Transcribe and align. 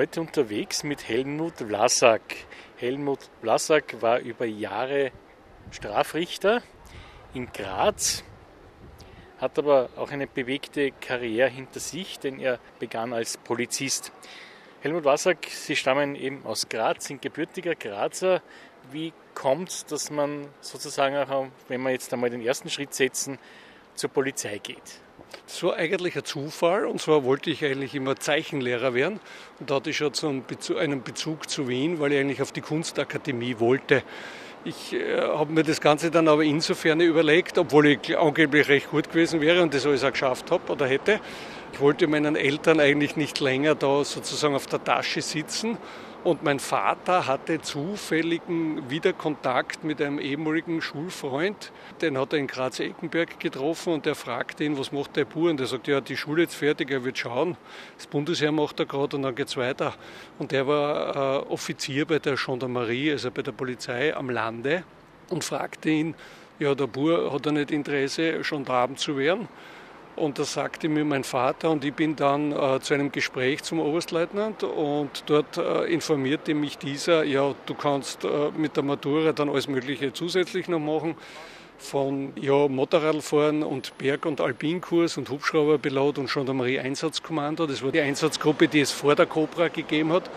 heute 0.00 0.22
unterwegs 0.22 0.82
mit 0.82 1.06
Helmut 1.10 1.58
Vlasak. 1.58 2.22
Helmut 2.78 3.18
Vlasak 3.42 4.00
war 4.00 4.18
über 4.20 4.46
Jahre 4.46 5.12
Strafrichter 5.72 6.62
in 7.34 7.52
Graz, 7.52 8.24
hat 9.36 9.58
aber 9.58 9.90
auch 9.96 10.10
eine 10.10 10.26
bewegte 10.26 10.90
Karriere 10.92 11.50
hinter 11.50 11.80
sich, 11.80 12.18
denn 12.18 12.40
er 12.40 12.58
begann 12.78 13.12
als 13.12 13.36
Polizist. 13.36 14.10
Helmut 14.80 15.02
Vlasak, 15.02 15.44
Sie 15.50 15.76
stammen 15.76 16.14
eben 16.16 16.46
aus 16.46 16.70
Graz, 16.70 17.04
sind 17.04 17.20
gebürtiger 17.20 17.74
Grazer. 17.74 18.40
Wie 18.90 19.12
kommt 19.34 19.68
es, 19.68 19.84
dass 19.84 20.10
man 20.10 20.48
sozusagen 20.62 21.14
auch, 21.14 21.48
wenn 21.68 21.82
wir 21.82 21.90
jetzt 21.90 22.10
einmal 22.14 22.30
den 22.30 22.40
ersten 22.40 22.70
Schritt 22.70 22.94
setzen, 22.94 23.38
zur 23.96 24.08
Polizei 24.08 24.60
geht? 24.60 25.02
Das 25.46 25.62
war 25.62 25.76
eigentlich 25.76 26.16
ein 26.16 26.24
Zufall 26.24 26.86
und 26.86 27.00
zwar 27.00 27.24
wollte 27.24 27.50
ich 27.50 27.64
eigentlich 27.64 27.94
immer 27.94 28.16
Zeichenlehrer 28.16 28.94
werden 28.94 29.20
und 29.58 29.70
da 29.70 29.76
hatte 29.76 29.90
ich 29.90 29.96
schon 29.96 30.14
so 30.14 30.28
einen 30.28 31.02
Bezug 31.02 31.48
zu 31.50 31.68
Wien, 31.68 32.00
weil 32.00 32.12
ich 32.12 32.20
eigentlich 32.20 32.42
auf 32.42 32.52
die 32.52 32.60
Kunstakademie 32.60 33.56
wollte. 33.58 34.02
Ich 34.64 34.92
äh, 34.92 35.20
habe 35.20 35.52
mir 35.52 35.62
das 35.62 35.80
Ganze 35.80 36.10
dann 36.10 36.28
aber 36.28 36.44
insofern 36.44 37.00
überlegt, 37.00 37.56
obwohl 37.56 37.86
ich 37.86 38.18
angeblich 38.18 38.68
recht 38.68 38.90
gut 38.90 39.08
gewesen 39.08 39.40
wäre 39.40 39.62
und 39.62 39.72
das 39.72 39.86
alles 39.86 40.04
auch 40.04 40.12
geschafft 40.12 40.50
habe 40.50 40.72
oder 40.72 40.86
hätte. 40.86 41.20
Ich 41.72 41.80
wollte 41.80 42.06
meinen 42.06 42.36
Eltern 42.36 42.78
eigentlich 42.78 43.16
nicht 43.16 43.40
länger 43.40 43.74
da 43.74 44.04
sozusagen 44.04 44.54
auf 44.54 44.66
der 44.66 44.84
Tasche 44.84 45.22
sitzen 45.22 45.78
und 46.22 46.42
mein 46.42 46.60
Vater 46.60 47.26
hatte 47.26 47.62
zufälligen 47.62 48.90
Wiederkontakt 48.90 49.84
mit 49.84 50.02
einem 50.02 50.18
ehemaligen 50.18 50.82
Schulfreund. 50.82 51.72
Den 52.02 52.18
hat 52.18 52.32
er 52.32 52.38
in 52.38 52.46
Graz-Eckenberg 52.46 53.40
getroffen 53.40 53.94
und 53.94 54.06
der 54.06 54.14
fragte 54.14 54.64
ihn, 54.64 54.78
was 54.78 54.92
macht 54.92 55.16
der 55.16 55.24
Bub? 55.24 55.44
Und 55.44 55.60
er 55.60 55.66
sagt, 55.66 55.88
ja, 55.88 56.00
die 56.00 56.16
Schule 56.16 56.42
ist 56.42 56.54
fertig, 56.54 56.90
er 56.90 57.04
wird 57.04 57.16
schauen. 57.16 57.56
Das 57.96 58.06
Bundesheer 58.06 58.52
macht 58.52 58.78
er 58.80 58.86
gerade 58.86 59.16
und 59.16 59.22
dann 59.22 59.34
geht 59.34 59.48
es 59.48 59.56
weiter. 59.56 59.94
Und 60.38 60.52
der 60.52 60.66
war 60.66 61.16
äh, 61.16 61.50
Offizier 61.50 62.04
bei 62.04 62.18
der 62.18 62.36
Gendarmerie, 62.36 63.12
also 63.12 63.30
bei 63.30 63.42
der 63.42 63.52
Polizei 63.52 64.14
am 64.14 64.28
Lande 64.28 64.84
und 65.30 65.42
fragte 65.42 65.88
ihn, 65.88 66.14
ja, 66.58 66.74
der 66.74 66.86
Bub 66.86 67.32
hat 67.32 67.46
er 67.46 67.52
nicht 67.52 67.70
Interesse, 67.70 68.40
Gendarm 68.42 68.96
zu 68.96 69.16
werden? 69.16 69.48
Und 70.20 70.38
das 70.38 70.52
sagte 70.52 70.90
mir 70.90 71.06
mein 71.06 71.24
Vater 71.24 71.70
und 71.70 71.82
ich 71.82 71.94
bin 71.94 72.14
dann 72.14 72.52
äh, 72.52 72.78
zu 72.80 72.92
einem 72.92 73.10
Gespräch 73.10 73.62
zum 73.62 73.80
Oberstleutnant 73.80 74.62
und 74.62 75.24
dort 75.24 75.56
äh, 75.56 75.84
informierte 75.84 76.52
mich 76.52 76.76
dieser, 76.76 77.24
ja, 77.24 77.54
du 77.64 77.74
kannst 77.74 78.24
äh, 78.24 78.28
mit 78.54 78.76
der 78.76 78.82
Matura 78.82 79.32
dann 79.32 79.48
alles 79.48 79.66
Mögliche 79.66 80.12
zusätzlich 80.12 80.68
noch 80.68 80.78
machen. 80.78 81.14
Von 81.78 82.34
ja, 82.36 82.68
Motorradfahren 82.68 83.62
und 83.62 83.96
Berg- 83.96 84.26
und 84.26 84.42
Alpinkurs 84.42 85.16
und 85.16 85.30
Hubschrauberpilot 85.30 86.18
und 86.18 86.30
Gendarmerie-Einsatzkommando. 86.30 87.66
Das 87.66 87.82
war 87.82 87.90
die 87.90 88.02
Einsatzgruppe, 88.02 88.68
die 88.68 88.80
es 88.80 88.90
vor 88.90 89.14
der 89.14 89.24
Cobra 89.24 89.68
gegeben 89.68 90.12
hat 90.12 90.28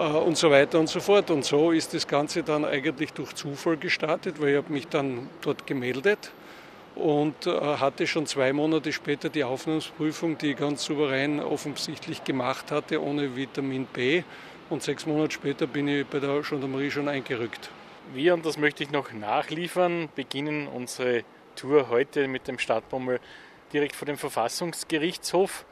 äh, 0.00 0.02
und 0.02 0.36
so 0.36 0.50
weiter 0.50 0.80
und 0.80 0.88
so 0.88 0.98
fort. 0.98 1.30
Und 1.30 1.44
so 1.44 1.70
ist 1.70 1.94
das 1.94 2.08
Ganze 2.08 2.42
dann 2.42 2.64
eigentlich 2.64 3.12
durch 3.12 3.36
Zufall 3.36 3.76
gestartet, 3.76 4.40
weil 4.40 4.48
ich 4.48 4.56
habe 4.56 4.72
mich 4.72 4.88
dann 4.88 5.28
dort 5.42 5.64
gemeldet 5.64 6.32
und 6.96 7.46
äh, 7.46 7.52
hatte 7.60 8.06
schon 8.06 8.26
zwei 8.26 8.52
Monate 8.52 8.92
später 8.92 9.28
die 9.28 9.44
Aufnahmsprüfung, 9.44 10.38
die 10.38 10.52
ich 10.52 10.56
ganz 10.56 10.84
souverän 10.84 11.40
offensichtlich 11.40 12.24
gemacht 12.24 12.72
hatte, 12.72 13.02
ohne 13.02 13.36
Vitamin 13.36 13.86
B. 13.86 14.22
Und 14.70 14.82
sechs 14.82 15.06
Monate 15.06 15.32
später 15.32 15.66
bin 15.66 15.86
ich 15.86 16.06
bei 16.06 16.18
der 16.18 16.40
Gendarmerie 16.40 16.90
schon 16.90 17.08
eingerückt. 17.08 17.70
Wir, 18.12 18.34
und 18.34 18.44
das 18.46 18.56
möchte 18.56 18.82
ich 18.82 18.90
noch 18.90 19.12
nachliefern, 19.12 20.08
beginnen 20.14 20.68
unsere 20.68 21.22
Tour 21.54 21.88
heute 21.90 22.28
mit 22.28 22.48
dem 22.48 22.58
Stadtbummel 22.58 23.20
direkt 23.72 23.94
vor 23.94 24.06
dem 24.06 24.16
Verfassungsgerichtshof. 24.16 25.66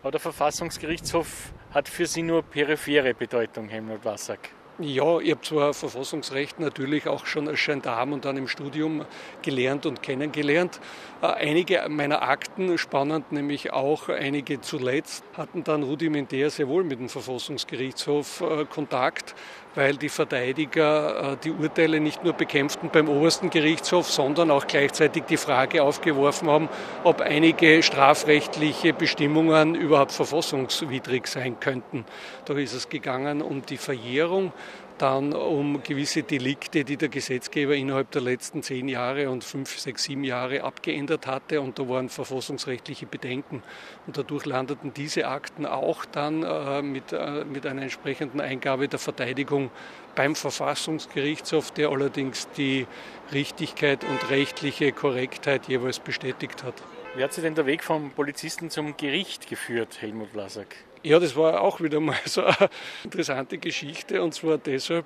Aber 0.00 0.10
der 0.10 0.20
Verfassungsgerichtshof 0.20 1.52
hat 1.72 1.88
für 1.88 2.06
Sie 2.06 2.22
nur 2.22 2.42
periphere 2.42 3.14
Bedeutung, 3.14 3.68
Helmut 3.68 4.04
Wassack. 4.04 4.50
Ja, 4.78 5.18
ich 5.18 5.30
habe 5.30 5.42
zwar 5.42 5.74
Verfassungsrecht 5.74 6.58
natürlich 6.58 7.06
auch 7.06 7.26
schon 7.26 7.46
als 7.46 7.62
Gendarm 7.62 8.14
und 8.14 8.24
dann 8.24 8.38
im 8.38 8.48
Studium 8.48 9.04
gelernt 9.42 9.84
und 9.84 10.02
kennengelernt. 10.02 10.80
Äh, 11.20 11.26
einige 11.26 11.86
meiner 11.90 12.22
Akten, 12.22 12.78
spannend 12.78 13.32
nämlich 13.32 13.70
auch 13.70 14.08
einige 14.08 14.62
zuletzt, 14.62 15.24
hatten 15.34 15.62
dann 15.62 15.82
rudimentär 15.82 16.48
sehr 16.48 16.68
wohl 16.68 16.84
mit 16.84 17.00
dem 17.00 17.10
Verfassungsgerichtshof 17.10 18.40
äh, 18.40 18.64
Kontakt, 18.64 19.34
weil 19.74 19.96
die 19.96 20.08
Verteidiger 20.08 21.32
äh, 21.32 21.36
die 21.42 21.50
Urteile 21.50 22.00
nicht 22.00 22.24
nur 22.24 22.32
bekämpften 22.32 22.90
beim 22.92 23.08
obersten 23.08 23.50
Gerichtshof, 23.50 24.10
sondern 24.10 24.50
auch 24.50 24.66
gleichzeitig 24.66 25.24
die 25.24 25.36
Frage 25.36 25.82
aufgeworfen 25.82 26.48
haben, 26.48 26.68
ob 27.04 27.20
einige 27.20 27.82
strafrechtliche 27.82 28.92
Bestimmungen 28.92 29.74
überhaupt 29.74 30.12
verfassungswidrig 30.12 31.26
sein 31.26 31.58
könnten. 31.60 32.04
Da 32.44 32.54
ist 32.54 32.74
es 32.74 32.88
gegangen 32.88 33.42
um 33.42 33.64
die 33.64 33.78
Verjährung 33.78 34.52
dann 34.98 35.32
um 35.32 35.82
gewisse 35.82 36.22
Delikte, 36.22 36.84
die 36.84 36.96
der 36.96 37.08
Gesetzgeber 37.08 37.74
innerhalb 37.74 38.10
der 38.10 38.22
letzten 38.22 38.62
zehn 38.62 38.88
Jahre 38.88 39.30
und 39.30 39.44
fünf, 39.44 39.78
sechs, 39.78 40.04
sieben 40.04 40.24
Jahre 40.24 40.62
abgeändert 40.62 41.26
hatte. 41.26 41.60
Und 41.60 41.78
da 41.78 41.88
waren 41.88 42.08
verfassungsrechtliche 42.08 43.06
Bedenken. 43.06 43.62
Und 44.06 44.16
dadurch 44.16 44.44
landeten 44.44 44.92
diese 44.94 45.26
Akten 45.26 45.66
auch 45.66 46.04
dann 46.04 46.42
äh, 46.42 46.82
mit, 46.82 47.12
äh, 47.12 47.44
mit 47.44 47.66
einer 47.66 47.82
entsprechenden 47.82 48.40
Eingabe 48.40 48.88
der 48.88 48.98
Verteidigung 48.98 49.70
beim 50.14 50.34
Verfassungsgerichtshof, 50.34 51.70
der 51.70 51.88
allerdings 51.88 52.48
die 52.50 52.86
Richtigkeit 53.32 54.04
und 54.04 54.30
rechtliche 54.30 54.92
Korrektheit 54.92 55.68
jeweils 55.68 55.98
bestätigt 55.98 56.62
hat. 56.64 56.74
Wie 57.14 57.22
hat 57.22 57.32
Sie 57.32 57.42
denn 57.42 57.54
der 57.54 57.66
Weg 57.66 57.84
vom 57.84 58.10
Polizisten 58.10 58.70
zum 58.70 58.96
Gericht 58.96 59.48
geführt, 59.48 60.00
Helmut 60.00 60.30
Vlasak? 60.30 60.76
Ja, 61.04 61.18
das 61.18 61.34
war 61.34 61.60
auch 61.60 61.80
wieder 61.80 61.98
mal 61.98 62.16
so 62.26 62.44
eine 62.44 62.70
interessante 63.02 63.58
Geschichte 63.58 64.22
und 64.22 64.34
zwar 64.34 64.58
deshalb, 64.58 65.04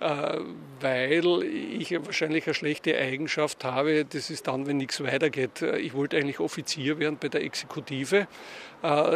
äh, 0.00 0.38
weil 0.80 1.42
ich 1.42 1.92
wahrscheinlich 1.92 2.46
eine 2.46 2.54
schlechte 2.54 2.96
Eigenschaft 2.96 3.62
habe, 3.62 4.06
das 4.06 4.30
ist 4.30 4.46
dann, 4.46 4.66
wenn 4.66 4.78
nichts 4.78 5.02
weitergeht. 5.02 5.60
Ich 5.60 5.92
wollte 5.92 6.16
eigentlich 6.16 6.40
Offizier 6.40 6.98
werden 6.98 7.18
bei 7.20 7.28
der 7.28 7.42
Exekutive 7.42 8.26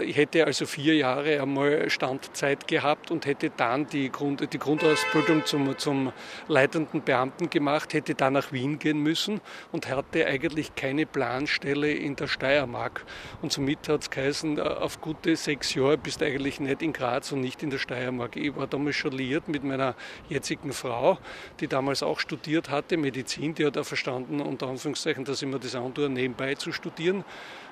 ich 0.02 0.16
hätte 0.16 0.46
also 0.46 0.64
vier 0.64 0.94
Jahre 0.94 1.42
einmal 1.42 1.90
Standzeit 1.90 2.66
gehabt 2.66 3.10
und 3.10 3.26
hätte 3.26 3.50
dann 3.54 3.86
die, 3.86 4.10
Grund, 4.10 4.50
die 4.50 4.58
Grundausbildung 4.58 5.44
zum, 5.44 5.76
zum 5.76 6.12
leitenden 6.46 7.02
Beamten 7.02 7.50
gemacht, 7.50 7.92
hätte 7.92 8.14
dann 8.14 8.32
nach 8.32 8.50
Wien 8.50 8.78
gehen 8.78 9.02
müssen 9.02 9.42
und 9.70 9.86
hatte 9.90 10.24
eigentlich 10.26 10.74
keine 10.74 11.04
Planstelle 11.04 11.92
in 11.92 12.16
der 12.16 12.28
Steiermark. 12.28 13.04
Und 13.42 13.52
somit 13.52 13.90
hat 13.90 14.00
es 14.00 14.10
geheißen, 14.10 14.56
äh, 14.56 14.62
auf 14.62 15.02
gute 15.02 15.36
sechs 15.36 15.74
Jahre 15.74 15.98
bist 15.98 16.22
du 16.22 16.24
eigentlich 16.24 16.60
nicht 16.60 16.80
in 16.80 16.94
Graz 16.94 17.30
und 17.32 17.42
nicht 17.42 17.62
in 17.62 17.68
der 17.68 17.78
Steiermark. 17.78 18.36
Ich 18.36 18.56
war 18.56 18.68
damals 18.68 18.96
schon 18.96 19.12
liiert 19.12 19.48
mit 19.48 19.64
meiner 19.64 19.94
jetzigen 20.30 20.72
Frau, 20.72 21.18
die 21.60 21.68
damals 21.68 22.02
auch 22.02 22.20
studiert 22.20 22.70
hatte, 22.70 22.96
Medizin, 22.96 23.54
die 23.54 23.66
hat 23.66 23.76
auch 23.76 23.84
verstanden, 23.84 24.40
unter 24.40 24.68
Anführungszeichen, 24.68 25.26
dass 25.26 25.42
ich 25.42 25.48
mir 25.48 25.58
das 25.58 25.74
antue, 25.74 26.08
nebenbei 26.08 26.54
zu 26.54 26.72
studieren. 26.72 27.22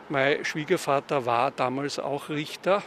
Mein 0.08 0.44
Schwiegervater 0.44 1.26
war 1.26 1.50
damals 1.50 1.98
auch 1.98 2.28
Richter. 2.28 2.82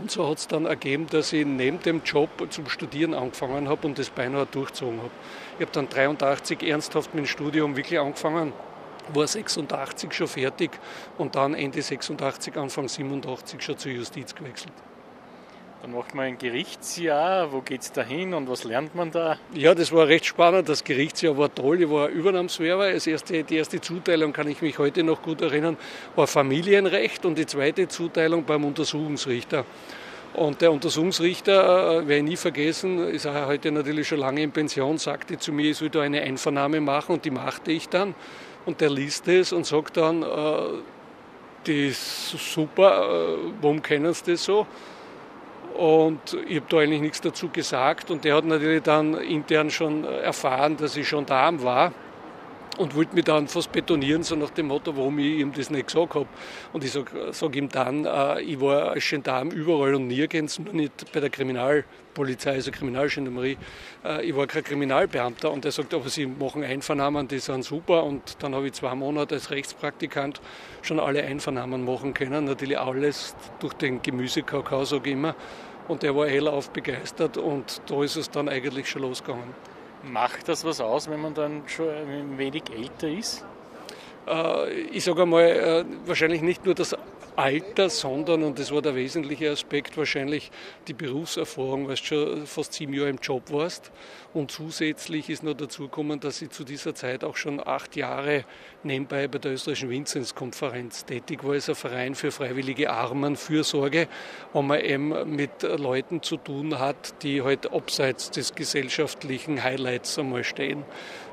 Und 0.00 0.10
so 0.10 0.28
hat 0.28 0.38
es 0.38 0.48
dann 0.48 0.66
ergeben, 0.66 1.06
dass 1.08 1.32
ich 1.32 1.46
neben 1.46 1.80
dem 1.80 2.02
Job 2.02 2.30
zum 2.50 2.68
Studieren 2.68 3.14
angefangen 3.14 3.68
habe 3.68 3.86
und 3.86 3.98
das 3.98 4.10
beinahe 4.10 4.46
durchgezogen 4.46 4.98
habe. 4.98 5.10
Ich 5.58 5.62
habe 5.62 5.72
dann 5.72 5.88
83 5.88 6.62
ernsthaft 6.62 7.14
mit 7.14 7.24
dem 7.24 7.28
Studium 7.28 7.76
wirklich 7.76 8.00
angefangen, 8.00 8.52
war 9.12 9.26
86 9.26 10.12
schon 10.12 10.28
fertig 10.28 10.70
und 11.18 11.36
dann 11.36 11.54
Ende 11.54 11.82
86, 11.82 12.56
Anfang 12.56 12.88
87 12.88 13.62
schon 13.62 13.78
zur 13.78 13.92
Justiz 13.92 14.34
gewechselt. 14.34 14.72
Dann 15.82 15.92
macht 15.92 16.14
man 16.14 16.26
ein 16.26 16.38
Gerichtsjahr. 16.38 17.52
Wo 17.52 17.62
geht 17.62 17.80
es 17.80 17.92
da 17.92 18.02
hin 18.02 18.34
und 18.34 18.50
was 18.50 18.64
lernt 18.64 18.94
man 18.94 19.10
da? 19.10 19.38
Ja, 19.54 19.74
das 19.74 19.90
war 19.92 20.08
recht 20.08 20.26
spannend. 20.26 20.68
Das 20.68 20.84
Gerichtsjahr 20.84 21.38
war 21.38 21.54
toll. 21.54 21.80
Ich 21.80 21.90
war 21.90 22.08
Übernahmswerber. 22.08 22.92
Das 22.92 23.06
erste, 23.06 23.42
die 23.42 23.56
erste 23.56 23.80
Zuteilung, 23.80 24.34
kann 24.34 24.46
ich 24.48 24.60
mich 24.60 24.78
heute 24.78 25.02
noch 25.02 25.22
gut 25.22 25.40
erinnern, 25.40 25.78
war 26.16 26.26
Familienrecht 26.26 27.24
und 27.24 27.38
die 27.38 27.46
zweite 27.46 27.88
Zuteilung 27.88 28.44
beim 28.44 28.64
Untersuchungsrichter. 28.64 29.64
Und 30.34 30.60
der 30.60 30.70
Untersuchungsrichter, 30.70 32.02
äh, 32.02 32.08
werde 32.08 32.16
ich 32.16 32.22
nie 32.22 32.36
vergessen, 32.36 33.08
ist 33.08 33.26
heute 33.26 33.72
natürlich 33.72 34.06
schon 34.06 34.20
lange 34.20 34.42
in 34.42 34.52
Pension, 34.52 34.98
sagte 34.98 35.38
zu 35.38 35.52
mir, 35.52 35.70
ich 35.70 35.78
soll 35.78 35.90
da 35.90 36.02
eine 36.02 36.20
Einvernahme 36.20 36.80
machen 36.80 37.14
und 37.14 37.24
die 37.24 37.30
machte 37.30 37.72
ich 37.72 37.88
dann. 37.88 38.14
Und 38.66 38.80
der 38.80 38.90
liest 38.90 39.26
es 39.28 39.52
und 39.52 39.64
sagt 39.64 39.96
dann, 39.96 40.22
äh, 40.22 40.26
die 41.66 41.88
ist 41.88 42.30
super, 42.30 43.34
äh, 43.34 43.52
warum 43.60 43.82
kennen 43.82 44.12
Sie 44.12 44.32
das 44.32 44.44
so? 44.44 44.66
Und 45.76 46.36
ich 46.48 46.56
habe 46.56 46.66
da 46.68 46.78
eigentlich 46.78 47.00
nichts 47.00 47.20
dazu 47.20 47.48
gesagt. 47.48 48.10
Und 48.10 48.24
der 48.24 48.36
hat 48.36 48.44
natürlich 48.44 48.82
dann 48.82 49.14
intern 49.14 49.70
schon 49.70 50.04
erfahren, 50.04 50.76
dass 50.76 50.96
ich 50.96 51.08
schon 51.08 51.26
da 51.26 51.50
war 51.62 51.92
und 52.78 52.94
wollte 52.94 53.14
mich 53.14 53.24
dann 53.24 53.48
fast 53.48 53.72
betonieren, 53.72 54.22
so 54.22 54.36
nach 54.36 54.50
dem 54.50 54.68
Motto, 54.68 54.96
warum 54.96 55.18
ich 55.18 55.38
ihm 55.40 55.52
das 55.52 55.70
nicht 55.70 55.88
gesagt 55.88 56.14
habe. 56.14 56.28
Und 56.72 56.84
ich 56.84 56.92
sage 56.92 57.28
sag 57.32 57.54
ihm 57.56 57.68
dann, 57.68 58.04
äh, 58.04 58.40
ich 58.40 58.60
war 58.60 58.92
als 58.92 59.08
Gendarm 59.08 59.50
überall 59.50 59.94
und 59.94 60.06
nirgends, 60.06 60.58
nur 60.58 60.72
nicht 60.72 61.12
bei 61.12 61.20
der 61.20 61.30
Kriminalpolizei, 61.30 62.52
also 62.52 62.70
Kriminalgendarmerie. 62.70 63.58
Äh, 64.04 64.24
ich 64.24 64.36
war 64.36 64.46
kein 64.46 64.64
Kriminalbeamter 64.64 65.50
und 65.50 65.64
er 65.64 65.72
sagt, 65.72 65.92
aber 65.94 66.08
Sie 66.08 66.26
machen 66.26 66.64
Einvernahmen, 66.64 67.28
die 67.28 67.38
sind 67.38 67.64
super. 67.64 68.04
Und 68.04 68.42
dann 68.42 68.54
habe 68.54 68.66
ich 68.66 68.72
zwei 68.74 68.94
Monate 68.94 69.34
als 69.34 69.50
Rechtspraktikant 69.50 70.40
schon 70.82 71.00
alle 71.00 71.22
Einvernahmen 71.22 71.84
machen 71.84 72.14
können. 72.14 72.44
Natürlich 72.44 72.78
alles 72.78 73.34
durch 73.58 73.74
den 73.74 74.00
Gemüsekakao, 74.00 74.84
sage 74.84 75.10
ich 75.10 75.14
immer. 75.14 75.34
und 75.90 76.04
der 76.04 76.14
war 76.14 76.28
hellauf 76.28 76.70
begeistert 76.70 77.36
und 77.36 77.82
da 77.86 78.02
ist 78.04 78.16
es 78.16 78.30
dann 78.30 78.48
eigentlich 78.48 78.88
schon 78.88 79.02
losgegangen. 79.02 79.54
Macht 80.02 80.48
das 80.48 80.64
was 80.64 80.80
aus, 80.80 81.10
wenn 81.10 81.20
man 81.20 81.34
dann 81.34 81.62
schon 81.66 81.88
ein 81.88 82.38
wenig 82.38 82.64
älter 82.74 83.08
ist? 83.08 83.44
Äh, 84.26 84.70
ich 84.92 85.04
sage 85.04 85.22
einmal, 85.22 85.44
äh, 85.44 85.84
wahrscheinlich 86.06 86.42
nicht 86.42 86.64
nur 86.64 86.74
das 86.74 86.96
Alter, 87.36 87.88
sondern, 87.88 88.42
und 88.42 88.58
das 88.58 88.72
war 88.72 88.82
der 88.82 88.94
wesentliche 88.94 89.50
Aspekt, 89.50 89.96
wahrscheinlich 89.96 90.50
die 90.88 90.92
Berufserfahrung, 90.92 91.88
weil 91.88 91.94
du 91.94 92.02
schon 92.02 92.46
fast 92.46 92.72
sieben 92.72 92.92
Jahre 92.92 93.08
im 93.08 93.18
Job 93.18 93.50
warst. 93.50 93.92
Und 94.34 94.50
zusätzlich 94.50 95.30
ist 95.30 95.42
noch 95.42 95.54
dazu 95.54 95.84
gekommen, 95.84 96.20
dass 96.20 96.42
ich 96.42 96.50
zu 96.50 96.64
dieser 96.64 96.94
Zeit 96.94 97.24
auch 97.24 97.36
schon 97.36 97.66
acht 97.66 97.96
Jahre 97.96 98.44
nebenbei 98.82 99.28
bei 99.28 99.38
der 99.38 99.52
österreichischen 99.52 99.90
Vinzenzkonferenz 99.90 101.04
tätig 101.04 101.44
war, 101.44 101.52
als 101.52 101.68
ein 101.68 101.74
Verein 101.74 102.14
für 102.14 102.30
freiwillige 102.30 102.90
Armenfürsorge, 102.90 104.08
wo 104.52 104.62
man 104.62 104.80
eben 104.80 105.34
mit 105.34 105.62
Leuten 105.62 106.22
zu 106.22 106.36
tun 106.36 106.78
hat, 106.78 107.22
die 107.22 107.42
halt 107.42 107.72
abseits 107.72 108.30
des 108.30 108.54
gesellschaftlichen 108.54 109.62
Highlights 109.62 110.18
einmal 110.18 110.44
stehen. 110.44 110.84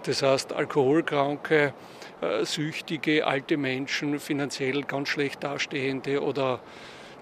Das 0.04 0.22
heißt, 0.22 0.54
Alkoholkranke, 0.54 1.74
äh, 2.22 2.46
süchtige 2.46 3.26
alte 3.26 3.58
Menschen, 3.58 4.20
finanziell 4.20 4.82
ganz 4.84 5.10
schlecht 5.10 5.44
dastehende 5.44 6.24
oder 6.24 6.60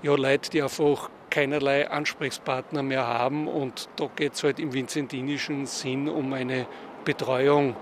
ja, 0.02 0.16
Leute, 0.16 0.50
die 0.52 0.62
einfach 0.62 1.10
keinerlei 1.30 1.90
Ansprechpartner 1.90 2.84
mehr 2.84 3.08
haben. 3.08 3.48
Und 3.48 3.90
da 3.98 4.10
geht 4.16 4.34
es 4.34 4.44
halt 4.44 4.60
im 4.60 4.74
vinzentinischen 4.74 5.66
Sinn 5.66 6.08
um 6.08 6.32
eine 6.34 6.68
Betreuung 7.04 7.76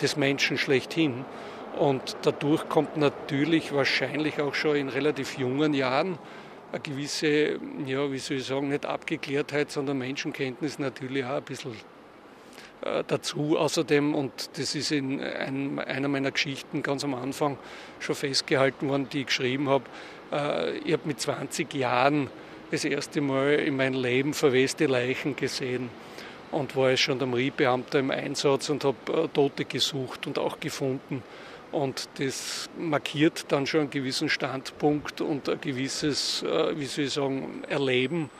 des 0.00 0.16
Menschen 0.16 0.56
schlechthin. 0.56 1.24
Und 1.78 2.16
dadurch 2.22 2.68
kommt 2.68 2.96
natürlich 2.96 3.72
wahrscheinlich 3.72 4.40
auch 4.40 4.54
schon 4.54 4.76
in 4.76 4.88
relativ 4.88 5.38
jungen 5.38 5.74
Jahren 5.74 6.18
eine 6.72 6.80
gewisse, 6.80 7.58
ja, 7.86 8.10
wie 8.10 8.18
soll 8.18 8.38
ich 8.38 8.46
sagen, 8.46 8.68
nicht 8.68 8.86
Abgeklärtheit, 8.86 9.70
sondern 9.70 9.98
Menschenkenntnis 9.98 10.78
natürlich 10.78 11.24
auch 11.24 11.36
ein 11.36 11.42
bisschen 11.42 11.72
äh, 12.82 13.02
dazu. 13.06 13.56
Außerdem, 13.56 14.14
und 14.14 14.50
das 14.58 14.74
ist 14.74 14.92
in 14.92 15.20
einem, 15.20 15.78
einer 15.78 16.08
meiner 16.08 16.30
Geschichten 16.30 16.82
ganz 16.82 17.04
am 17.04 17.14
Anfang 17.14 17.58
schon 18.00 18.14
festgehalten 18.14 18.88
worden, 18.88 19.08
die 19.12 19.20
ich 19.20 19.26
geschrieben 19.26 19.68
habe, 19.68 19.84
äh, 20.32 20.78
ich 20.78 20.92
habe 20.92 21.02
mit 21.06 21.20
20 21.20 21.72
Jahren 21.74 22.28
das 22.70 22.84
erste 22.84 23.20
Mal 23.20 23.54
in 23.54 23.76
meinem 23.76 23.94
Leben 23.94 24.34
verweste 24.34 24.86
Leichen 24.86 25.36
gesehen 25.36 25.90
und 26.50 26.76
war 26.76 26.88
als 26.88 27.04
Gendarmeriebeamter 27.04 28.00
im 28.00 28.10
Einsatz 28.10 28.68
und 28.68 28.84
habe 28.84 28.96
äh, 29.12 29.28
Tote 29.28 29.64
gesucht 29.64 30.26
und 30.26 30.38
auch 30.38 30.58
gefunden. 30.60 31.22
Und 31.74 32.08
das 32.18 32.70
markiert 32.78 33.46
dann 33.48 33.66
schon 33.66 33.80
einen 33.80 33.90
gewissen 33.90 34.28
Standpunkt 34.28 35.20
und 35.20 35.48
ein 35.48 35.60
gewisses, 35.60 36.42
wie 36.42 36.86
soll 36.86 37.04
ich 37.04 37.12
sagen, 37.12 37.64
Erleben 37.68 38.30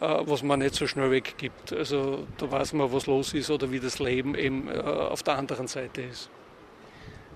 äh, 0.00 0.26
was 0.26 0.42
man 0.42 0.58
nicht 0.58 0.74
so 0.74 0.86
schnell 0.86 1.10
weggibt. 1.10 1.72
Also 1.72 2.26
da 2.38 2.50
weiß 2.50 2.72
man, 2.74 2.92
was 2.92 3.06
los 3.06 3.32
ist 3.32 3.50
oder 3.50 3.70
wie 3.70 3.80
das 3.80 3.98
Leben 3.98 4.34
eben 4.34 4.68
äh, 4.68 4.80
auf 4.80 5.22
der 5.22 5.36
anderen 5.36 5.66
Seite 5.66 6.02
ist. 6.02 6.30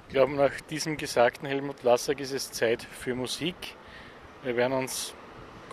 Ich 0.09 0.15
glaube, 0.15 0.33
nach 0.33 0.61
diesem 0.63 0.97
gesagten 0.97 1.47
Helmut 1.47 1.83
Lassack 1.83 2.21
ist 2.21 2.33
es 2.33 2.51
Zeit 2.51 2.83
für 2.83 3.15
Musik. 3.15 3.55
Wir 4.43 4.57
werden 4.57 4.73
uns 4.73 5.15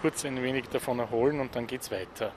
kurz 0.01 0.25
ein 0.25 0.41
wenig 0.41 0.65
davon 0.69 0.99
erholen 0.99 1.39
und 1.39 1.55
dann 1.55 1.67
geht 1.67 1.81
es 1.81 1.91
weiter. 1.91 2.33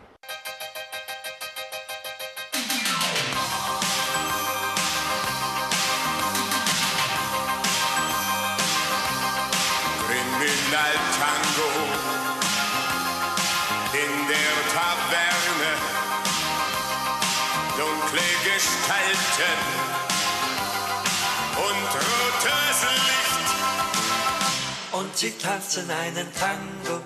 Sie 25.19 25.33
tanzen 25.33 25.91
einen 25.91 26.29
Tango, 26.35 27.03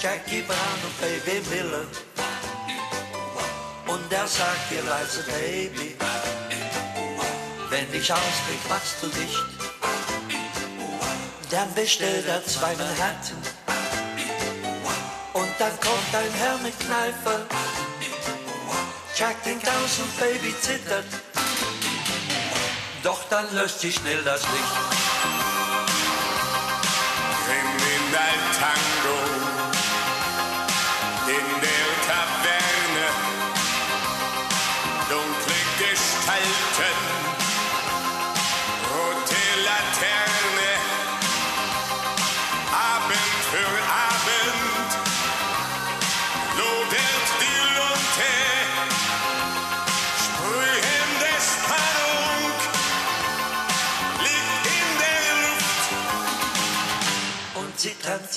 Jackie 0.00 0.42
Brown 0.42 0.80
und 0.84 1.00
Baby 1.00 1.42
Miller. 1.50 1.86
Und 3.88 4.12
er 4.12 4.28
sagt 4.28 4.70
ihr 4.70 4.84
leise 4.84 5.24
Baby, 5.24 5.96
wenn 7.68 7.92
ich 7.92 8.12
ausblick, 8.12 8.68
machst 8.68 8.94
du 9.02 9.06
nicht. 9.08 9.44
Dann 11.50 11.74
bestellt 11.74 12.28
er 12.28 12.44
zwei 12.46 12.76
Manhattan 12.76 13.42
und 15.32 15.50
dann 15.58 15.72
kommt 15.80 16.14
ein 16.14 16.32
Herr 16.38 16.58
mit 16.58 16.78
Kneifer. 16.78 17.40
Jack 19.16 19.42
den 19.42 19.56
und 19.56 20.20
Baby 20.20 20.54
zittert. 20.60 21.06
Doch 23.02 23.24
dann 23.30 23.52
löst 23.52 23.80
sich 23.80 23.96
schnell 23.96 24.22
das 24.22 24.42
Licht. 24.42 25.05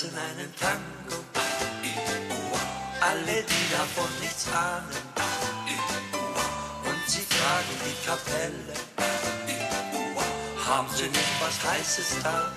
Tanzen 0.00 0.16
einen 0.16 0.54
Tango. 0.56 1.22
Alle, 3.00 3.42
die 3.42 3.72
davon 3.72 4.08
nichts 4.20 4.46
ahnen. 4.48 4.86
Und 6.84 7.10
sie 7.10 7.22
fragen 7.22 7.76
die 7.84 8.06
Kapelle. 8.06 8.74
Haben 10.66 10.88
sie 10.94 11.08
nicht 11.08 11.34
was 11.40 11.70
Heißes 11.70 12.22
da? 12.22 12.52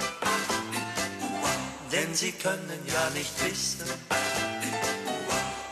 Denn 1.92 2.14
sie 2.14 2.32
können 2.32 2.82
ja 2.88 3.10
nicht 3.12 3.34
wissen, 3.44 3.86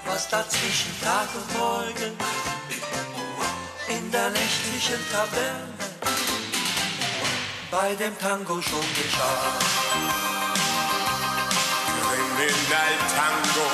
was 0.05 0.29
da 0.29 0.47
zwischen 0.47 1.01
Tag 1.01 1.27
und 1.35 1.57
Morgen 1.57 2.13
in 3.87 4.11
der 4.11 4.29
nächtlichen 4.29 4.99
Taverne 5.11 5.73
bei 7.71 7.95
dem 7.95 8.17
Tango 8.19 8.61
schon 8.61 8.85
geschah. 8.95 10.30
Kriminal 12.41 12.95
Tango 13.15 13.69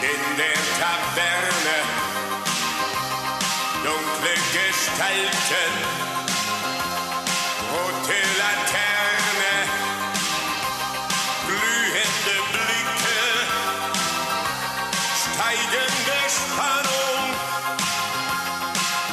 in 0.00 0.36
der 0.36 0.60
Taverne. 0.78 1.78
Dunkle 3.82 4.34
Gestalten, 4.54 5.74
rote 7.72 8.20
Laterne, 8.38 9.54
glühende 11.48 12.36
Blicke, 12.52 13.22
steigende 15.18 16.20
Spannung 16.38 17.24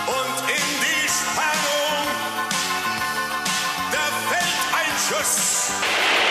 und 0.05 0.37
in 0.51 0.67
die 0.85 1.07
Spannung, 1.17 2.05
da 3.91 4.05
fällt 4.29 4.61
ein 4.77 4.93
Schuss. 5.07 6.28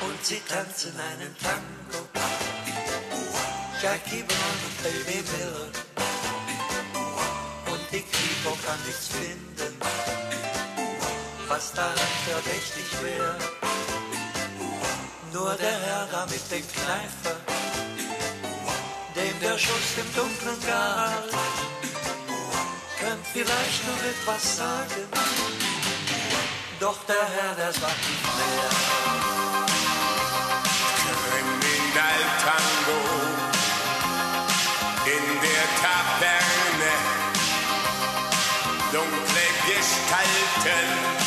Und 0.00 0.24
sie 0.24 0.40
tanzen 0.48 0.94
einen 0.98 1.36
Tango. 1.38 2.08
Jackie 3.82 4.22
Brown 4.22 4.58
und 4.66 4.82
Baby 4.82 5.24
Miller. 5.32 5.68
Und 7.72 7.80
die 7.92 8.02
Kripo 8.02 8.56
kann 8.66 8.80
nichts 8.86 9.08
finden, 9.08 9.76
was 11.48 11.72
daran 11.72 12.12
verdächtig 12.26 12.86
wäre. 13.02 13.36
Nur 15.32 15.54
der 15.54 15.78
Herr 15.80 16.08
da 16.10 16.26
mit 16.26 16.50
dem 16.50 16.64
Kneifer, 16.72 17.36
dem 19.14 19.40
der 19.40 19.58
Schuss 19.58 19.98
im 19.98 20.14
Dunkeln 20.14 20.60
galt, 20.66 21.34
könnte 22.98 23.28
vielleicht 23.32 23.86
noch 23.86 24.02
etwas 24.02 24.56
sagen. 24.56 25.08
Doch 26.80 26.98
der 27.06 27.28
Herr, 27.28 27.54
der 27.54 27.72
sagt 27.72 28.08
nicht 28.08 28.36
mehr. 28.36 29.37
Gestalten, 40.08 41.17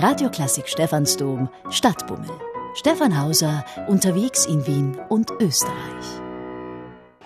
Radioklassik 0.00 0.68
Stephansdom 0.68 1.48
Stadtbummel. 1.70 2.30
Stefan 2.76 3.20
Hauser 3.20 3.64
unterwegs 3.88 4.46
in 4.46 4.64
Wien 4.64 4.96
und 5.08 5.32
Österreich. 5.40 5.74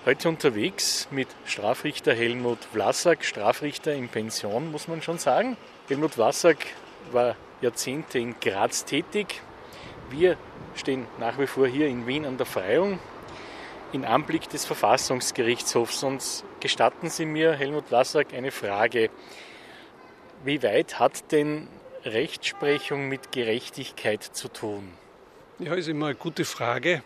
Heute 0.07 0.31
unterwegs 0.31 1.07
mit 1.11 1.29
Strafrichter 1.45 2.15
Helmut 2.15 2.65
Vlasak, 2.73 3.27
Strafrichter 3.27 3.93
in 3.93 4.09
Pension, 4.09 4.73
muss 4.73 4.89
man 4.89 5.03
schon 5.03 5.19
sagen. 5.19 5.59
Helmut 5.89 6.13
Vlasak 6.13 6.57
war 7.11 7.37
Jahrzehnte 7.61 8.19
in 8.19 8.37
Graz 8.41 8.87
tätig. 8.87 9.43
Wir 10.09 10.39
stehen 10.75 11.07
nach 11.21 11.39
wie 11.39 11.47
vor 11.47 11.67
hier 11.67 11.89
in 11.89 12.07
Wien 12.07 12.25
an 12.25 12.39
der 12.39 12.47
Freiung 12.47 12.99
in 13.93 14.07
Anblick 14.07 14.49
des 14.49 14.65
Verfassungsgerichtshofs. 14.65 16.05
Und 16.05 16.23
gestatten 16.61 17.11
Sie 17.11 17.27
mir, 17.27 17.53
Helmut 17.53 17.89
Vlasak, 17.89 18.33
eine 18.33 18.51
Frage. 18.51 19.11
Wie 20.43 20.63
weit 20.63 20.99
hat 20.99 21.31
denn 21.33 21.69
Rechtsprechung 22.05 23.09
mit 23.09 23.33
Gerechtigkeit 23.33 24.23
zu 24.23 24.49
tun? 24.49 24.91
Ja, 25.59 25.75
ist 25.75 25.89
immer 25.89 26.07
eine 26.07 26.15
gute 26.17 26.45
Frage. 26.45 27.03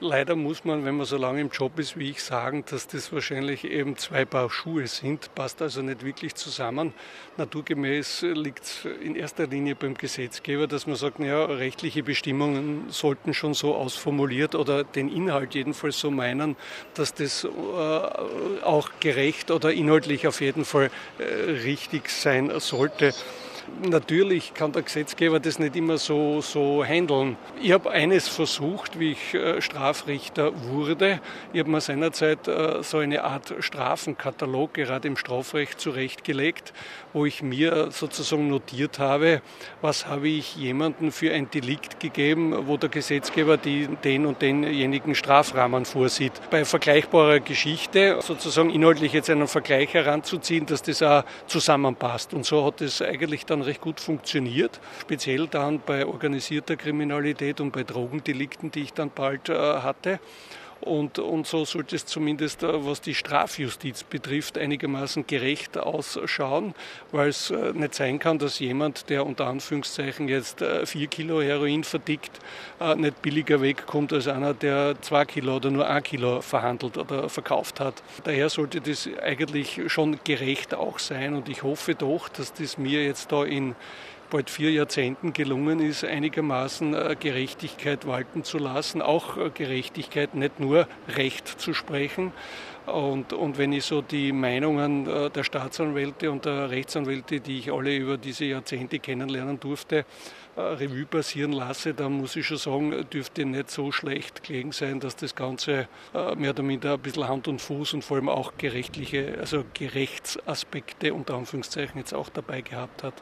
Leider 0.00 0.34
muss 0.34 0.64
man, 0.64 0.84
wenn 0.84 0.96
man 0.96 1.06
so 1.06 1.16
lange 1.16 1.40
im 1.40 1.50
Job 1.50 1.78
ist 1.78 1.96
wie 1.96 2.10
ich, 2.10 2.24
sagen, 2.24 2.64
dass 2.68 2.88
das 2.88 3.12
wahrscheinlich 3.12 3.62
eben 3.64 3.96
zwei 3.96 4.24
Paar 4.24 4.50
Schuhe 4.50 4.88
sind. 4.88 5.32
Passt 5.36 5.62
also 5.62 5.80
nicht 5.80 6.04
wirklich 6.04 6.34
zusammen. 6.34 6.92
Naturgemäß 7.36 8.22
liegt 8.22 8.64
es 8.64 8.84
in 8.84 9.14
erster 9.14 9.46
Linie 9.46 9.76
beim 9.76 9.94
Gesetzgeber, 9.94 10.66
dass 10.66 10.88
man 10.88 10.96
sagt, 10.96 11.20
naja, 11.20 11.44
rechtliche 11.44 12.02
Bestimmungen 12.02 12.86
sollten 12.88 13.32
schon 13.32 13.54
so 13.54 13.76
ausformuliert 13.76 14.56
oder 14.56 14.82
den 14.82 15.08
Inhalt 15.08 15.54
jedenfalls 15.54 16.00
so 16.00 16.10
meinen, 16.10 16.56
dass 16.94 17.14
das 17.14 17.44
äh, 17.44 17.48
auch 17.48 18.90
gerecht 18.98 19.52
oder 19.52 19.72
inhaltlich 19.72 20.26
auf 20.26 20.40
jeden 20.40 20.64
Fall 20.64 20.90
äh, 21.18 21.50
richtig 21.50 22.10
sein 22.10 22.50
sollte. 22.58 23.14
Natürlich 23.88 24.54
kann 24.54 24.72
der 24.72 24.82
Gesetzgeber 24.82 25.40
das 25.40 25.58
nicht 25.58 25.76
immer 25.76 25.98
so, 25.98 26.40
so 26.40 26.84
handeln. 26.84 27.36
Ich 27.60 27.72
habe 27.72 27.90
eines 27.90 28.28
versucht, 28.28 28.98
wie 28.98 29.12
ich 29.12 29.34
äh, 29.34 29.60
Strafrichter 29.60 30.52
wurde. 30.68 31.20
Ich 31.52 31.60
habe 31.60 31.70
mir 31.70 31.80
seinerzeit 31.80 32.48
äh, 32.48 32.82
so 32.82 32.98
eine 32.98 33.24
Art 33.24 33.54
Strafenkatalog 33.60 34.74
gerade 34.74 35.08
im 35.08 35.16
Strafrecht 35.16 35.80
zurechtgelegt, 35.80 36.72
wo 37.12 37.26
ich 37.26 37.42
mir 37.42 37.90
sozusagen 37.90 38.48
notiert 38.48 38.98
habe, 38.98 39.42
was 39.80 40.06
habe 40.06 40.28
ich 40.28 40.56
jemandem 40.56 41.12
für 41.12 41.32
ein 41.32 41.50
Delikt 41.50 42.00
gegeben, 42.00 42.66
wo 42.66 42.76
der 42.76 42.88
Gesetzgeber 42.88 43.56
die, 43.56 43.88
den 44.04 44.26
und 44.26 44.42
denjenigen 44.42 45.14
Strafrahmen 45.14 45.84
vorsieht. 45.84 46.32
Bei 46.50 46.64
vergleichbarer 46.64 47.40
Geschichte 47.40 48.18
sozusagen 48.22 48.70
inhaltlich 48.70 49.12
jetzt 49.12 49.30
einen 49.30 49.48
Vergleich 49.48 49.94
heranzuziehen, 49.94 50.66
dass 50.66 50.82
das 50.82 51.02
auch 51.02 51.24
zusammenpasst. 51.46 52.34
Und 52.34 52.44
so 52.44 52.64
hat 52.64 52.80
es 52.80 53.02
eigentlich 53.02 53.46
dann 53.52 53.62
recht 53.62 53.80
gut 53.80 54.00
funktioniert, 54.00 54.80
speziell 55.00 55.46
dann 55.46 55.80
bei 55.80 56.06
organisierter 56.06 56.76
Kriminalität 56.76 57.60
und 57.60 57.70
bei 57.72 57.84
Drogendelikten, 57.84 58.70
die 58.70 58.82
ich 58.82 58.92
dann 58.92 59.10
bald 59.10 59.48
äh, 59.48 59.54
hatte. 59.54 60.18
Und, 60.82 61.20
und 61.20 61.46
so 61.46 61.64
sollte 61.64 61.94
es 61.94 62.06
zumindest, 62.06 62.64
äh, 62.64 62.84
was 62.84 63.00
die 63.00 63.14
Strafjustiz 63.14 64.02
betrifft, 64.02 64.58
einigermaßen 64.58 65.26
gerecht 65.28 65.78
ausschauen, 65.78 66.74
weil 67.12 67.28
es 67.28 67.50
äh, 67.50 67.72
nicht 67.72 67.94
sein 67.94 68.18
kann, 68.18 68.38
dass 68.38 68.58
jemand, 68.58 69.08
der 69.08 69.24
unter 69.24 69.46
Anführungszeichen 69.46 70.28
jetzt 70.28 70.60
äh, 70.60 70.84
vier 70.84 71.06
Kilo 71.06 71.40
Heroin 71.40 71.84
verdickt, 71.84 72.32
nicht 72.96 73.22
billiger 73.22 73.60
wegkommt 73.60 74.12
als 74.12 74.26
einer, 74.26 74.54
der 74.54 75.00
zwei 75.02 75.24
Kilo 75.24 75.56
oder 75.56 75.70
nur 75.70 75.88
ein 75.88 76.02
Kilo 76.02 76.40
verhandelt 76.40 76.98
oder 76.98 77.28
verkauft 77.28 77.78
hat. 77.78 78.02
Daher 78.24 78.48
sollte 78.48 78.80
das 78.80 79.08
eigentlich 79.22 79.80
schon 79.86 80.18
gerecht 80.24 80.74
auch 80.74 80.98
sein 80.98 81.34
und 81.34 81.48
ich 81.48 81.62
hoffe 81.62 81.94
doch, 81.94 82.28
dass 82.28 82.52
das 82.52 82.78
mir 82.78 83.04
jetzt 83.04 83.30
da 83.30 83.44
in 83.44 83.76
bald 84.32 84.48
vier 84.48 84.72
Jahrzehnten 84.72 85.34
gelungen 85.34 85.78
ist, 85.78 86.04
einigermaßen 86.04 86.94
äh, 86.94 87.16
Gerechtigkeit 87.20 88.06
walten 88.06 88.44
zu 88.44 88.56
lassen, 88.56 89.02
auch 89.02 89.36
äh, 89.36 89.50
Gerechtigkeit, 89.50 90.34
nicht 90.34 90.58
nur 90.58 90.88
Recht 91.06 91.46
zu 91.46 91.74
sprechen. 91.74 92.32
Und, 92.86 93.34
und 93.34 93.58
wenn 93.58 93.72
ich 93.72 93.84
so 93.84 94.00
die 94.00 94.32
Meinungen 94.32 95.06
äh, 95.06 95.28
der 95.28 95.44
Staatsanwälte 95.44 96.30
und 96.30 96.46
der 96.46 96.70
Rechtsanwälte, 96.70 97.40
die 97.40 97.58
ich 97.58 97.70
alle 97.70 97.94
über 97.94 98.16
diese 98.16 98.46
Jahrzehnte 98.46 98.98
kennenlernen 98.98 99.60
durfte, 99.60 100.04
Revue 100.54 101.06
passieren 101.06 101.52
lasse, 101.52 101.94
dann 101.94 102.12
muss 102.12 102.36
ich 102.36 102.46
schon 102.46 102.58
sagen, 102.58 103.06
dürfte 103.10 103.46
nicht 103.46 103.70
so 103.70 103.90
schlecht 103.90 104.42
gelegen 104.42 104.72
sein, 104.72 105.00
dass 105.00 105.16
das 105.16 105.34
Ganze 105.34 105.88
mehr 106.36 106.50
oder 106.50 106.62
minder 106.62 106.92
ein 106.92 107.00
bisschen 107.00 107.26
Hand 107.26 107.48
und 107.48 107.58
Fuß 107.58 107.94
und 107.94 108.04
vor 108.04 108.18
allem 108.18 108.28
auch 108.28 108.52
gerechtliche, 108.58 109.38
also 109.40 109.64
Gerechtsaspekte 109.72 111.14
unter 111.14 111.36
Anführungszeichen 111.36 111.98
jetzt 111.98 112.12
auch 112.12 112.28
dabei 112.28 112.60
gehabt 112.60 113.02
hat. 113.02 113.14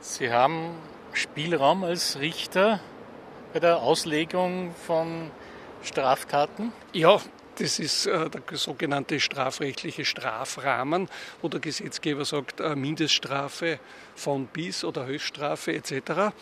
Sie 0.00 0.30
haben 0.30 0.70
Spielraum 1.12 1.84
als 1.84 2.18
Richter 2.20 2.80
bei 3.52 3.60
der 3.60 3.78
Auslegung 3.78 4.74
von 4.86 5.30
Straftaten? 5.82 6.72
Ja, 6.92 7.20
das 7.58 7.78
ist 7.78 8.06
äh, 8.06 8.28
der 8.28 8.42
sogenannte 8.58 9.18
strafrechtliche 9.18 10.04
Strafrahmen, 10.04 11.08
wo 11.40 11.48
der 11.48 11.60
Gesetzgeber 11.60 12.24
sagt, 12.24 12.60
äh, 12.60 12.76
Mindeststrafe 12.76 13.78
von 14.14 14.46
bis 14.46 14.84
oder 14.84 15.06
Höchststrafe 15.06 15.72
etc. 15.72 16.34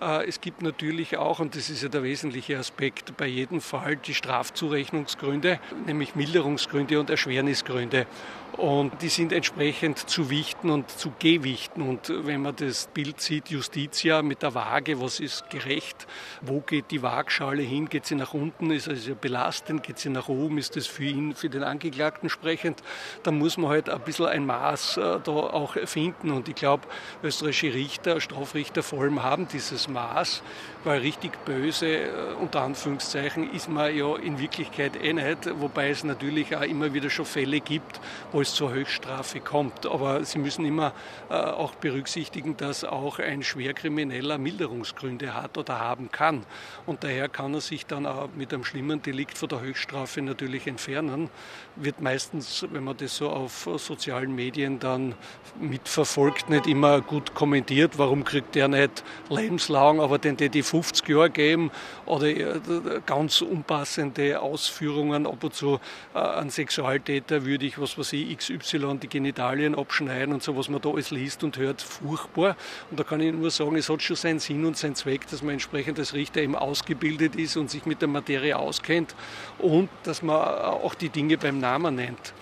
Äh, 0.00 0.26
es 0.26 0.40
gibt 0.40 0.62
natürlich 0.62 1.16
auch, 1.16 1.40
und 1.40 1.56
das 1.56 1.70
ist 1.70 1.82
ja 1.82 1.88
der 1.88 2.02
wesentliche 2.02 2.58
Aspekt, 2.58 3.16
bei 3.16 3.26
jedem 3.26 3.60
Fall 3.60 3.96
die 3.96 4.14
Strafzurechnungsgründe, 4.14 5.60
nämlich 5.86 6.14
Milderungsgründe 6.14 6.98
und 6.98 7.10
Erschwernisgründe. 7.10 8.06
Und 8.52 9.00
die 9.00 9.08
sind 9.08 9.32
entsprechend 9.32 9.98
zu 10.10 10.28
wichten 10.28 10.70
und 10.70 10.90
zu 10.90 11.12
gewichten. 11.18 11.82
Und 11.82 12.12
wenn 12.26 12.42
man 12.42 12.56
das 12.56 12.88
Bild 12.92 13.20
sieht, 13.20 13.48
Justitia 13.48 14.22
mit 14.22 14.42
der 14.42 14.54
Waage, 14.54 15.00
was 15.00 15.20
ist 15.20 15.48
gerecht, 15.50 16.06
wo 16.42 16.60
geht 16.60 16.90
die 16.90 17.02
Waagschale 17.02 17.62
hin, 17.62 17.88
geht 17.88 18.06
sie 18.06 18.16
nach 18.16 18.34
unten, 18.34 18.70
ist 18.70 18.88
also 18.88 19.14
belastend, 19.14 19.82
geht 19.82 19.98
sie 19.98 20.10
nach 20.10 20.28
oben, 20.28 20.58
ist 20.58 20.76
das 20.76 20.86
für 20.86 21.04
ihn, 21.04 21.34
für 21.34 21.48
den 21.48 21.62
Angeklagten 21.62 22.28
sprechend, 22.28 22.82
dann 23.22 23.38
muss 23.38 23.56
man 23.56 23.70
halt 23.70 23.88
ein 23.88 24.00
bisschen 24.00 24.26
ein 24.26 24.44
Maß 24.46 24.96
äh, 24.96 25.00
da 25.24 25.30
auch 25.30 25.76
finden. 25.86 26.30
Und 26.30 26.48
ich 26.48 26.54
glaube, 26.54 26.86
österreichische 27.22 27.72
Richter, 27.72 28.20
Strafrichter 28.20 28.82
vor 28.82 29.02
allem 29.02 29.22
haben 29.22 29.48
dieses 29.48 29.88
Maß, 29.92 30.42
weil 30.84 31.00
richtig 31.00 31.32
böse, 31.44 31.86
äh, 31.86 32.10
unter 32.40 32.62
Anführungszeichen, 32.62 33.52
ist 33.52 33.68
man 33.68 33.94
ja 33.94 34.16
in 34.16 34.38
Wirklichkeit 34.38 35.02
eh 35.02 35.12
nicht, 35.12 35.48
wobei 35.60 35.90
es 35.90 36.04
natürlich 36.04 36.56
auch 36.56 36.62
immer 36.62 36.92
wieder 36.94 37.10
schon 37.10 37.26
Fälle 37.26 37.60
gibt, 37.60 38.00
wo 38.32 38.40
es 38.40 38.54
zur 38.54 38.72
Höchststrafe 38.72 39.40
kommt. 39.40 39.86
Aber 39.86 40.24
Sie 40.24 40.38
müssen 40.38 40.64
immer 40.64 40.92
äh, 41.28 41.34
auch 41.34 41.74
berücksichtigen, 41.74 42.56
dass 42.56 42.84
auch 42.84 43.18
ein 43.18 43.42
Schwerkrimineller 43.42 44.38
Milderungsgründe 44.38 45.34
hat 45.34 45.58
oder 45.58 45.80
haben 45.80 46.10
kann. 46.10 46.44
Und 46.86 47.04
daher 47.04 47.28
kann 47.28 47.54
er 47.54 47.60
sich 47.60 47.86
dann 47.86 48.06
auch 48.06 48.28
mit 48.34 48.52
einem 48.52 48.64
schlimmen 48.64 49.02
Delikt 49.02 49.36
von 49.36 49.48
der 49.48 49.60
Höchststrafe 49.60 50.22
natürlich 50.22 50.66
entfernen. 50.66 51.28
Wird 51.76 52.00
meistens, 52.00 52.66
wenn 52.72 52.84
man 52.84 52.96
das 52.96 53.16
so 53.16 53.30
auf 53.30 53.68
sozialen 53.76 54.34
Medien 54.34 54.78
dann 54.78 55.14
mitverfolgt, 55.60 56.48
nicht 56.48 56.66
immer 56.66 57.00
gut 57.00 57.34
kommentiert. 57.34 57.98
Warum 57.98 58.24
kriegt 58.24 58.54
der 58.54 58.68
nicht 58.68 59.04
lebenslang, 59.28 60.00
aber 60.00 60.18
den 60.18 60.36
die 60.36 60.62
50 60.70 61.08
Jahre 61.08 61.30
geben 61.30 61.70
oder 62.06 62.26
äh, 62.28 62.60
ganz 63.04 63.42
unpassende 63.42 64.40
Ausführungen. 64.40 65.26
Ab 65.26 65.42
und 65.42 65.54
zu 65.54 65.80
äh, 66.14 66.18
ein 66.18 66.50
Sexualtäter 66.50 67.44
würde 67.44 67.66
ich, 67.66 67.80
was 67.80 67.98
weiß 67.98 68.12
ich, 68.12 68.38
XY 68.38 68.98
die 69.02 69.08
Genitalien 69.08 69.74
abschneiden 69.74 70.32
und 70.32 70.42
so, 70.42 70.56
was 70.56 70.68
man 70.68 70.80
da 70.80 70.90
alles 70.90 71.10
liest 71.10 71.42
und 71.42 71.58
hört, 71.58 71.82
furchtbar. 71.82 72.56
Und 72.90 73.00
da 73.00 73.04
kann 73.04 73.20
ich 73.20 73.32
nur 73.32 73.50
sagen, 73.50 73.76
es 73.76 73.88
hat 73.88 74.02
schon 74.02 74.16
seinen 74.16 74.38
Sinn 74.38 74.64
und 74.64 74.76
seinen 74.76 74.94
Zweck, 74.94 75.26
dass 75.28 75.42
man 75.42 75.54
entsprechend 75.54 75.98
als 75.98 76.14
Richter 76.14 76.40
eben 76.40 76.54
ausgebildet 76.54 77.34
ist 77.36 77.56
und 77.56 77.70
sich 77.70 77.84
mit 77.84 78.00
der 78.00 78.08
Materie 78.08 78.56
auskennt 78.56 79.14
und 79.58 79.88
dass 80.04 80.22
man 80.22 80.36
auch 80.36 80.94
die 80.94 81.08
Dinge 81.08 81.36
beim 81.36 81.58
Namen 81.58 81.96
nennt. 81.96 82.32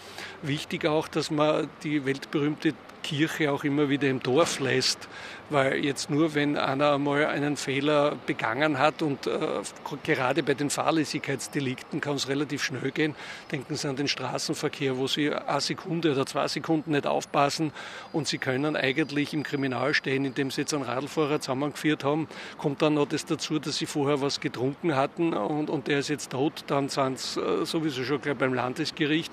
Wichtig 0.42 0.86
auch, 0.86 1.08
dass 1.08 1.30
man 1.30 1.68
die 1.82 2.04
weltberühmte 2.04 2.74
Kirche 3.02 3.52
auch 3.52 3.64
immer 3.64 3.88
wieder 3.88 4.08
im 4.08 4.20
Dorf 4.22 4.60
lässt, 4.60 5.08
weil 5.50 5.84
jetzt 5.84 6.10
nur, 6.10 6.34
wenn 6.34 6.56
einer 6.56 6.92
einmal 6.92 7.26
einen 7.26 7.56
Fehler 7.56 8.16
begangen 8.26 8.78
hat 8.78 9.02
und 9.02 9.26
äh, 9.26 9.62
gerade 10.04 10.42
bei 10.42 10.54
den 10.54 10.68
Fahrlässigkeitsdelikten 10.68 12.00
kann 12.00 12.16
es 12.16 12.28
relativ 12.28 12.62
schnell 12.62 12.90
gehen. 12.90 13.14
Denken 13.50 13.76
Sie 13.76 13.88
an 13.88 13.96
den 13.96 14.08
Straßenverkehr, 14.08 14.98
wo 14.98 15.06
Sie 15.06 15.32
eine 15.32 15.60
Sekunde 15.60 16.12
oder 16.12 16.26
zwei 16.26 16.48
Sekunden 16.48 16.92
nicht 16.92 17.06
aufpassen 17.06 17.72
und 18.12 18.28
Sie 18.28 18.38
können 18.38 18.76
eigentlich 18.76 19.32
im 19.32 19.42
Kriminal 19.42 19.94
stehen, 19.94 20.24
indem 20.24 20.50
Sie 20.50 20.62
jetzt 20.62 20.74
einen 20.74 20.82
Radlfahrer 20.82 21.40
zusammengeführt 21.40 22.04
haben. 22.04 22.28
Kommt 22.58 22.82
dann 22.82 22.94
noch 22.94 23.06
das 23.06 23.24
dazu, 23.24 23.58
dass 23.58 23.78
Sie 23.78 23.86
vorher 23.86 24.20
was 24.20 24.40
getrunken 24.40 24.96
hatten 24.96 25.32
und, 25.32 25.70
und 25.70 25.86
der 25.86 26.00
ist 26.00 26.08
jetzt 26.08 26.32
tot, 26.32 26.64
dann 26.66 26.88
sind 26.88 27.18
Sie 27.18 27.40
äh, 27.40 27.64
sowieso 27.64 28.04
schon 28.04 28.20
gleich 28.20 28.36
beim 28.36 28.52
Landesgericht 28.52 29.32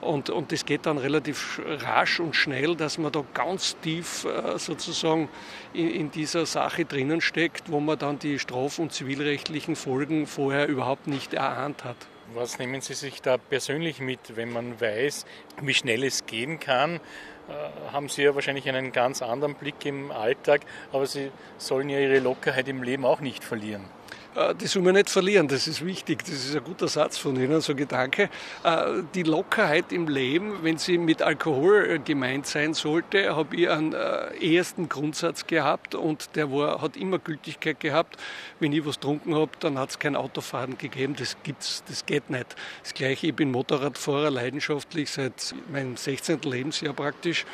und, 0.00 0.28
und 0.28 0.52
das 0.52 0.66
geht 0.66 0.84
dann 0.84 0.98
relativ 0.98 1.60
rasch 1.66 2.20
und 2.20 2.36
schnell, 2.36 2.76
dass 2.76 2.98
man 2.98 3.03
da 3.12 3.24
ganz 3.34 3.76
tief 3.80 4.24
äh, 4.24 4.58
sozusagen 4.58 5.28
in, 5.72 5.90
in 5.90 6.10
dieser 6.10 6.46
Sache 6.46 6.84
drinnen 6.84 7.20
steckt, 7.20 7.70
wo 7.70 7.80
man 7.80 7.98
dann 7.98 8.18
die 8.18 8.38
straf- 8.38 8.78
und 8.78 8.92
zivilrechtlichen 8.92 9.76
Folgen 9.76 10.26
vorher 10.26 10.68
überhaupt 10.68 11.06
nicht 11.06 11.34
erahnt 11.34 11.84
hat. 11.84 11.96
Was 12.34 12.58
nehmen 12.58 12.80
Sie 12.80 12.94
sich 12.94 13.20
da 13.20 13.36
persönlich 13.36 14.00
mit, 14.00 14.36
wenn 14.36 14.50
man 14.50 14.80
weiß, 14.80 15.26
wie 15.60 15.74
schnell 15.74 16.04
es 16.04 16.26
gehen 16.26 16.58
kann? 16.58 16.96
Äh, 17.48 17.92
haben 17.92 18.08
Sie 18.08 18.22
ja 18.22 18.34
wahrscheinlich 18.34 18.68
einen 18.68 18.92
ganz 18.92 19.20
anderen 19.20 19.54
Blick 19.54 19.84
im 19.84 20.10
Alltag, 20.10 20.62
aber 20.92 21.06
Sie 21.06 21.30
sollen 21.58 21.90
ja 21.90 21.98
Ihre 21.98 22.18
Lockerheit 22.18 22.68
im 22.68 22.82
Leben 22.82 23.04
auch 23.04 23.20
nicht 23.20 23.44
verlieren. 23.44 23.84
Äh, 24.34 24.54
die 24.54 24.66
soll 24.66 24.82
man 24.82 24.94
nicht 24.94 25.10
verlieren, 25.10 25.48
das 25.48 25.66
ist 25.66 25.84
wichtig, 25.84 26.24
das 26.24 26.34
ist 26.34 26.56
ein 26.56 26.64
guter 26.64 26.88
Satz 26.88 27.18
von 27.18 27.36
Ihnen, 27.36 27.60
so 27.60 27.72
ein 27.72 27.76
Gedanke. 27.76 28.28
Äh, 28.64 29.02
die 29.14 29.22
Lockerheit 29.22 29.92
im 29.92 30.08
Leben, 30.08 30.62
wenn 30.62 30.78
sie 30.78 30.98
mit 30.98 31.22
Alkohol 31.22 31.90
äh, 31.90 31.98
gemeint 31.98 32.46
sein 32.46 32.74
sollte, 32.74 33.36
habe 33.36 33.56
ich 33.56 33.70
einen 33.70 33.94
ersten 33.94 34.88
Grundsatz 34.88 35.46
gehabt 35.46 35.94
und 35.94 36.34
der 36.36 36.50
war, 36.50 36.80
hat 36.80 36.96
immer 36.96 37.18
Gültigkeit 37.18 37.80
gehabt. 37.80 38.16
Wenn 38.60 38.72
ich 38.72 38.84
was 38.84 38.96
getrunken 38.96 39.34
habe, 39.34 39.52
dann 39.60 39.78
hat 39.78 39.90
es 39.90 39.98
kein 39.98 40.16
Autofahren 40.16 40.78
gegeben, 40.78 41.14
das 41.16 41.36
gibt's, 41.42 41.84
das 41.88 42.06
geht 42.06 42.30
nicht. 42.30 42.56
Das 42.82 42.94
gleiche, 42.94 43.28
ich 43.28 43.34
bin 43.34 43.50
Motorradfahrer 43.50 44.30
leidenschaftlich 44.30 45.10
seit 45.10 45.54
meinem 45.70 45.96
16. 45.96 46.40
Lebensjahr 46.42 46.94
praktisch 46.94 47.44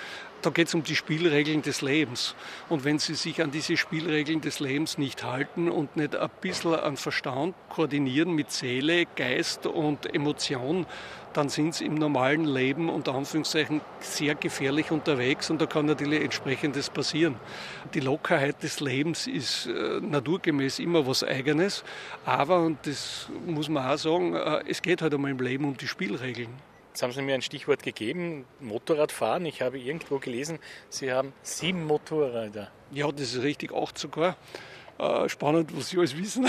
da 0.42 0.50
geht 0.50 0.68
es 0.68 0.74
um 0.74 0.82
die 0.82 0.96
Spielregeln 0.96 1.62
des 1.62 1.82
Lebens. 1.82 2.34
Und 2.68 2.84
wenn 2.84 2.98
Sie 2.98 3.14
sich 3.14 3.42
an 3.42 3.50
diese 3.50 3.76
Spielregeln 3.76 4.40
des 4.40 4.60
Lebens 4.60 4.98
nicht 4.98 5.24
halten 5.24 5.70
und 5.70 5.96
nicht 5.96 6.16
ein 6.16 6.30
bisschen 6.40 6.74
an 6.74 6.96
Verstand 6.96 7.54
koordinieren 7.68 8.34
mit 8.34 8.50
Seele, 8.50 9.06
Geist 9.16 9.66
und 9.66 10.12
Emotion, 10.14 10.86
dann 11.32 11.48
sind 11.48 11.74
Sie 11.74 11.84
im 11.84 11.94
normalen 11.94 12.44
Leben 12.44 12.88
unter 12.88 13.14
Anführungszeichen 13.14 13.80
sehr 14.00 14.34
gefährlich 14.34 14.90
unterwegs 14.90 15.50
und 15.50 15.60
da 15.60 15.66
kann 15.66 15.86
natürlich 15.86 16.22
entsprechendes 16.22 16.90
passieren. 16.90 17.36
Die 17.94 18.00
Lockerheit 18.00 18.62
des 18.62 18.80
Lebens 18.80 19.26
ist 19.26 19.66
äh, 19.66 20.00
naturgemäß 20.00 20.80
immer 20.80 21.06
was 21.06 21.22
Eigenes, 21.22 21.84
aber, 22.24 22.60
und 22.64 22.78
das 22.86 23.28
muss 23.46 23.68
man 23.68 23.88
auch 23.88 23.98
sagen, 23.98 24.34
äh, 24.34 24.64
es 24.68 24.82
geht 24.82 25.02
halt 25.02 25.14
einmal 25.14 25.30
im 25.30 25.38
Leben 25.38 25.64
um 25.64 25.76
die 25.76 25.88
Spielregeln. 25.88 26.69
Jetzt 27.00 27.04
haben 27.04 27.12
Sie 27.12 27.22
mir 27.22 27.34
ein 27.34 27.40
Stichwort 27.40 27.82
gegeben, 27.82 28.44
Motorradfahren. 28.60 29.46
Ich 29.46 29.62
habe 29.62 29.78
irgendwo 29.78 30.18
gelesen, 30.18 30.58
Sie 30.90 31.10
haben 31.10 31.32
sieben 31.42 31.86
Motorräder. 31.86 32.70
Ja, 32.90 33.10
das 33.10 33.34
ist 33.36 33.42
richtig, 33.42 33.72
acht 33.72 33.96
sogar. 33.96 34.36
Äh, 35.00 35.30
spannend, 35.30 35.74
was 35.74 35.88
Sie 35.88 35.96
alles 35.96 36.14
wissen. 36.14 36.46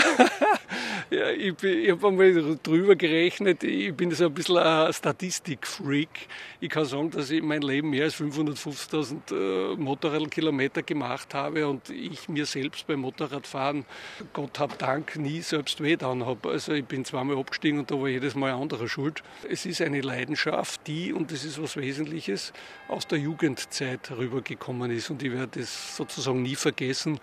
ja, 1.10 1.30
ich, 1.30 1.62
ich 1.62 1.90
habe 1.90 2.08
einmal 2.08 2.58
drüber 2.62 2.96
gerechnet, 2.96 3.64
ich 3.64 3.94
bin 3.94 4.10
so 4.10 4.26
ein 4.26 4.34
bisschen 4.34 4.58
ein 4.58 4.92
Statistikfreak. 4.92 6.28
Ich 6.60 6.68
kann 6.68 6.84
sagen, 6.84 7.10
dass 7.10 7.30
ich 7.30 7.38
in 7.38 7.46
meinem 7.46 7.66
Leben 7.66 7.88
mehr 7.88 8.04
als 8.04 8.16
550.000 8.16 9.72
äh, 9.72 9.76
Motorradkilometer 9.76 10.82
gemacht 10.82 11.32
habe 11.32 11.66
und 11.66 11.88
ich 11.88 12.28
mir 12.28 12.44
selbst 12.44 12.86
beim 12.86 13.00
Motorradfahren, 13.00 13.86
Gott 14.34 14.58
hab 14.58 14.78
Dank, 14.78 15.16
nie 15.16 15.40
selbst 15.40 15.80
weh 15.80 15.92
getan 15.92 16.26
habe. 16.26 16.50
Also 16.50 16.72
ich 16.72 16.84
bin 16.84 17.06
zweimal 17.06 17.38
abgestiegen 17.38 17.78
und 17.78 17.90
da 17.90 17.98
war 17.98 18.08
jedes 18.08 18.34
Mal 18.34 18.52
anderer 18.52 18.86
schuld. 18.86 19.22
Es 19.48 19.64
ist 19.64 19.80
eine 19.80 20.02
Leidenschaft, 20.02 20.86
die, 20.86 21.14
und 21.14 21.32
das 21.32 21.44
ist 21.46 21.62
was 21.62 21.78
Wesentliches, 21.78 22.52
aus 22.88 23.06
der 23.06 23.18
Jugendzeit 23.18 24.10
rübergekommen 24.10 24.90
ist 24.90 25.08
und 25.08 25.22
ich 25.22 25.32
werde 25.32 25.60
das 25.60 25.96
sozusagen 25.96 26.42
nie 26.42 26.56
vergessen 26.56 27.18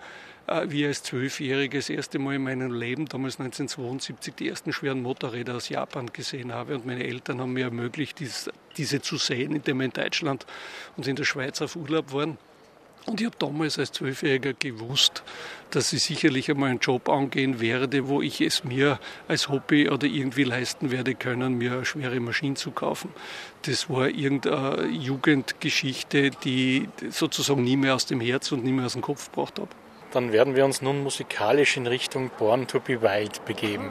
äh, 0.50 0.70
wie 0.70 0.84
als 0.84 1.04
Zwölfjähriger 1.04 1.78
das 1.78 1.88
erste 1.88 2.18
Mal 2.18 2.34
in 2.34 2.42
meinem 2.42 2.72
Leben, 2.72 3.06
damals 3.06 3.38
1972, 3.38 4.34
die 4.34 4.48
ersten 4.48 4.72
schweren 4.72 5.00
Motorräder 5.00 5.54
aus 5.54 5.68
Japan 5.68 6.08
gesehen 6.12 6.52
habe. 6.52 6.74
Und 6.74 6.86
meine 6.86 7.04
Eltern 7.04 7.40
haben 7.40 7.52
mir 7.52 7.66
ermöglicht, 7.66 8.18
diese 8.76 9.00
zu 9.00 9.16
sehen, 9.16 9.54
indem 9.54 9.78
wir 9.78 9.84
in 9.84 9.92
Deutschland 9.92 10.46
und 10.96 11.06
in 11.06 11.14
der 11.14 11.24
Schweiz 11.24 11.62
auf 11.62 11.76
Urlaub 11.76 12.12
waren. 12.12 12.36
Und 13.06 13.20
ich 13.20 13.26
habe 13.26 13.36
damals 13.38 13.78
als 13.78 13.92
Zwölfjähriger 13.92 14.52
gewusst, 14.52 15.22
dass 15.70 15.92
ich 15.92 16.02
sicherlich 16.02 16.50
einmal 16.50 16.70
einen 16.70 16.80
Job 16.80 17.08
angehen 17.08 17.60
werde, 17.60 18.08
wo 18.08 18.20
ich 18.20 18.40
es 18.40 18.62
mir 18.64 18.98
als 19.26 19.48
Hobby 19.48 19.88
oder 19.88 20.06
irgendwie 20.06 20.44
leisten 20.44 20.90
werde 20.90 21.14
können, 21.14 21.54
mir 21.54 21.72
eine 21.72 21.84
schwere 21.84 22.20
Maschine 22.20 22.56
zu 22.56 22.72
kaufen. 22.72 23.10
Das 23.62 23.88
war 23.88 24.08
irgendeine 24.08 24.88
Jugendgeschichte, 24.88 26.30
die 26.44 26.88
sozusagen 27.08 27.62
nie 27.62 27.76
mehr 27.76 27.94
aus 27.94 28.06
dem 28.06 28.20
Herz 28.20 28.52
und 28.52 28.64
nie 28.64 28.72
mehr 28.72 28.86
aus 28.86 28.92
dem 28.92 29.02
Kopf 29.02 29.30
gebracht 29.30 29.58
habe. 29.58 29.70
Dann 30.12 30.32
werden 30.32 30.56
wir 30.56 30.64
uns 30.64 30.82
nun 30.82 31.02
musikalisch 31.02 31.76
in 31.76 31.86
Richtung 31.86 32.30
Born 32.36 32.66
to 32.66 32.80
be 32.80 33.00
Wild 33.00 33.44
begeben. 33.44 33.90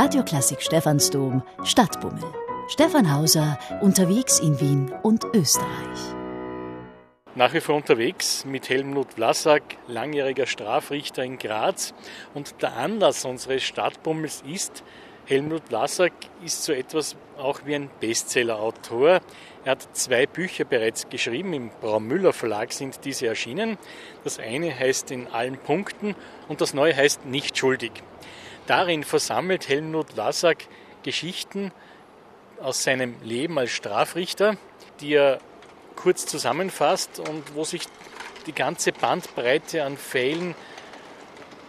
Radioklassik 0.00 0.62
Stephansdom 0.62 1.42
Stadtbummel. 1.62 2.24
Stefan 2.68 3.14
Hauser 3.14 3.58
unterwegs 3.82 4.40
in 4.40 4.58
Wien 4.58 4.90
und 5.02 5.26
Österreich. 5.34 6.00
Nach 7.34 7.52
wie 7.52 7.60
vor 7.60 7.74
unterwegs 7.74 8.46
mit 8.46 8.70
Helmut 8.70 9.12
Vlasak, 9.12 9.62
langjähriger 9.88 10.46
Strafrichter 10.46 11.22
in 11.22 11.36
Graz. 11.36 11.92
Und 12.32 12.62
der 12.62 12.78
Anlass 12.78 13.26
unseres 13.26 13.62
Stadtbummels 13.62 14.42
ist, 14.50 14.82
Helmut 15.26 15.64
Vlasak 15.68 16.14
ist 16.42 16.64
so 16.64 16.72
etwas 16.72 17.14
auch 17.36 17.60
wie 17.66 17.74
ein 17.74 17.90
Bestsellerautor. 18.00 19.20
Er 19.66 19.70
hat 19.70 19.86
zwei 19.94 20.24
Bücher 20.24 20.64
bereits 20.64 21.10
geschrieben, 21.10 21.52
im 21.52 21.68
Braumüller 21.82 22.32
Verlag 22.32 22.72
sind 22.72 23.04
diese 23.04 23.26
erschienen. 23.26 23.76
Das 24.24 24.38
eine 24.38 24.74
heißt 24.74 25.10
In 25.10 25.26
allen 25.26 25.58
Punkten 25.58 26.14
und 26.48 26.62
das 26.62 26.72
neue 26.72 26.96
heißt 26.96 27.26
Nicht 27.26 27.58
schuldig. 27.58 27.92
Darin 28.70 29.02
versammelt 29.02 29.68
Helmut 29.68 30.12
Vlasak 30.12 30.58
Geschichten 31.02 31.72
aus 32.60 32.84
seinem 32.84 33.16
Leben 33.20 33.58
als 33.58 33.72
Strafrichter, 33.72 34.56
die 35.00 35.14
er 35.14 35.40
kurz 35.96 36.24
zusammenfasst 36.24 37.18
und 37.18 37.56
wo 37.56 37.64
sich 37.64 37.82
die 38.46 38.52
ganze 38.52 38.92
Bandbreite 38.92 39.82
an 39.82 39.96
Fällen 39.96 40.54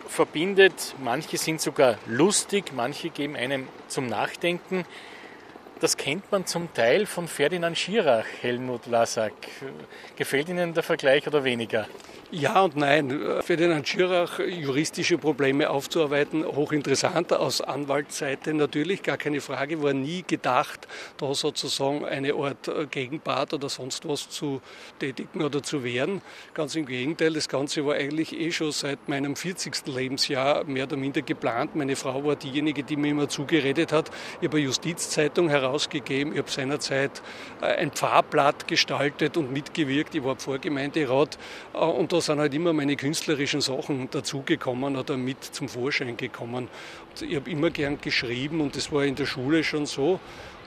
verbindet. 0.07 0.93
Manche 1.03 1.39
sind 1.39 1.59
sogar 1.59 1.97
lustig, 2.05 2.65
manche 2.71 3.09
geben 3.09 3.35
einem 3.35 3.67
zum 3.87 4.05
Nachdenken. 4.05 4.85
Das 5.79 5.97
kennt 5.97 6.31
man 6.31 6.45
zum 6.45 6.71
Teil 6.75 7.07
von 7.07 7.27
Ferdinand 7.27 7.79
Schirach, 7.79 8.27
Helmut 8.41 8.85
Lasak. 8.85 9.33
Gefällt 10.17 10.49
Ihnen 10.49 10.75
der 10.75 10.83
Vergleich 10.83 11.25
oder 11.25 11.43
weniger? 11.43 11.87
Ja 12.33 12.61
und 12.61 12.77
nein. 12.77 13.41
Ferdinand 13.41 13.85
Schirach, 13.85 14.39
juristische 14.39 15.17
Probleme 15.17 15.69
aufzuarbeiten, 15.69 16.45
hochinteressant. 16.45 17.33
Aus 17.33 17.59
Anwaltsseite 17.59 18.53
natürlich, 18.53 19.03
gar 19.03 19.17
keine 19.17 19.41
Frage, 19.41 19.83
war 19.83 19.91
nie 19.91 20.23
gedacht, 20.25 20.87
da 21.17 21.33
sozusagen 21.33 22.05
eine 22.05 22.33
Art 22.35 22.71
Gegenpart 22.89 23.53
oder 23.53 23.67
sonst 23.67 24.07
was 24.07 24.29
zu 24.29 24.61
tätigen 24.97 25.43
oder 25.43 25.61
zu 25.61 25.83
wehren. 25.83 26.21
Ganz 26.53 26.73
im 26.77 26.85
Gegenteil, 26.85 27.33
das 27.33 27.49
Ganze 27.49 27.85
war 27.85 27.95
eigentlich 27.95 28.31
eh 28.39 28.53
schon 28.53 28.71
seit 28.71 29.09
meinem 29.09 29.35
40. 29.35 29.87
Lebensjahr 29.87 30.63
mehr 30.63 30.85
oder 30.85 30.95
minder 30.95 31.23
geplant. 31.23 31.75
Meine 31.75 31.97
Frau 31.97 32.23
war 32.23 32.37
diejenige, 32.37 32.83
die 32.83 32.95
mir 32.95 33.09
immer 33.09 33.27
zugeredet 33.27 33.91
hat. 33.91 34.09
Ich 34.39 34.47
habe 34.47 34.55
eine 34.55 34.67
Justizzeitung 34.67 35.49
herausgegeben, 35.49 36.31
ich 36.31 36.39
habe 36.39 36.49
seinerzeit 36.49 37.21
ein 37.59 37.91
Pfarrblatt 37.91 38.69
gestaltet 38.69 39.35
und 39.35 39.51
mitgewirkt. 39.51 40.15
Ich 40.15 40.23
war 40.23 40.37
Pfarrgemeinderat 40.37 41.37
und 41.73 42.20
da 42.21 42.25
sind 42.25 42.39
halt 42.39 42.53
immer 42.53 42.71
meine 42.71 42.95
künstlerischen 42.95 43.62
Sachen 43.62 44.07
dazugekommen 44.12 44.95
oder 44.95 45.17
mit 45.17 45.43
zum 45.43 45.67
Vorschein 45.67 46.17
gekommen. 46.17 46.67
Ich 47.19 47.36
habe 47.36 47.49
immer 47.49 47.71
gern 47.71 47.99
geschrieben 47.99 48.62
und 48.62 48.75
das 48.75 48.91
war 48.91 49.03
in 49.05 49.15
der 49.15 49.25
Schule 49.25 49.63
schon 49.63 49.88
so. 49.88 50.19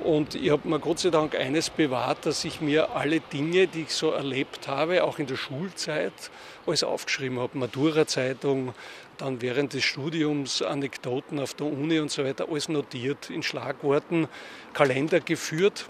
Und 0.02 0.34
ich 0.34 0.50
habe 0.50 0.68
mir 0.68 0.80
Gott 0.80 0.98
sei 0.98 1.10
Dank 1.10 1.36
eines 1.36 1.70
bewahrt, 1.70 2.26
dass 2.26 2.44
ich 2.44 2.60
mir 2.60 2.90
alle 2.96 3.20
Dinge, 3.20 3.68
die 3.68 3.82
ich 3.82 3.90
so 3.90 4.10
erlebt 4.10 4.66
habe, 4.66 5.04
auch 5.04 5.20
in 5.20 5.28
der 5.28 5.36
Schulzeit, 5.36 6.12
alles 6.66 6.82
aufgeschrieben 6.82 7.38
habe. 7.38 7.56
Matura-Zeitung, 7.56 8.74
dann 9.18 9.40
während 9.40 9.74
des 9.74 9.84
Studiums 9.84 10.60
Anekdoten 10.60 11.38
auf 11.38 11.54
der 11.54 11.68
Uni 11.68 12.00
und 12.00 12.10
so 12.10 12.24
weiter, 12.24 12.48
alles 12.50 12.68
notiert, 12.68 13.30
in 13.30 13.44
Schlagworten, 13.44 14.26
Kalender 14.72 15.20
geführt. 15.20 15.88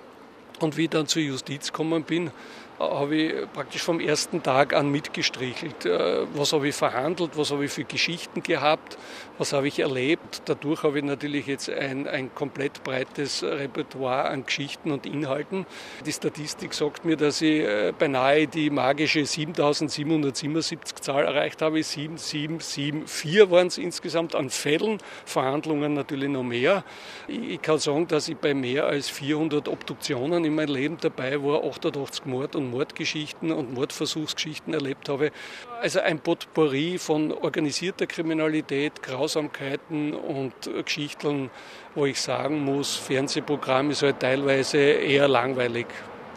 Und 0.61 0.77
wie 0.77 0.85
ich 0.85 0.91
dann 0.91 1.07
zur 1.07 1.23
Justiz 1.23 1.73
gekommen 1.73 2.05
bin, 2.05 2.31
habe 2.79 3.17
ich 3.17 3.53
praktisch 3.53 3.83
vom 3.83 4.01
ersten 4.01 4.43
Tag 4.43 4.75
an 4.75 4.91
mitgestrichelt. 4.91 5.87
Äh, 5.87 6.27
was 6.35 6.53
habe 6.53 6.69
ich 6.69 6.75
verhandelt, 6.75 7.37
was 7.37 7.51
habe 7.51 7.65
ich 7.65 7.71
für 7.71 7.85
Geschichten 7.85 8.43
gehabt, 8.43 8.99
was 9.39 9.53
habe 9.53 9.69
ich 9.69 9.81
erlebt. 9.81 10.43
Dadurch 10.45 10.83
habe 10.83 10.99
ich 10.99 11.05
natürlich 11.05 11.47
jetzt 11.47 11.69
ein, 11.69 12.07
ein 12.07 12.35
komplett 12.35 12.85
breites 12.85 13.43
Repertoire 13.43 14.27
an 14.27 14.47
Geschichten 14.47 14.93
und 14.93 15.07
Inhalten. 15.07 15.67
Die 16.07 16.13
Statistik 16.13 16.73
sagt 16.75 17.05
mir, 17.05 17.17
dass 17.17 17.43
ich 17.43 17.63
äh, 17.63 17.93
beinahe 17.99 18.47
die 18.47 18.71
magische 18.71 19.27
7777 19.27 20.95
Zahl 21.01 21.25
erreicht 21.25 21.63
habe. 21.63 21.83
7774 21.83 23.51
waren 23.51 23.67
es 23.67 23.79
insgesamt 23.79 24.35
an 24.35 24.51
Fällen, 24.51 24.99
Verhandlungen 25.25 25.95
natürlich 25.95 26.29
noch 26.29 26.45
mehr. 26.45 26.85
Ich 27.27 27.61
kann 27.61 27.79
sagen, 27.79 28.07
dass 28.07 28.29
ich 28.29 28.37
bei 28.37 28.55
mehr 28.55 28.87
als 28.87 29.09
400 29.09 29.69
Obduktionen 29.69 30.45
in 30.45 30.55
meinem 30.55 30.75
Leben 30.75 30.99
dabei 31.01 31.43
war, 31.43 31.65
88 31.65 32.25
Mord 32.27 32.55
und 32.55 32.71
Mordgeschichten 32.71 33.51
und 33.51 33.75
Mordversuchsgeschichten 33.75 34.75
erlebt 34.75 35.09
habe. 35.09 35.33
Also 35.81 36.01
ein 36.01 36.21
Potpourri 36.21 36.99
von 36.99 37.33
organisierter 37.33 38.07
Kriminalität, 38.07 39.03
Grausamkeiten 39.25 40.13
und 40.13 40.53
Geschichten, 40.85 41.51
wo 41.95 42.05
ich 42.05 42.21
sagen 42.21 42.63
muss, 42.63 42.95
Fernsehprogramm 42.95 43.91
ist 43.91 44.03
halt 44.03 44.21
teilweise 44.21 44.77
eher 44.77 45.29
langweilig. 45.29 45.87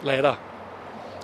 Leider. 0.02 0.38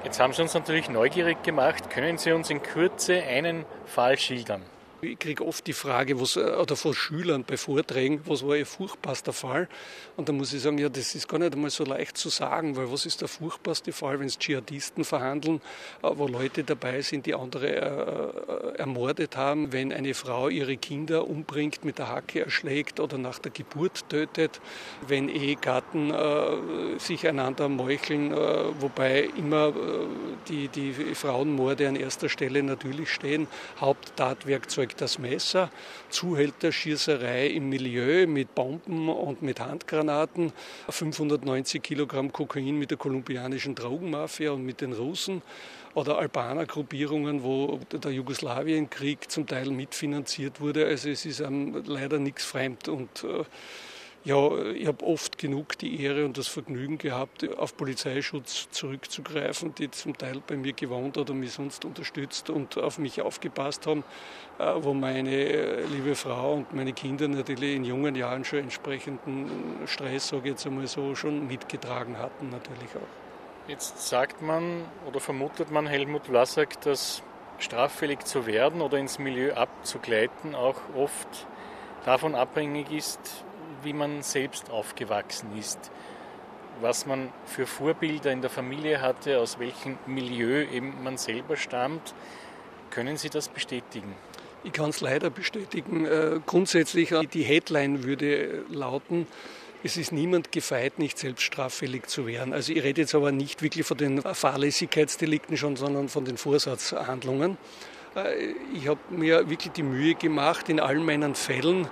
Jetzt 0.04 0.20
haben 0.20 0.34
Sie 0.34 0.42
uns 0.42 0.52
natürlich 0.52 0.90
neugierig 0.90 1.42
gemacht. 1.42 1.88
Können 1.88 2.18
Sie 2.18 2.32
uns 2.32 2.50
in 2.50 2.62
Kürze 2.62 3.22
einen 3.22 3.64
Fall 3.86 4.18
schildern? 4.18 4.60
Ich 5.04 5.18
kriege 5.18 5.44
oft 5.44 5.66
die 5.66 5.72
Frage, 5.72 6.20
was, 6.20 6.36
oder 6.36 6.76
von 6.76 6.94
Schülern 6.94 7.44
bei 7.44 7.56
Vorträgen, 7.56 8.22
was 8.24 8.46
war 8.46 8.56
Ihr 8.56 8.66
furchtbarster 8.66 9.32
Fall? 9.32 9.68
Und 10.16 10.28
da 10.28 10.32
muss 10.32 10.52
ich 10.52 10.62
sagen, 10.62 10.78
ja, 10.78 10.88
das 10.88 11.14
ist 11.14 11.28
gar 11.28 11.38
nicht 11.38 11.52
einmal 11.52 11.70
so 11.70 11.84
leicht 11.84 12.16
zu 12.16 12.30
sagen, 12.30 12.76
weil 12.76 12.90
was 12.90 13.04
ist 13.04 13.20
der 13.20 13.28
furchtbarste 13.28 13.92
Fall, 13.92 14.18
wenn 14.18 14.26
es 14.26 14.38
Dschihadisten 14.38 15.04
verhandeln, 15.04 15.60
äh, 16.02 16.08
wo 16.12 16.26
Leute 16.26 16.64
dabei 16.64 17.02
sind, 17.02 17.26
die 17.26 17.34
andere 17.34 17.68
äh, 17.68 18.78
ermordet 18.78 19.36
haben, 19.36 19.72
wenn 19.72 19.92
eine 19.92 20.14
Frau 20.14 20.48
ihre 20.48 20.76
Kinder 20.76 21.28
umbringt, 21.28 21.84
mit 21.84 21.98
der 21.98 22.08
Hacke 22.08 22.44
erschlägt 22.44 22.98
oder 23.00 23.18
nach 23.18 23.38
der 23.38 23.52
Geburt 23.52 24.08
tötet, 24.08 24.60
wenn 25.06 25.28
Ehegatten 25.28 26.10
äh, 26.12 26.98
sich 26.98 27.28
einander 27.28 27.68
meucheln, 27.68 28.32
äh, 28.32 28.36
wobei 28.80 29.28
immer 29.36 29.68
äh, 29.68 29.72
die, 30.48 30.68
die 30.68 30.92
Frauenmorde 31.14 31.88
an 31.88 31.96
erster 31.96 32.28
Stelle 32.28 32.62
natürlich 32.62 33.12
stehen, 33.12 33.48
Haupttatwerkzeug 33.80 34.93
das 35.00 35.18
Messer, 35.18 35.70
Zuhälterschießerei 36.10 37.48
im 37.48 37.68
Milieu 37.68 38.26
mit 38.26 38.54
Bomben 38.54 39.08
und 39.08 39.42
mit 39.42 39.60
Handgranaten, 39.60 40.52
590 40.88 41.82
Kilogramm 41.82 42.32
Kokain 42.32 42.78
mit 42.78 42.90
der 42.90 42.98
kolumbianischen 42.98 43.74
Drogenmafia 43.74 44.52
und 44.52 44.64
mit 44.64 44.80
den 44.80 44.92
Russen 44.92 45.42
oder 45.94 46.18
Albaner-Gruppierungen, 46.18 47.42
wo 47.42 47.78
der 47.92 48.10
Jugoslawienkrieg 48.10 49.30
zum 49.30 49.46
Teil 49.46 49.70
mitfinanziert 49.70 50.60
wurde. 50.60 50.86
Also 50.86 51.08
es 51.08 51.24
ist 51.24 51.40
einem 51.40 51.84
leider 51.86 52.18
nichts 52.18 52.44
fremd 52.44 52.88
und 52.88 53.24
äh, 53.24 53.44
ja, 54.24 54.56
ich 54.72 54.86
habe 54.86 55.04
oft 55.04 55.36
genug 55.36 55.76
die 55.76 56.02
Ehre 56.02 56.24
und 56.24 56.38
das 56.38 56.48
Vergnügen 56.48 56.96
gehabt, 56.96 57.46
auf 57.58 57.76
Polizeischutz 57.76 58.70
zurückzugreifen, 58.70 59.74
die 59.74 59.90
zum 59.90 60.16
Teil 60.16 60.40
bei 60.46 60.56
mir 60.56 60.72
gewohnt 60.72 61.18
oder 61.18 61.34
mich 61.34 61.52
sonst 61.52 61.84
unterstützt 61.84 62.48
und 62.48 62.78
auf 62.78 62.98
mich 62.98 63.20
aufgepasst 63.20 63.86
haben, 63.86 64.02
äh, 64.58 64.72
wo 64.78 64.94
meine 64.94 65.30
äh, 65.30 65.84
liebe 65.84 66.14
Frau 66.14 66.54
und 66.54 66.72
meine 66.72 66.94
Kinder 66.94 67.28
natürlich 67.28 67.76
in 67.76 67.84
jungen 67.84 68.14
Jahren 68.14 68.46
schon 68.46 68.60
entsprechenden 68.60 69.50
Stress, 69.86 70.28
sage 70.28 70.44
ich 70.44 70.50
jetzt 70.52 70.66
einmal 70.66 70.86
so, 70.86 71.14
schon 71.14 71.46
mitgetragen 71.46 72.16
hatten 72.16 72.48
natürlich 72.48 72.96
auch. 72.96 73.68
Jetzt 73.68 74.08
sagt 74.08 74.40
man 74.40 74.84
oder 75.06 75.20
vermutet 75.20 75.70
man 75.70 75.86
Helmut 75.86 76.26
Vlasak, 76.26 76.80
dass 76.80 77.22
straffällig 77.58 78.24
zu 78.24 78.46
werden 78.46 78.80
oder 78.80 78.96
ins 78.96 79.18
Milieu 79.18 79.52
abzugleiten 79.52 80.54
auch 80.54 80.80
oft 80.96 81.46
davon 82.04 82.34
abhängig 82.34 82.90
ist, 82.90 83.44
wie 83.84 83.92
man 83.92 84.22
selbst 84.22 84.70
aufgewachsen 84.70 85.56
ist, 85.58 85.90
was 86.80 87.06
man 87.06 87.32
für 87.46 87.66
Vorbilder 87.66 88.32
in 88.32 88.40
der 88.40 88.50
Familie 88.50 89.00
hatte, 89.00 89.38
aus 89.38 89.58
welchem 89.58 89.98
Milieu 90.06 90.64
eben 90.72 91.02
man 91.02 91.16
selber 91.16 91.56
stammt. 91.56 92.14
Können 92.90 93.16
Sie 93.16 93.30
das 93.30 93.48
bestätigen? 93.48 94.14
Ich 94.64 94.72
kann 94.72 94.90
es 94.90 95.00
leider 95.00 95.30
bestätigen. 95.30 96.06
Äh, 96.06 96.40
grundsätzlich, 96.46 97.12
äh, 97.12 97.26
die 97.26 97.42
Headline 97.42 98.04
würde 98.04 98.64
lauten, 98.70 99.26
es 99.82 99.98
ist 99.98 100.12
niemand 100.12 100.50
gefeit, 100.50 100.98
nicht 100.98 101.18
selbst 101.18 101.42
straffällig 101.42 102.06
zu 102.06 102.26
werden. 102.26 102.54
Also 102.54 102.72
ich 102.72 102.82
rede 102.82 103.02
jetzt 103.02 103.14
aber 103.14 103.32
nicht 103.32 103.60
wirklich 103.60 103.86
von 103.86 103.98
den 103.98 104.22
Fahrlässigkeitsdelikten 104.22 105.58
schon, 105.58 105.76
sondern 105.76 106.08
von 106.08 106.24
den 106.24 106.38
Vorsatzhandlungen. 106.38 107.58
Äh, 108.16 108.54
ich 108.74 108.88
habe 108.88 109.00
mir 109.10 109.50
wirklich 109.50 109.72
die 109.72 109.82
Mühe 109.82 110.14
gemacht, 110.14 110.70
in 110.70 110.80
allen 110.80 111.04
meinen 111.04 111.34
Fällen 111.34 111.88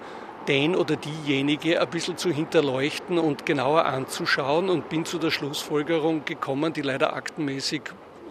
den 0.49 0.75
oder 0.75 0.97
diejenige 0.97 1.81
ein 1.81 1.91
bisschen 1.91 2.17
zu 2.17 2.31
hinterleuchten 2.31 3.19
und 3.19 3.47
genauer 3.47 3.85
anzuschauen 3.87 4.69
und 4.69 4.89
bin 4.89 5.05
zu 5.05 5.19
der 5.19 5.31
Schlussfolgerung 5.31 6.25
gekommen, 6.25 6.73
die 6.73 6.83
leider 6.83 7.15
aktenmäßig 7.15 7.83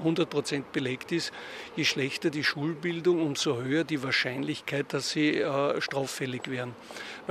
100% 0.04 0.64
belegt 0.72 1.12
ist, 1.12 1.32
je 1.76 1.86
schlechter 1.86 2.30
die 2.30 2.44
Schulbildung, 2.44 3.22
umso 3.22 3.62
höher 3.62 3.84
die 3.84 4.04
Wahrscheinlichkeit, 4.04 4.94
dass 4.94 5.12
sie 5.12 5.38
äh, 5.38 5.80
straffällig 5.82 6.50
werden. 6.50 6.76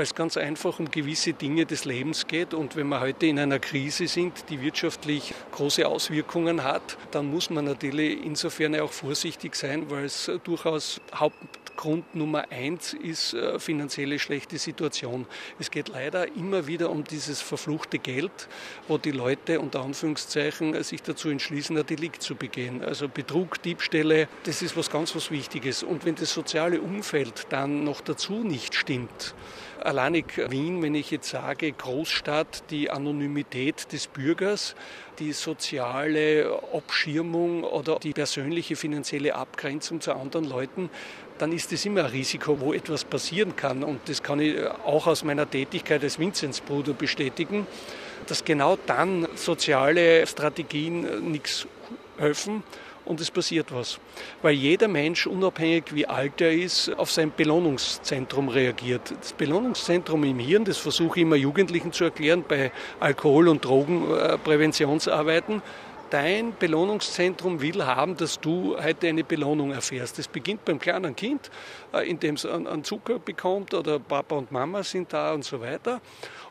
Weil 0.01 0.05
es 0.05 0.15
ganz 0.15 0.39
einfach 0.39 0.79
um 0.79 0.91
gewisse 0.91 1.35
Dinge 1.35 1.67
des 1.67 1.85
Lebens 1.85 2.27
geht 2.27 2.55
und 2.55 2.75
wenn 2.75 2.89
wir 2.89 3.01
heute 3.01 3.27
in 3.27 3.39
einer 3.39 3.59
Krise 3.59 4.09
sind, 4.09 4.49
die 4.49 4.63
wirtschaftlich 4.63 5.35
große 5.53 5.87
Auswirkungen 5.87 6.65
hat, 6.65 6.97
dann 7.11 7.31
muss 7.31 7.51
man 7.51 7.67
natürlich 7.67 8.25
insofern 8.25 8.75
auch 8.81 8.93
vorsichtig 8.93 9.55
sein, 9.55 9.91
weil 9.91 10.07
es 10.07 10.31
durchaus 10.43 11.03
Hauptgrund 11.15 12.15
Nummer 12.15 12.47
eins 12.51 12.95
ist 12.95 13.35
äh, 13.35 13.59
finanzielle 13.59 14.19
schlechte 14.19 14.57
Situation. 14.57 15.27
Es 15.59 15.71
geht 15.71 15.89
leider 15.89 16.35
immer 16.35 16.67
wieder 16.67 16.89
um 16.89 17.05
dieses 17.05 17.43
verfluchte 17.43 17.99
Geld, 17.99 18.49
wo 18.89 18.97
die 18.97 19.11
Leute 19.11 19.61
unter 19.61 19.83
Anführungszeichen 19.83 20.83
sich 20.83 21.03
dazu 21.03 21.29
entschließen, 21.29 21.77
ein 21.77 21.85
Delikt 21.85 22.23
zu 22.23 22.37
begehen. 22.37 22.83
Also 22.83 23.07
Betrug, 23.07 23.63
Diebstähle, 23.63 24.29
das 24.45 24.63
ist 24.63 24.79
was 24.79 24.91
ganz 24.91 25.15
was 25.15 25.31
Wichtiges. 25.31 25.83
Und 25.83 26.07
wenn 26.07 26.15
das 26.15 26.33
soziale 26.33 26.81
Umfeld 26.81 27.47
dann 27.51 27.85
noch 27.85 28.01
dazu 28.01 28.43
nicht 28.45 28.75
stimmt, 28.75 29.35
Alleinig 29.91 30.49
Wien, 30.51 30.81
wenn 30.83 30.95
ich 30.95 31.11
jetzt 31.11 31.31
sage 31.31 31.73
Großstadt, 31.73 32.63
die 32.71 32.91
Anonymität 32.91 33.93
des 33.93 34.07
Bürgers, 34.07 34.77
die 35.19 35.33
soziale 35.33 36.61
Abschirmung 36.73 37.65
oder 37.65 37.99
die 37.99 38.13
persönliche 38.13 38.77
finanzielle 38.77 39.35
Abgrenzung 39.35 40.01
zu 40.01 40.13
anderen 40.13 40.45
Leuten, 40.45 40.91
dann 41.39 41.51
ist 41.51 41.73
es 41.73 41.85
immer 41.87 42.05
ein 42.05 42.13
Risiko, 42.13 42.61
wo 42.61 42.73
etwas 42.73 43.03
passieren 43.03 43.57
kann. 43.57 43.83
Und 43.83 44.09
das 44.09 44.23
kann 44.23 44.39
ich 44.39 44.65
auch 44.85 45.09
aus 45.09 45.25
meiner 45.25 45.51
Tätigkeit 45.51 46.05
als 46.05 46.21
Vinzenzbruder 46.21 46.93
bestätigen, 46.93 47.67
dass 48.29 48.45
genau 48.45 48.79
dann 48.87 49.27
soziale 49.35 50.25
Strategien 50.25 51.33
nichts 51.33 51.67
helfen 52.17 52.63
und 53.05 53.21
es 53.21 53.31
passiert 53.31 53.75
was. 53.75 53.99
Weil 54.43 54.55
jeder 54.55 54.89
Mensch, 54.89 55.27
unabhängig 55.27 55.95
wie 55.95 56.07
alt 56.07 56.41
er 56.41 56.53
ist, 56.53 56.91
auf 56.97 57.11
sein 57.11 57.33
Belohnungszentrum 57.37 58.49
reagiert. 58.49 59.15
Das 59.21 59.33
Belohnungszentrum 59.33 60.25
im 60.25 60.39
Hirn, 60.39 60.65
das 60.65 60.79
versuche 60.79 61.19
ich 61.19 61.23
immer 61.23 61.37
Jugendlichen 61.37 61.93
zu 61.93 62.05
erklären 62.05 62.45
bei 62.47 62.73
Alkohol- 63.01 63.49
und 63.49 63.65
Drogenpräventionsarbeiten, 63.65 65.63
dein 66.11 66.55
Belohnungszentrum 66.59 67.61
will 67.61 67.85
haben, 67.85 68.17
dass 68.17 68.41
du 68.41 68.77
heute 68.83 69.09
eine 69.09 69.25
Belohnung 69.25 69.73
erfährst. 69.73 70.19
Das 70.19 70.29
beginnt 70.29 70.65
beim 70.65 70.79
kleinen 70.79 71.17
Kind, 71.17 71.51
äh, 71.93 72.09
indem 72.09 72.35
es 72.35 72.45
einen 72.45 72.85
Zucker 72.85 73.19
bekommt 73.19 73.73
oder 73.75 73.99
Papa 73.99 74.37
und 74.37 74.53
Mama 74.53 74.83
sind 74.83 75.13
da 75.13 75.33
und 75.33 75.45
so 75.45 75.61
weiter. 75.61 76.01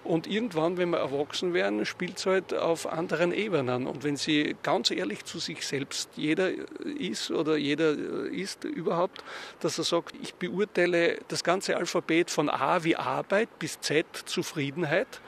Und 0.10 0.26
irgendwann, 0.26 0.78
wenn 0.78 0.90
wir 0.90 0.98
erwachsen 0.98 1.54
werden, 1.54 1.86
spielt 1.86 2.18
es 2.18 2.26
halt 2.26 2.52
auf 2.52 2.92
anderen 2.92 3.32
Ebenen. 3.32 3.86
Und 3.86 4.04
wenn 4.04 4.18
sie 4.18 4.56
ganz 4.64 4.90
ehrlich 4.90 5.24
zu 5.24 5.38
sich 5.38 5.68
selbst 5.68 6.10
jeder 6.16 6.50
ist 6.98 7.30
oder 7.30 7.58
jeder 7.58 7.92
ist 7.92 8.64
überhaupt, 8.64 9.24
dass 9.60 9.78
er 9.78 9.84
sagt, 9.84 10.16
ich 10.20 10.34
beurteile 10.34 11.20
das 11.28 11.44
ganze 11.44 11.78
Alphabet 11.78 12.32
von 12.32 12.50
A 12.50 12.84
wie 12.84 12.96
Arbeit 12.96 13.60
bis 13.60 13.82
Z 13.82 14.08
Zufriedenheit 14.26 15.22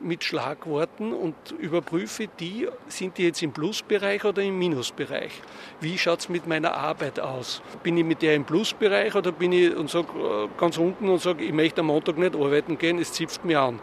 mit 0.00 0.24
Schlagworten 0.24 1.12
und 1.12 1.34
überprüfe 1.58 2.26
die, 2.40 2.68
sind 2.88 3.18
die 3.18 3.24
jetzt 3.24 3.42
im 3.42 3.52
Plusbereich 3.52 4.24
oder 4.24 4.40
im 4.40 4.58
Minusbereich? 4.58 5.42
Wie 5.82 5.98
schaut 5.98 6.20
es 6.20 6.28
mit 6.30 6.46
meiner 6.46 6.72
Arbeit 6.72 7.20
aus? 7.20 7.60
Bin 7.82 7.98
ich 7.98 8.04
mit 8.04 8.22
der 8.22 8.34
im 8.34 8.46
Plusbereich 8.46 9.14
oder 9.14 9.30
bin 9.30 9.52
ich 9.52 9.76
und 9.76 9.90
sag, 9.90 10.06
äh, 10.06 10.48
ganz 10.56 10.78
unten 10.78 11.10
und 11.10 11.20
sage, 11.20 11.44
ich 11.44 11.52
möchte 11.52 11.82
am 11.82 11.88
Montag 11.88 12.16
nicht 12.16 12.34
arbeiten 12.34 12.78
gehen, 12.78 12.98
es 12.98 13.12
zipft 13.12 13.44
mir 13.44 13.60
an 13.60 13.78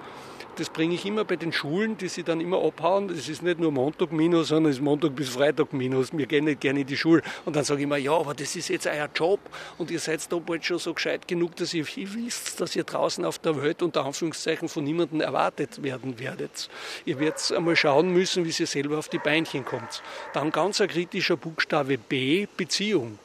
das 0.59 0.69
bringe 0.69 0.95
ich 0.95 1.05
immer 1.05 1.23
bei 1.23 1.37
den 1.37 1.53
Schulen, 1.53 1.97
die 1.97 2.09
sie 2.09 2.23
dann 2.23 2.41
immer 2.41 2.61
abhauen. 2.61 3.07
Das 3.07 3.29
ist 3.29 3.41
nicht 3.41 3.59
nur 3.59 3.71
Montag 3.71 4.11
minus, 4.11 4.49
sondern 4.49 4.71
es 4.71 4.77
ist 4.77 4.83
Montag 4.83 5.15
bis 5.15 5.29
Freitag 5.29 5.71
minus. 5.71 6.09
Wir 6.11 6.25
gehen 6.25 6.45
nicht 6.45 6.59
gerne 6.59 6.81
in 6.81 6.87
die 6.87 6.97
Schule. 6.97 7.21
Und 7.45 7.55
dann 7.55 7.63
sage 7.63 7.79
ich 7.79 7.83
immer, 7.85 7.97
ja, 7.97 8.11
aber 8.11 8.33
das 8.33 8.55
ist 8.55 8.67
jetzt 8.67 8.85
euer 8.85 9.09
Job 9.15 9.39
und 9.77 9.89
ihr 9.89 9.99
seid 9.99 10.29
da 10.31 10.37
bald 10.37 10.65
schon 10.65 10.79
so 10.79 10.93
gescheit 10.93 11.27
genug, 11.27 11.55
dass 11.55 11.73
ihr 11.73 11.85
wisst, 11.87 12.59
dass 12.59 12.75
ihr 12.75 12.83
draußen 12.83 13.23
auf 13.23 13.39
der 13.39 13.61
Welt 13.61 13.81
unter 13.81 14.05
Anführungszeichen 14.05 14.67
von 14.67 14.83
niemandem 14.83 15.21
erwartet 15.21 15.81
werden 15.81 16.19
werdet. 16.19 16.69
Ihr 17.05 17.19
werdet 17.19 17.51
einmal 17.53 17.75
schauen 17.75 18.11
müssen, 18.11 18.43
wie 18.43 18.49
ihr 18.49 18.67
selber 18.67 18.97
auf 18.97 19.07
die 19.07 19.19
Beinchen 19.19 19.63
kommt. 19.63 20.03
Dann 20.33 20.51
ganz 20.51 20.81
ein 20.81 20.89
kritischer 20.89 21.37
Buchstabe 21.37 21.97
B, 21.97 22.47
Beziehung. 22.57 23.17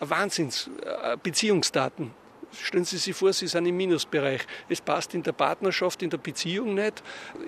Wahnsinns, 0.00 0.70
äh, 0.84 1.16
Beziehungsdaten. 1.22 2.12
Stellen 2.52 2.84
Sie 2.84 2.96
sich 2.96 3.14
vor, 3.14 3.32
Sie 3.32 3.46
sind 3.46 3.66
im 3.66 3.76
Minusbereich. 3.76 4.40
Es 4.68 4.80
passt 4.80 5.14
in 5.14 5.22
der 5.22 5.32
Partnerschaft, 5.32 6.02
in 6.02 6.10
der 6.10 6.18
Beziehung 6.18 6.74
nicht. 6.74 7.02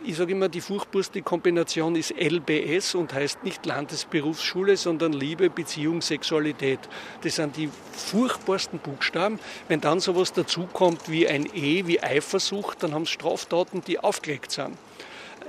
Ich 0.05 0.17
sage 0.17 0.33
immer, 0.33 0.49
die 0.49 0.61
furchtbarste 0.61 1.23
Kombination 1.23 1.97
ist 1.97 2.13
LBS 2.13 2.95
und 2.95 3.15
heißt 3.15 3.43
nicht 3.43 3.65
Landesberufsschule, 3.65 4.77
sondern 4.77 5.13
Liebe, 5.13 5.49
Beziehung, 5.49 6.03
Sexualität. 6.03 6.81
Das 7.23 7.37
sind 7.37 7.57
die 7.57 7.71
furchtbarsten 7.93 8.79
Buchstaben. 8.79 9.39
Wenn 9.69 9.81
dann 9.81 10.01
sowas 10.01 10.33
dazukommt 10.33 11.11
wie 11.11 11.27
ein 11.27 11.47
E, 11.55 11.87
wie 11.87 12.03
Eifersucht, 12.03 12.83
dann 12.83 12.95
haben 12.95 13.07
Sie 13.07 13.13
Straftaten, 13.13 13.83
die 13.83 13.99
aufgelegt 13.99 14.53
sind. 14.53 14.77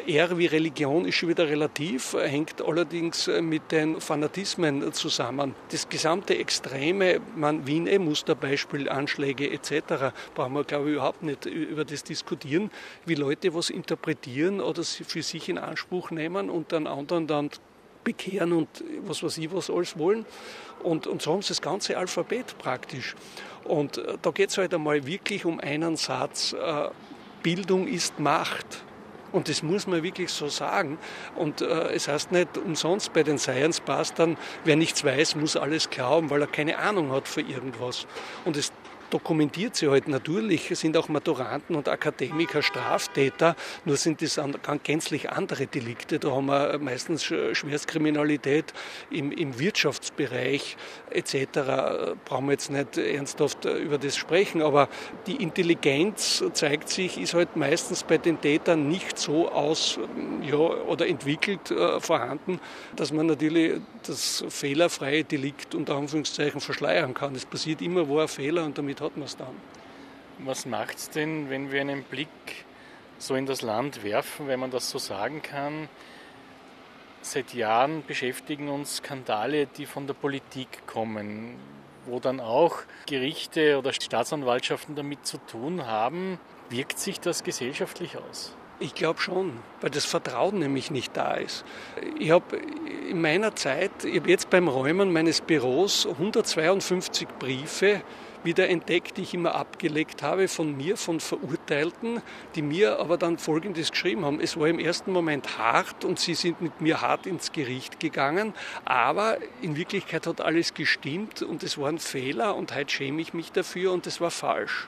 R 0.07 0.37
wie 0.37 0.45
Religion 0.45 1.05
ist 1.05 1.15
schon 1.15 1.29
wieder 1.29 1.47
relativ, 1.47 2.13
hängt 2.13 2.61
allerdings 2.61 3.29
mit 3.41 3.71
den 3.71 4.01
Fanatismen 4.01 4.93
zusammen. 4.93 5.55
Das 5.69 5.89
gesamte 5.89 6.37
Extreme, 6.37 7.19
man 7.35 7.65
Wien 7.67 7.87
eh 7.87 7.99
Musterbeispiel, 7.99 8.89
Anschläge 8.89 9.51
etc., 9.51 10.13
brauchen 10.35 10.53
wir 10.53 10.63
glaube 10.63 10.89
ich 10.89 10.95
überhaupt 10.95 11.23
nicht 11.23 11.45
über 11.45 11.85
das 11.85 12.03
diskutieren, 12.03 12.71
wie 13.05 13.15
Leute 13.15 13.53
was 13.53 13.69
interpretieren 13.69 14.61
oder 14.61 14.83
für 14.83 15.23
sich 15.23 15.49
in 15.49 15.57
Anspruch 15.57 16.11
nehmen 16.11 16.49
und 16.49 16.71
dann 16.71 16.87
anderen 16.87 17.27
dann 17.27 17.49
bekehren 18.03 18.53
und 18.53 18.83
was 19.05 19.23
weiß 19.23 19.37
ich 19.37 19.51
was 19.53 19.69
alles 19.69 19.97
wollen. 19.97 20.25
Und, 20.83 21.07
und 21.07 21.21
so 21.21 21.33
haben 21.33 21.41
sie 21.41 21.49
das 21.49 21.61
ganze 21.61 21.97
Alphabet 21.97 22.57
praktisch. 22.57 23.15
Und 23.63 23.97
äh, 23.97 24.17
da 24.21 24.31
geht 24.31 24.49
es 24.49 24.57
halt 24.57 24.73
einmal 24.73 25.05
wirklich 25.05 25.45
um 25.45 25.59
einen 25.59 25.95
Satz, 25.95 26.53
äh, 26.53 26.89
Bildung 27.43 27.87
ist 27.87 28.19
Macht. 28.19 28.83
Und 29.31 29.49
das 29.49 29.63
muss 29.63 29.87
man 29.87 30.03
wirklich 30.03 30.31
so 30.31 30.47
sagen. 30.47 30.97
Und 31.35 31.61
äh, 31.61 31.93
es 31.93 32.07
heißt 32.07 32.31
nicht 32.31 32.57
umsonst 32.57 33.13
bei 33.13 33.23
den 33.23 33.37
Science-Pastern, 33.37 34.37
wer 34.65 34.75
nichts 34.75 35.03
weiß, 35.03 35.35
muss 35.35 35.55
alles 35.55 35.89
glauben, 35.89 36.29
weil 36.29 36.41
er 36.41 36.47
keine 36.47 36.77
Ahnung 36.77 37.11
hat 37.11 37.27
für 37.27 37.41
irgendwas. 37.41 38.07
Und 38.45 38.57
es 38.57 38.71
dokumentiert 39.11 39.75
sie 39.75 39.89
halt 39.89 40.07
natürlich, 40.07 40.69
sind 40.77 40.97
auch 40.97 41.09
Maturanten 41.09 41.75
und 41.75 41.87
Akademiker 41.87 42.61
Straftäter, 42.61 43.55
nur 43.85 43.97
sind 43.97 44.21
das 44.21 44.39
gänzlich 44.83 45.29
andere 45.29 45.67
Delikte. 45.67 46.19
Da 46.19 46.31
haben 46.31 46.47
wir 46.47 46.79
meistens 46.79 47.23
Schwerstkriminalität 47.23 48.73
im, 49.09 49.31
im 49.31 49.59
Wirtschaftsbereich 49.59 50.77
etc. 51.11 52.15
Brauchen 52.25 52.45
wir 52.45 52.53
jetzt 52.53 52.71
nicht 52.71 52.97
ernsthaft 52.97 53.65
über 53.65 53.97
das 53.97 54.15
sprechen, 54.15 54.61
aber 54.61 54.87
die 55.27 55.35
Intelligenz 55.35 56.43
zeigt 56.53 56.89
sich, 56.89 57.19
ist 57.19 57.33
halt 57.33 57.55
meistens 57.55 58.03
bei 58.03 58.17
den 58.17 58.39
Tätern 58.39 58.87
nicht 58.87 59.17
so 59.17 59.49
aus 59.49 59.99
ja, 60.41 60.55
oder 60.55 61.07
entwickelt 61.07 61.71
äh, 61.71 61.99
vorhanden, 61.99 62.59
dass 62.95 63.11
man 63.11 63.25
natürlich 63.25 63.81
das 64.03 64.43
fehlerfreie 64.49 65.23
Delikt 65.23 65.75
unter 65.75 65.95
Anführungszeichen 65.95 66.61
verschleiern 66.61 67.13
kann. 67.13 67.35
Es 67.35 67.45
passiert 67.45 67.81
immer 67.81 68.07
wo 68.07 68.19
ein 68.19 68.27
Fehler 68.27 68.63
und 68.63 68.77
damit 68.77 69.00
hat 69.01 69.17
man 69.17 69.25
es 69.25 69.35
dann. 69.35 69.55
Was 70.39 70.65
macht 70.65 70.97
es 70.97 71.09
denn, 71.09 71.49
wenn 71.49 71.71
wir 71.71 71.81
einen 71.81 72.03
Blick 72.03 72.29
so 73.17 73.35
in 73.35 73.45
das 73.45 73.61
Land 73.61 74.03
werfen, 74.03 74.47
wenn 74.47 74.59
man 74.59 74.71
das 74.71 74.89
so 74.89 74.97
sagen 74.97 75.41
kann? 75.41 75.89
Seit 77.21 77.53
Jahren 77.53 78.03
beschäftigen 78.05 78.69
uns 78.69 78.97
Skandale, 78.97 79.67
die 79.67 79.85
von 79.85 80.07
der 80.07 80.15
Politik 80.15 80.87
kommen, 80.87 81.57
wo 82.07 82.19
dann 82.19 82.39
auch 82.39 82.79
Gerichte 83.05 83.77
oder 83.77 83.93
Staatsanwaltschaften 83.93 84.95
damit 84.95 85.25
zu 85.27 85.37
tun 85.37 85.85
haben. 85.85 86.39
Wirkt 86.69 86.97
sich 86.97 87.19
das 87.19 87.43
gesellschaftlich 87.43 88.17
aus? 88.17 88.55
Ich 88.79 88.95
glaube 88.95 89.21
schon, 89.21 89.59
weil 89.81 89.91
das 89.91 90.05
Vertrauen 90.05 90.57
nämlich 90.57 90.89
nicht 90.89 91.15
da 91.15 91.35
ist. 91.35 91.63
Ich 92.17 92.31
habe 92.31 92.57
in 92.57 93.21
meiner 93.21 93.55
Zeit, 93.55 93.91
ich 94.03 94.19
habe 94.19 94.29
jetzt 94.31 94.49
beim 94.49 94.67
Räumen 94.67 95.13
meines 95.13 95.41
Büros 95.41 96.07
152 96.07 97.27
Briefe 97.37 98.01
wieder 98.43 98.69
entdeckt, 98.69 99.17
die 99.17 99.21
ich 99.21 99.33
immer 99.33 99.55
abgelegt 99.55 100.23
habe 100.23 100.47
von 100.47 100.75
mir, 100.75 100.97
von 100.97 101.19
Verurteilten, 101.19 102.21
die 102.55 102.61
mir 102.61 102.99
aber 102.99 103.17
dann 103.17 103.37
Folgendes 103.37 103.91
geschrieben 103.91 104.25
haben. 104.25 104.39
Es 104.39 104.57
war 104.57 104.67
im 104.67 104.79
ersten 104.79 105.11
Moment 105.11 105.57
hart 105.57 106.05
und 106.05 106.19
sie 106.19 106.33
sind 106.33 106.61
mit 106.61 106.81
mir 106.81 107.01
hart 107.01 107.25
ins 107.25 107.51
Gericht 107.51 107.99
gegangen, 107.99 108.53
aber 108.85 109.37
in 109.61 109.75
Wirklichkeit 109.75 110.27
hat 110.27 110.41
alles 110.41 110.73
gestimmt 110.73 111.41
und 111.41 111.63
es 111.63 111.77
waren 111.77 111.99
Fehler 111.99 112.55
und 112.55 112.75
heute 112.75 112.91
schäme 112.91 113.21
ich 113.21 113.33
mich 113.33 113.51
dafür 113.51 113.91
und 113.91 114.07
es 114.07 114.21
war 114.21 114.31
falsch. 114.31 114.87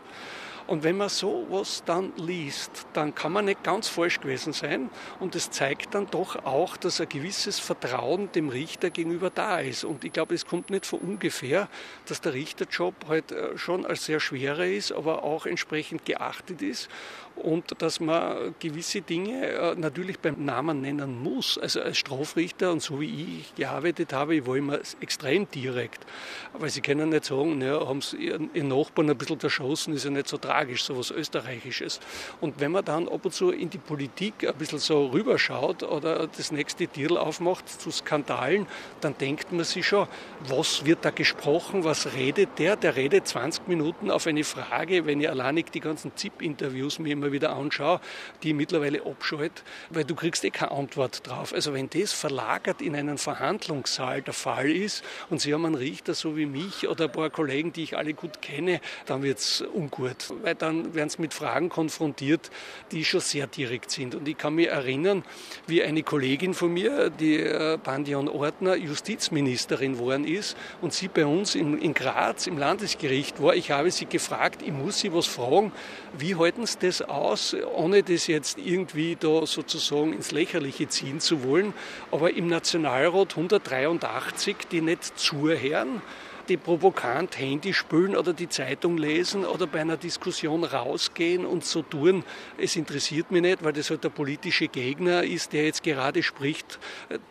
Und 0.68 0.84
wenn 0.84 0.98
man 0.98 1.10
sowas 1.10 1.84
dann 1.86 2.14
liest, 2.18 2.88
dann 2.94 3.14
kann 3.14 3.32
man 3.32 3.46
nicht 3.46 3.64
ganz 3.64 3.88
falsch 3.88 4.20
gewesen 4.20 4.54
sein. 4.54 4.90
Und 5.20 5.36
es 5.36 5.52
zeigt 5.52 5.94
dann 5.94 6.08
doch 6.10 6.46
auch, 6.46 6.78
dass 6.78 7.02
ein 7.02 7.10
gewisses 7.10 7.60
Vertrauen 7.60 8.32
dem 8.32 8.50
Richter 8.50 8.90
gegenüber 8.90 9.30
da 9.30 9.60
ist. 9.60 9.84
Und 9.84 10.04
ich 10.04 10.14
glaube, 10.14 10.36
es 10.36 10.46
kommt 10.46 10.70
nicht 10.70 10.86
von 10.86 11.00
ungefähr, 11.00 11.68
dass 12.06 12.22
der 12.22 12.34
Richterjob 12.34 12.96
halt 13.08 13.32
äh, 13.32 13.58
schon 13.58 13.86
als 13.86 14.06
sehr 14.06 14.20
schwerer 14.20 14.66
ist, 14.66 14.92
aber 14.92 15.24
auch 15.24 15.46
entsprechend 15.46 16.06
geachtet 16.06 16.62
ist. 16.62 16.90
Und 17.36 17.82
dass 17.82 18.00
man 18.00 18.54
gewisse 18.60 19.02
Dinge 19.02 19.48
äh, 19.48 19.76
natürlich 19.76 20.20
beim 20.20 20.46
Namen 20.46 20.82
nennen 20.82 21.22
muss. 21.22 21.58
Also 21.58 21.82
als 21.82 21.98
Strafrichter 21.98 22.72
und 22.72 22.82
so 22.82 23.00
wie 23.02 23.40
ich 23.40 23.56
gearbeitet 23.56 24.14
habe, 24.14 24.36
ich 24.36 24.46
war 24.46 24.56
immer 24.56 24.80
extrem 25.02 25.50
direkt. 25.50 26.06
Aber 26.54 26.70
Sie 26.70 26.82
können 26.82 27.10
nicht 27.10 27.26
sagen, 27.26 27.58
naja, 27.58 27.86
haben 27.88 28.02
Sie 28.02 28.18
Ihren 28.18 28.68
Nachbarn 28.68 29.10
ein 29.10 29.18
bisschen 29.18 29.40
erschossen, 29.42 29.94
ist 29.94 30.06
ja 30.06 30.12
nicht 30.12 30.28
so 30.28 30.38
tragisch, 30.38 30.84
so 30.84 30.98
was 30.98 31.12
Österreichisches. 31.12 32.00
Und 32.40 32.60
wenn 32.60 32.72
man 32.72 32.86
dann 32.86 33.08
ab 33.08 33.26
und 33.26 33.34
zu 33.34 33.52
in 33.52 33.70
die 33.70 33.78
Politik 33.78 34.48
ein 34.48 34.56
bisschen 34.56 34.80
so 34.80 35.08
rüberschaut 35.08 35.84
oder 35.84 36.28
das 36.28 36.52
nächste 36.52 36.88
Titel 36.88 37.18
aufmacht 37.18 37.68
zu 37.70 37.90
Skandalen, 37.90 38.68
dann 39.02 39.18
denkt 39.18 39.52
man 39.52 39.64
sich 39.64 39.88
schon, 39.88 40.08
was 40.48 40.86
wird 40.86 41.04
da 41.04 41.10
gesprochen, 41.10 41.84
was 41.84 42.14
redet 42.14 42.60
der? 42.60 42.76
Der 42.76 42.96
redet 42.96 43.28
20 43.28 43.68
Minuten 43.68 44.12
auf 44.12 44.28
eine 44.28 44.44
Frage, 44.44 45.06
wenn 45.06 45.20
ich 45.20 45.30
alleinig 45.30 45.72
die 45.72 45.80
ganzen 45.80 46.16
ZIP-Interviews 46.16 47.00
mir 47.00 47.23
immer 47.24 47.32
wieder 47.32 47.56
anschaue, 47.56 48.00
die 48.44 48.54
mittlerweile 48.54 49.06
abschalte, 49.06 49.64
weil 49.90 50.04
du 50.04 50.16
kriegst 50.16 50.44
eh 50.44 50.50
keine 50.50 50.72
Antwort 50.72 51.26
drauf. 51.28 51.54
Also 51.54 51.74
wenn 51.74 51.90
das 51.90 52.12
verlagert 52.12 52.82
in 52.82 52.96
einen 52.96 53.18
Verhandlungssaal 53.18 54.22
der 54.22 54.34
Fall 54.34 54.70
ist 54.70 55.04
und 55.30 55.40
Sie 55.40 55.54
haben 55.54 55.66
einen 55.66 55.76
Richter 55.76 56.14
so 56.14 56.36
wie 56.36 56.46
mich 56.46 56.88
oder 56.88 57.06
ein 57.06 57.12
paar 57.12 57.30
Kollegen, 57.30 57.72
die 57.72 57.84
ich 57.84 57.98
alle 57.98 58.14
gut 58.14 58.42
kenne, 58.42 58.82
dann 59.06 59.24
wird 59.24 59.40
es 59.40 59.62
ungut, 59.62 60.34
weil 60.42 60.56
dann 60.56 60.94
werden 60.94 61.10
sie 61.10 61.22
mit 61.22 61.34
Fragen 61.34 61.70
konfrontiert, 61.70 62.52
die 62.92 63.06
schon 63.06 63.22
sehr 63.22 63.48
direkt 63.48 63.92
sind. 63.92 64.16
Und 64.16 64.28
ich 64.28 64.38
kann 64.38 64.56
mich 64.56 64.68
erinnern, 64.68 65.24
wie 65.68 65.84
eine 65.84 66.04
Kollegin 66.04 66.54
von 66.54 66.74
mir, 66.74 67.10
die 67.10 67.38
äh, 67.40 67.78
Bandion 67.82 68.28
Ordner, 68.28 68.76
Justizministerin 68.76 69.94
geworden 69.94 70.26
ist 70.26 70.58
und 70.82 70.94
sie 70.94 71.08
bei 71.08 71.26
uns 71.26 71.56
in, 71.56 71.80
in 71.80 71.94
Graz 71.94 72.48
im 72.48 72.58
Landesgericht 72.58 73.42
war. 73.42 73.56
Ich 73.56 73.72
habe 73.72 73.92
sie 73.92 74.06
gefragt, 74.06 74.62
ich 74.62 74.72
muss 74.72 75.00
sie 75.00 75.14
was 75.14 75.28
fragen, 75.28 75.72
wie 76.18 76.36
halten 76.36 76.66
Sie 76.66 76.78
das 76.80 77.02
aus, 77.14 77.56
ohne 77.76 78.04
das 78.04 78.28
jetzt 78.28 78.58
irgendwie 78.58 79.16
da 79.16 79.46
sozusagen 79.46 80.14
ins 80.14 80.32
Lächerliche 80.32 80.88
ziehen 80.88 81.20
zu 81.20 81.44
wollen, 81.44 81.74
aber 82.12 82.34
im 82.34 82.48
Nationalrat 82.48 83.32
183, 83.32 84.56
die 84.72 84.82
nicht 84.82 85.18
zuhören, 85.18 86.02
die 86.50 86.58
provokant 86.58 87.38
Handy 87.38 87.74
spülen 87.74 88.16
oder 88.16 88.34
die 88.34 88.50
Zeitung 88.50 88.98
lesen 88.98 89.46
oder 89.46 89.66
bei 89.66 89.82
einer 89.82 89.98
Diskussion 89.98 90.64
rausgehen 90.64 91.46
und 91.46 91.64
so 91.64 91.82
tun, 91.82 92.24
es 92.58 92.76
interessiert 92.76 93.32
mich 93.32 93.42
nicht, 93.42 93.64
weil 93.64 93.74
das 93.74 93.90
halt 93.90 94.04
der 94.04 94.10
politische 94.10 94.68
Gegner 94.68 95.24
ist, 95.24 95.54
der 95.54 95.66
jetzt 95.66 95.84
gerade 95.84 96.22
spricht. 96.22 96.80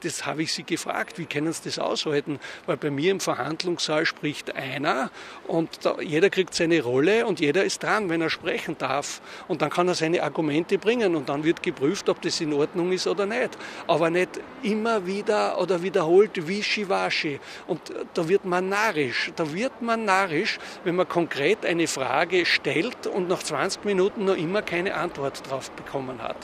Das 0.01 0.25
habe 0.25 0.43
ich 0.43 0.53
Sie 0.53 0.63
gefragt, 0.63 1.19
wie 1.19 1.27
können 1.27 1.53
Sie 1.53 1.63
das 1.65 1.79
aushalten? 1.79 2.39
Weil 2.67 2.79
bei 2.79 2.91
mir 2.91 3.11
im 3.11 3.21
Verhandlungssaal 3.21 4.07
spricht 4.07 4.55
einer 4.57 5.11
und 5.47 5.85
da, 5.85 6.01
jeder 6.01 6.31
kriegt 6.31 6.55
seine 6.55 6.83
Rolle 6.83 7.27
und 7.27 7.41
jeder 7.41 7.65
ist 7.65 7.83
dran, 7.83 8.09
wenn 8.09 8.23
er 8.23 8.31
sprechen 8.31 8.77
darf. 8.79 9.21
Und 9.49 9.63
dann 9.63 9.71
kann 9.71 9.89
er 9.89 9.95
seine 9.95 10.23
Argumente 10.23 10.79
bringen 10.79 11.17
und 11.17 11.29
dann 11.29 11.45
wird 11.45 11.63
geprüft, 11.63 12.09
ob 12.09 12.23
das 12.23 12.41
in 12.41 12.53
Ordnung 12.53 12.93
ist 12.93 13.07
oder 13.07 13.27
nicht. 13.27 13.59
Aber 13.87 14.09
nicht 14.11 14.41
immer 14.63 15.07
wieder 15.07 15.61
oder 15.61 15.83
wiederholt 15.83 16.47
wischiwaschi. 16.49 17.41
Und 17.67 17.81
da 18.15 18.29
wird 18.29 18.45
man 18.45 18.69
narrisch 18.69 19.02
narrisch. 19.03 19.33
Da 19.37 19.53
wird 19.53 19.83
man 19.83 20.05
narrisch, 20.05 20.59
wenn 20.85 20.97
man 20.97 21.09
konkret 21.09 21.65
eine 21.65 21.87
Frage 21.87 22.47
stellt 22.47 23.07
und 23.07 23.29
nach 23.29 23.43
20 23.43 23.85
Minuten 23.85 24.25
noch 24.25 24.37
immer 24.37 24.63
keine 24.63 24.95
Antwort 24.95 25.49
drauf 25.49 25.71
bekommen 25.73 26.23
hat. 26.23 26.37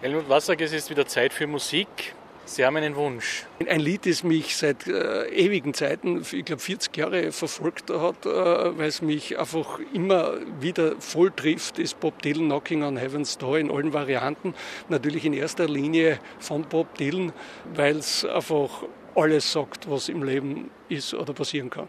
Helmut 0.00 0.28
Wassack, 0.28 0.60
es 0.60 0.72
ist 0.72 0.90
wieder 0.90 1.06
Zeit 1.06 1.32
für 1.32 1.46
Musik. 1.46 2.14
Sie 2.46 2.62
haben 2.62 2.76
einen 2.76 2.94
Wunsch. 2.94 3.46
Ein 3.66 3.80
Lied, 3.80 4.04
das 4.04 4.22
mich 4.22 4.54
seit 4.54 4.86
äh, 4.86 5.28
ewigen 5.28 5.72
Zeiten, 5.72 6.22
ich 6.30 6.44
glaube 6.44 6.60
40 6.60 6.94
Jahre 6.94 7.32
verfolgt 7.32 7.88
hat, 7.88 8.26
äh, 8.26 8.28
weil 8.28 8.88
es 8.88 9.00
mich 9.00 9.38
einfach 9.38 9.78
immer 9.94 10.34
wieder 10.60 11.00
voll 11.00 11.30
trifft, 11.30 11.78
ist 11.78 12.00
Bob 12.00 12.20
Dylan 12.20 12.44
Knocking 12.44 12.82
on 12.82 12.98
Heaven's 12.98 13.38
Door 13.38 13.60
in 13.60 13.70
allen 13.70 13.94
Varianten. 13.94 14.52
Natürlich 14.90 15.24
in 15.24 15.32
erster 15.32 15.66
Linie 15.66 16.18
von 16.38 16.64
Bob 16.64 16.98
Dylan, 16.98 17.32
weil 17.74 17.96
es 17.96 18.26
einfach 18.26 18.82
alles 19.16 19.52
sagt, 19.52 19.88
was 19.90 20.08
im 20.08 20.22
Leben 20.22 20.70
ist 20.88 21.14
oder 21.14 21.32
passieren 21.32 21.70
kann. 21.70 21.88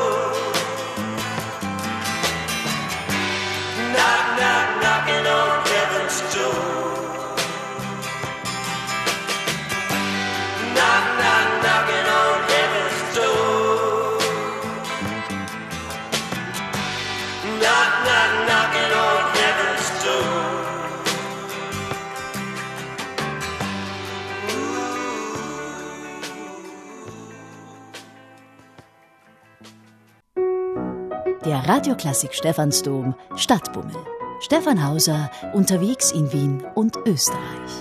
Der 31.43 31.67
Radioklassik 31.67 32.35
Stephansdom 32.35 33.15
Stadtbummel. 33.35 34.20
Stefan 34.43 34.83
Hauser 34.83 35.29
unterwegs 35.53 36.11
in 36.11 36.33
Wien 36.33 36.65
und 36.73 36.97
Österreich. 37.05 37.71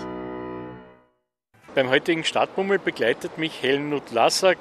Beim 1.74 1.88
heutigen 1.88 2.22
Stadtbummel 2.22 2.78
begleitet 2.78 3.38
mich 3.38 3.62
Helmut 3.62 4.10
Lassack. 4.10 4.58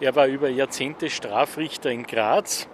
Er 0.00 0.16
war 0.16 0.28
über 0.28 0.48
Jahrzehnte 0.48 1.10
Strafrichter 1.10 1.90
in 1.90 2.04
Graz, 2.04 2.68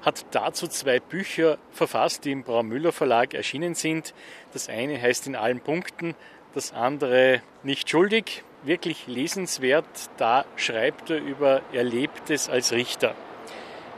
hat 0.00 0.24
dazu 0.30 0.68
zwei 0.68 1.00
Bücher 1.00 1.58
verfasst, 1.72 2.24
die 2.24 2.30
im 2.30 2.44
Braumüller 2.44 2.92
Verlag 2.92 3.34
erschienen 3.34 3.74
sind. 3.74 4.14
Das 4.52 4.68
eine 4.68 5.02
heißt 5.02 5.26
in 5.26 5.34
allen 5.34 5.58
Punkten, 5.58 6.14
das 6.54 6.72
andere 6.72 7.42
nicht 7.64 7.90
schuldig. 7.90 8.44
wirklich 8.62 9.08
lesenswert. 9.08 9.86
Da 10.18 10.44
schreibt 10.54 11.10
er 11.10 11.18
über 11.18 11.62
Erlebtes 11.72 12.48
als 12.48 12.70
Richter. 12.70 13.16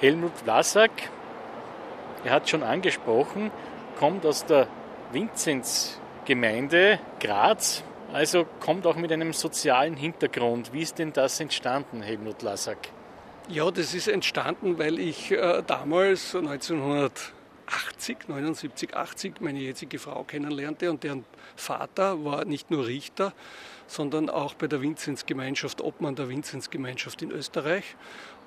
Helmut 0.00 0.32
Vlasak, 0.42 0.90
er 2.24 2.30
hat 2.30 2.48
schon 2.48 2.62
angesprochen, 2.62 3.50
kommt 3.98 4.26
aus 4.26 4.44
der 4.44 4.68
Vinzenzgemeinde 5.12 6.98
Graz, 7.20 7.82
also 8.12 8.46
kommt 8.60 8.86
auch 8.86 8.96
mit 8.96 9.12
einem 9.12 9.32
sozialen 9.32 9.96
Hintergrund. 9.96 10.72
Wie 10.72 10.82
ist 10.82 10.98
denn 10.98 11.12
das 11.12 11.40
entstanden, 11.40 12.02
Helmut 12.02 12.40
Vlasak? 12.40 12.78
Ja, 13.48 13.70
das 13.70 13.94
ist 13.94 14.08
entstanden, 14.08 14.78
weil 14.78 14.98
ich 14.98 15.30
äh, 15.30 15.62
damals 15.66 16.34
1980, 16.34 18.28
79, 18.28 18.96
80 18.96 19.40
meine 19.40 19.60
jetzige 19.60 19.98
Frau 19.98 20.24
kennenlernte 20.24 20.90
und 20.90 21.04
deren 21.04 21.24
Vater 21.56 22.24
war 22.24 22.44
nicht 22.44 22.70
nur 22.70 22.86
Richter, 22.86 23.32
sondern 23.86 24.30
auch 24.30 24.54
bei 24.54 24.66
der 24.66 24.80
Vinzenzgemeinschaft, 24.80 25.82
Obmann 25.82 26.14
der 26.14 26.28
Vinzenzgemeinschaft 26.28 27.20
in 27.22 27.30
Österreich 27.30 27.96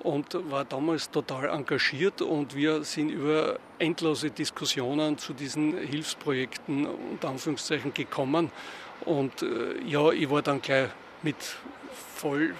und 0.00 0.36
war 0.50 0.64
damals 0.64 1.10
total 1.10 1.48
engagiert 1.48 2.22
und 2.22 2.54
wir 2.54 2.84
sind 2.84 3.10
über 3.10 3.58
endlose 3.78 4.30
Diskussionen 4.30 5.18
zu 5.18 5.32
diesen 5.32 5.76
Hilfsprojekten 5.76 6.86
unter 6.86 7.28
Anführungszeichen 7.28 7.92
gekommen 7.94 8.50
und 9.04 9.42
äh, 9.42 9.80
ja, 9.86 10.10
ich 10.10 10.30
war 10.30 10.42
dann 10.42 10.62
gleich 10.62 10.90
mit 11.22 11.36
voll 12.16 12.54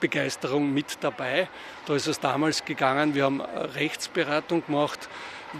Begeisterung 0.00 0.72
mit 0.72 0.98
dabei. 1.00 1.48
Da 1.86 1.94
ist 1.94 2.06
es 2.06 2.20
damals 2.20 2.64
gegangen, 2.64 3.14
wir 3.14 3.24
haben 3.24 3.40
Rechtsberatung 3.40 4.64
gemacht, 4.66 5.08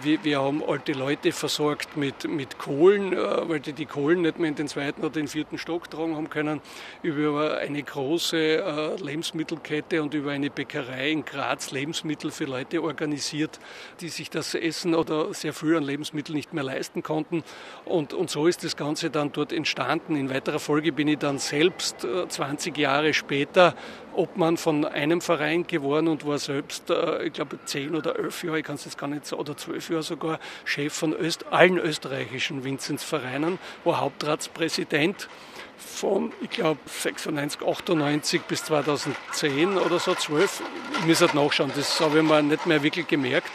wir, 0.02 0.24
wir, 0.24 0.40
haben 0.40 0.62
alte 0.62 0.92
Leute 0.92 1.32
versorgt 1.32 1.96
mit, 1.96 2.28
mit 2.28 2.58
Kohlen, 2.58 3.12
äh, 3.12 3.48
weil 3.48 3.60
die 3.60 3.72
die 3.72 3.86
Kohlen 3.86 4.22
nicht 4.22 4.38
mehr 4.38 4.48
in 4.48 4.54
den 4.54 4.68
zweiten 4.68 5.00
oder 5.00 5.10
den 5.10 5.28
vierten 5.28 5.58
Stock 5.58 5.90
tragen 5.90 6.16
haben 6.16 6.30
können, 6.30 6.60
über 7.02 7.58
eine 7.58 7.82
große 7.82 8.36
äh, 8.36 8.96
Lebensmittelkette 9.02 10.02
und 10.02 10.14
über 10.14 10.32
eine 10.32 10.50
Bäckerei 10.50 11.10
in 11.10 11.24
Graz 11.24 11.70
Lebensmittel 11.70 12.30
für 12.30 12.44
Leute 12.44 12.82
organisiert, 12.82 13.60
die 14.00 14.08
sich 14.08 14.30
das 14.30 14.54
Essen 14.54 14.94
oder 14.94 15.32
sehr 15.34 15.52
früh 15.52 15.76
an 15.76 15.84
Lebensmitteln 15.84 16.36
nicht 16.36 16.52
mehr 16.52 16.64
leisten 16.64 17.02
konnten. 17.02 17.44
Und, 17.84 18.14
und 18.14 18.30
so 18.30 18.46
ist 18.46 18.64
das 18.64 18.76
Ganze 18.76 19.10
dann 19.10 19.32
dort 19.32 19.52
entstanden. 19.52 20.16
In 20.16 20.30
weiterer 20.30 20.58
Folge 20.58 20.92
bin 20.92 21.08
ich 21.08 21.18
dann 21.18 21.38
selbst 21.38 22.06
20 22.28 22.76
äh, 22.76 22.80
Jahre 22.80 23.14
später 23.14 23.74
Obmann 24.14 24.56
von 24.56 24.84
einem 24.84 25.20
Verein 25.20 25.66
geworden 25.66 26.08
und 26.08 26.26
war 26.26 26.38
selbst, 26.38 26.84
ich 27.24 27.32
glaube, 27.32 27.58
zehn 27.64 27.94
oder 27.94 28.18
elf 28.18 28.42
Jahre, 28.44 28.60
ich 28.60 28.64
kann 28.64 28.76
es 28.76 28.84
jetzt 28.84 28.98
gar 28.98 29.08
nicht 29.08 29.26
so, 29.26 29.36
oder 29.36 29.56
zwölf 29.56 29.90
Jahre 29.90 30.02
sogar 30.02 30.38
Chef 30.64 30.92
von 30.92 31.12
Öst 31.12 31.46
allen 31.50 31.78
österreichischen 31.78 32.64
Vinzenzvereinen, 32.64 33.58
war 33.84 34.00
Hauptratspräsident 34.00 35.28
von, 35.76 36.32
ich 36.40 36.50
glaube, 36.50 36.80
96, 36.86 37.62
98 37.62 38.42
bis 38.42 38.64
2010 38.64 39.76
oder 39.76 39.98
so, 39.98 40.14
12. 40.14 40.62
Ich 41.00 41.06
muss 41.06 41.20
halt 41.20 41.34
nachschauen, 41.34 41.72
das 41.74 42.00
habe 42.00 42.18
ich 42.18 42.24
mir 42.24 42.42
nicht 42.42 42.66
mehr 42.66 42.82
wirklich 42.82 43.06
gemerkt. 43.06 43.50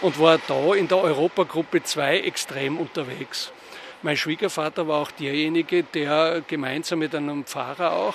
Und 0.00 0.18
war 0.18 0.38
da 0.48 0.74
in 0.74 0.88
der 0.88 0.98
Europagruppe 0.98 1.82
2 1.82 2.20
extrem 2.20 2.76
unterwegs. 2.76 3.52
Mein 4.02 4.16
Schwiegervater 4.16 4.88
war 4.88 5.00
auch 5.00 5.12
derjenige, 5.12 5.84
der 5.84 6.42
gemeinsam 6.48 6.98
mit 6.98 7.14
einem 7.14 7.44
Pfarrer 7.44 7.92
auch 7.92 8.14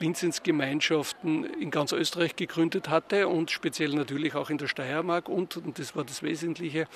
Vinzenzgemeinschaften 0.00 1.44
in 1.44 1.70
ganz 1.70 1.92
Österreich 1.92 2.34
gegründet 2.34 2.88
hatte 2.88 3.28
und 3.28 3.50
speziell 3.50 3.90
natürlich 3.90 4.34
auch 4.34 4.50
in 4.50 4.58
der 4.58 4.66
Steiermark 4.66 5.28
und, 5.28 5.58
und 5.58 5.78
das 5.78 5.94
war 5.94 6.04
das 6.04 6.22
Wesentliche, 6.22 6.86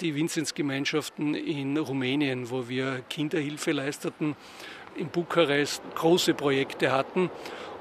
die 0.00 0.14
Vinzenzgemeinschaften 0.14 1.34
in 1.34 1.76
Rumänien, 1.76 2.50
wo 2.50 2.68
wir 2.68 3.02
Kinderhilfe 3.10 3.72
leisteten, 3.72 4.34
in 4.96 5.08
Bukarest 5.08 5.82
große 5.94 6.34
Projekte 6.34 6.92
hatten. 6.92 7.30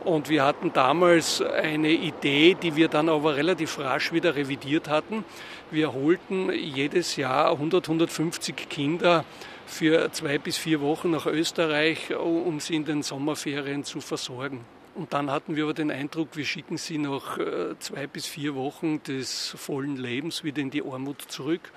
Und 0.03 0.27
wir 0.27 0.43
hatten 0.43 0.73
damals 0.73 1.41
eine 1.41 1.91
Idee, 1.91 2.57
die 2.61 2.75
wir 2.75 2.89
dann 2.89 3.07
aber 3.07 3.37
relativ 3.37 3.79
rasch 3.79 4.11
wieder 4.11 4.35
revidiert 4.35 4.89
hatten. 4.89 5.23
Wir 5.71 5.93
holten 5.93 6.51
jedes 6.51 7.15
Jahr 7.15 7.51
100, 7.51 7.85
150 7.85 8.67
Kinder 8.69 9.23
für 9.73 10.11
zwei 10.11 10.37
bis 10.37 10.57
vier 10.57 10.79
Wochen 10.81 11.11
nach 11.11 11.25
Österreich, 11.25 12.15
um 12.15 12.59
sie 12.59 12.75
in 12.75 12.85
den 12.85 13.03
Sommerferien 13.03 13.83
zu 13.83 13.99
versorgen. 13.99 14.63
Und 14.95 15.11
dann 15.13 15.31
hatten 15.31 15.55
wir 15.55 15.63
aber 15.63 15.73
den 15.73 15.89
Eindruck, 15.89 16.37
wir 16.37 16.45
schicken 16.45 16.77
sie 16.77 16.99
nach 16.99 17.39
äh, 17.39 17.77
zwei 17.79 18.05
bis 18.05 18.27
vier 18.27 18.53
Wochen 18.53 19.01
des 19.01 19.49
vollen 19.57 19.97
Lebens 19.97 20.43
wieder 20.43 20.61
in 20.61 20.69
die 20.69 20.83
Armut 20.83 21.23
zurück. 21.23 21.71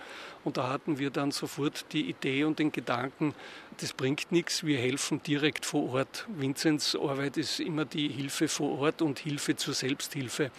Und 0.44 0.58
da 0.58 0.68
hatten 0.68 0.98
wir 0.98 1.08
dann 1.08 1.30
sofort 1.30 1.86
die 1.92 2.10
Idee 2.10 2.44
und 2.44 2.58
den 2.58 2.70
Gedanken, 2.70 3.34
das 3.80 3.94
bringt 3.94 4.30
nichts, 4.30 4.64
wir 4.64 4.78
helfen 4.78 5.22
direkt 5.22 5.64
vor 5.64 5.94
Ort. 5.94 6.26
Vinzenz 6.28 6.94
Arbeit 6.94 7.38
ist 7.38 7.58
immer 7.58 7.86
die 7.86 8.08
Hilfe 8.08 8.48
vor 8.48 8.78
Ort 8.78 9.00
und 9.00 9.18
Hilfe 9.18 9.56
zur 9.56 9.74
Selbsthilfe. 9.74 10.50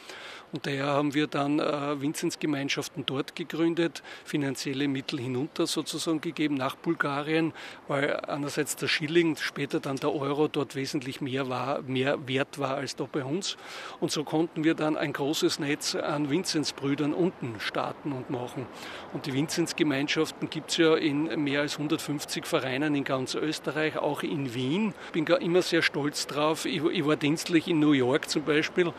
Und 0.54 0.66
daher 0.66 0.88
haben 0.88 1.14
wir 1.14 1.28
dann 1.28 1.60
äh, 1.60 2.02
Vinzenzgemeinschaften 2.02 3.06
dort 3.06 3.36
gegründet, 3.36 4.02
finanzielle 4.24 4.88
Mittel 4.88 5.20
hinunter 5.20 5.68
sozusagen 5.68 6.22
gegeben 6.22 6.56
nach 6.56 6.76
Bulgarien, 6.76 7.54
weil 7.90 8.18
einerseits 8.22 8.78
der 8.78 8.88
Schilling, 8.88 9.36
später 9.36 9.82
dann 9.82 9.98
der 9.98 10.16
Euro 10.16 10.48
dort 10.48 10.76
wesentlich 10.76 11.20
mehr, 11.20 11.50
war, 11.50 11.82
mehr 11.82 12.28
wert 12.28 12.60
war 12.60 12.76
als 12.76 12.96
da 12.96 13.06
bei 13.12 13.26
uns. 13.26 13.58
Und 14.00 14.12
so 14.12 14.24
konnten 14.24 14.64
wir 14.64 14.74
dann 14.74 14.96
ein 14.96 15.12
großes 15.12 15.60
Netz 15.60 15.96
an 15.96 16.30
Vinzenzbrüdern 16.30 17.14
unten 17.14 17.60
starten 17.60 18.14
und 18.14 18.30
machen. 18.30 18.68
Und 19.12 19.26
die 19.26 19.34
Vinzenzgemeinschaften 19.34 20.50
gibt 20.50 20.72
es 20.72 20.78
ja 20.78 20.96
in 20.96 21.44
mehr 21.44 21.62
als 21.62 21.74
150 21.74 22.46
Vereinen 22.46 22.96
in 22.96 23.04
ganz 23.04 23.36
Österreich, 23.36 23.98
auch 23.98 24.24
in 24.24 24.54
Wien. 24.54 24.94
Ich 25.08 25.12
bin 25.12 25.26
immer 25.26 25.62
sehr 25.62 25.82
stolz 25.82 26.26
drauf. 26.26 26.66
Ich, 26.66 26.82
ich 26.84 27.06
war 27.06 27.18
dienstlich 27.18 27.68
in 27.68 27.80
New 27.80 27.92
York 27.92 28.30
zum 28.30 28.44
Beispiel 28.44 28.94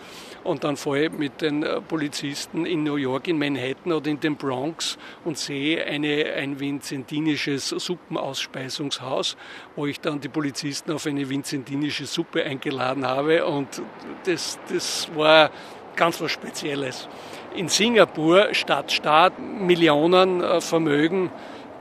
und 0.44 0.64
dann 0.64 0.76
fahre 0.76 1.06
ich 1.06 1.12
mit 1.12 1.37
den 1.40 1.62
äh, 1.62 1.80
Polizisten 1.80 2.66
in 2.66 2.82
New 2.84 2.96
York, 2.96 3.28
in 3.28 3.38
Manhattan 3.38 3.92
oder 3.92 4.10
in 4.10 4.20
den 4.20 4.36
Bronx 4.36 4.98
und 5.24 5.38
sehe 5.38 5.84
eine, 5.84 6.32
ein 6.34 6.60
vinzentinisches 6.60 7.68
Suppenausspeisungshaus, 7.68 9.36
wo 9.76 9.86
ich 9.86 10.00
dann 10.00 10.20
die 10.20 10.28
Polizisten 10.28 10.92
auf 10.92 11.06
eine 11.06 11.28
vinzentinische 11.28 12.06
Suppe 12.06 12.44
eingeladen 12.44 13.06
habe 13.06 13.44
und 13.46 13.82
das, 14.24 14.58
das 14.68 15.08
war 15.14 15.50
ganz 15.96 16.20
was 16.20 16.30
Spezielles. 16.30 17.08
In 17.54 17.68
Singapur, 17.68 18.54
Stadt, 18.54 18.92
Staat, 18.92 19.38
Millionen 19.38 20.42
äh, 20.42 20.60
Vermögen, 20.60 21.30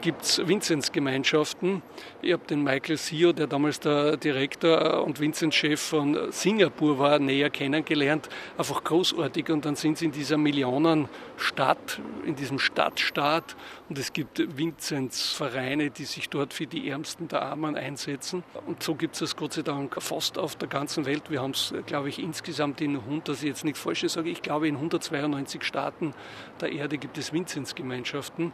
gibt 0.01 0.23
es 0.23 0.47
Vinzenz-Gemeinschaften. 0.47 1.81
Ich 2.21 2.33
habe 2.33 2.45
den 2.47 2.63
Michael 2.63 2.97
Sio, 2.97 3.33
der 3.33 3.47
damals 3.47 3.79
der 3.79 4.17
Direktor 4.17 5.03
und 5.03 5.19
Vinzenz-Chef 5.19 5.79
von 5.79 6.31
Singapur 6.31 6.97
war, 6.97 7.19
näher 7.19 7.49
kennengelernt. 7.49 8.29
Einfach 8.57 8.83
großartig. 8.83 9.49
Und 9.49 9.65
dann 9.65 9.75
sind 9.75 9.97
sie 9.97 10.05
in 10.05 10.11
dieser 10.11 10.37
Millionenstadt, 10.37 11.99
in 12.25 12.35
diesem 12.35 12.59
Stadtstaat. 12.59 13.55
Und 13.89 13.97
es 13.99 14.13
gibt 14.13 14.57
Vinzenz-Vereine, 14.57 15.91
die 15.91 16.05
sich 16.05 16.29
dort 16.29 16.53
für 16.53 16.65
die 16.65 16.89
Ärmsten 16.89 17.27
der 17.27 17.43
Armen 17.43 17.75
einsetzen. 17.75 18.43
Und 18.65 18.81
so 18.81 18.95
gibt 18.95 19.15
es 19.15 19.27
es 19.27 19.35
Gott 19.35 19.53
sei 19.53 19.61
Dank 19.61 20.01
fast 20.01 20.37
auf 20.37 20.55
der 20.55 20.69
ganzen 20.69 21.05
Welt. 21.05 21.29
Wir 21.29 21.41
haben 21.41 21.51
es, 21.51 21.73
glaube 21.85 22.09
ich, 22.09 22.19
insgesamt 22.19 22.81
in 22.81 22.95
100, 22.95 23.27
dass 23.27 23.43
ich 23.43 23.49
jetzt 23.49 23.65
nicht 23.65 23.77
falsch 23.77 24.07
sage, 24.07 24.29
ich 24.29 24.41
glaube 24.41 24.67
in 24.67 24.75
192 24.75 25.63
Staaten 25.63 26.13
der 26.61 26.71
Erde 26.71 26.97
gibt 26.97 27.17
es 27.17 27.33
Vinzenz-Gemeinschaften 27.33 28.53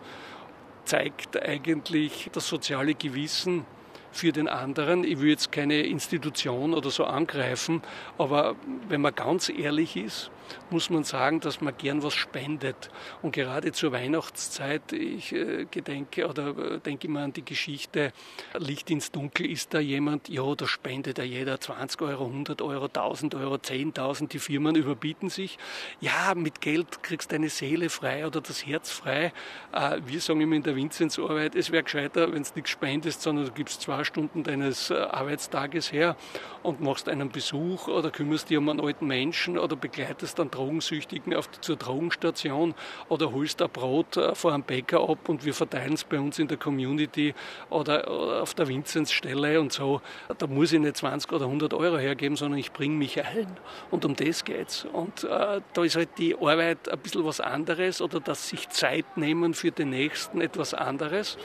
zeigt 0.86 1.42
eigentlich 1.42 2.30
das 2.34 2.48
soziale 2.48 2.94
Gewissen 2.96 3.66
für 4.12 4.32
den 4.32 4.48
anderen. 4.48 5.04
Ich 5.04 5.20
will 5.20 5.30
jetzt 5.30 5.52
keine 5.52 5.82
Institution 5.82 6.74
oder 6.74 6.92
so 6.92 7.06
angreifen, 7.06 7.82
aber 8.18 8.56
wenn 8.88 9.02
man 9.02 9.16
ganz 9.16 9.50
ehrlich 9.50 9.98
ist, 9.98 10.30
muss 10.70 10.90
man 10.90 11.04
sagen, 11.04 11.40
dass 11.40 11.62
man 11.62 11.76
gern 11.78 12.04
was 12.04 12.14
spendet. 12.14 12.90
Und 13.22 13.34
gerade 13.34 13.72
zur 13.72 13.92
Weihnachtszeit, 13.92 14.94
ich 14.94 15.34
äh, 15.34 15.66
gedenke 15.70 16.28
oder 16.28 16.58
äh, 16.58 16.80
denke 16.80 17.08
immer 17.08 17.22
an 17.22 17.34
die 17.34 17.46
Geschichte, 17.46 18.12
Licht 18.58 18.90
ins 18.90 19.12
Dunkel, 19.12 19.50
ist 19.50 19.74
da 19.74 19.80
jemand, 19.80 20.30
ja, 20.30 20.56
da 20.56 20.68
spendet 20.68 21.18
ja 21.18 21.24
jeder 21.24 21.60
20 21.60 22.02
Euro, 22.02 22.26
100 22.26 22.62
Euro, 22.62 22.86
1000 22.86 23.36
Euro, 23.36 23.56
10.000, 23.56 24.30
die 24.30 24.40
Firmen 24.40 24.76
überbieten 24.76 25.30
sich. 25.30 25.58
Ja, 26.02 26.34
mit 26.36 26.62
Geld 26.62 27.04
kriegst 27.04 27.32
du 27.32 27.36
deine 27.36 27.50
Seele 27.50 27.90
frei 27.90 28.26
oder 28.26 28.42
das 28.42 28.66
Herz 28.66 28.92
frei. 28.92 29.34
Äh, 29.72 30.02
wir 30.06 30.20
sagen 30.20 30.42
immer 30.42 30.56
in 30.56 30.64
der 30.64 30.76
Vinzenzarbeit, 30.76 31.56
es 31.56 31.72
wäre 31.72 31.84
gescheiter, 31.84 32.32
wenn 32.34 32.44
du 32.44 32.50
nichts 32.56 32.70
spendest, 32.70 33.22
sondern 33.22 33.46
du 33.46 33.52
gibst 33.52 33.82
zwei 33.82 34.04
Stunden 34.04 34.44
deines 34.44 34.92
Arbeitstages 34.92 35.92
her 35.92 36.16
und 36.62 36.82
machst 36.82 37.10
einen 37.10 37.30
Besuch 37.30 37.88
oder 37.88 38.12
kümmerst 38.12 38.50
dich 38.50 38.58
um 38.58 38.70
einen 38.70 38.80
alten 38.80 39.08
Menschen 39.08 39.58
oder 39.58 39.76
begleitest 39.76 40.33
einen 40.40 40.52
Drogensüchtigen 40.52 41.34
auf, 41.36 41.50
zur 41.62 41.76
Drogenstation 41.76 42.74
oder 43.10 43.32
holst 43.32 43.62
ein 43.62 43.70
Brot 43.70 44.18
äh, 44.18 44.36
vor 44.36 44.54
einem 44.54 44.64
Bäcker 44.64 45.08
ab 45.10 45.30
und 45.30 45.46
wir 45.46 45.54
verteilen 45.54 45.94
es 45.94 46.04
bei 46.04 46.20
uns 46.20 46.40
in 46.40 46.48
der 46.48 46.58
Community 46.58 47.34
oder, 47.70 48.10
oder 48.10 48.42
auf 48.42 48.54
der 48.54 48.68
Vinzenzstelle 48.68 49.60
und 49.60 49.74
so. 49.74 50.02
Da 50.38 50.48
muss 50.48 50.74
ich 50.74 50.80
nicht 50.80 50.98
20 50.98 51.32
oder 51.32 51.46
100 51.46 51.74
Euro 51.74 51.98
hergeben, 51.98 52.36
sondern 52.36 52.60
ich 52.60 52.72
bringe 52.72 52.96
mich 52.96 53.24
ein 53.24 53.48
und 53.92 54.06
um 54.06 54.16
das 54.16 54.44
geht's. 54.44 54.86
Und 54.86 55.24
äh, 55.24 55.62
da 55.74 55.84
ist 55.84 55.96
halt 55.96 56.10
die 56.18 56.36
Arbeit 56.36 56.90
ein 56.90 57.00
bisschen 57.00 57.26
was 57.26 57.40
anderes 57.40 58.02
oder 58.02 58.20
dass 58.20 58.50
sich 58.50 58.70
Zeit 58.70 59.18
nehmen 59.18 59.54
für 59.54 59.72
den 59.72 59.90
Nächsten 59.90 60.42
etwas 60.42 60.74
anderes. 60.74 61.38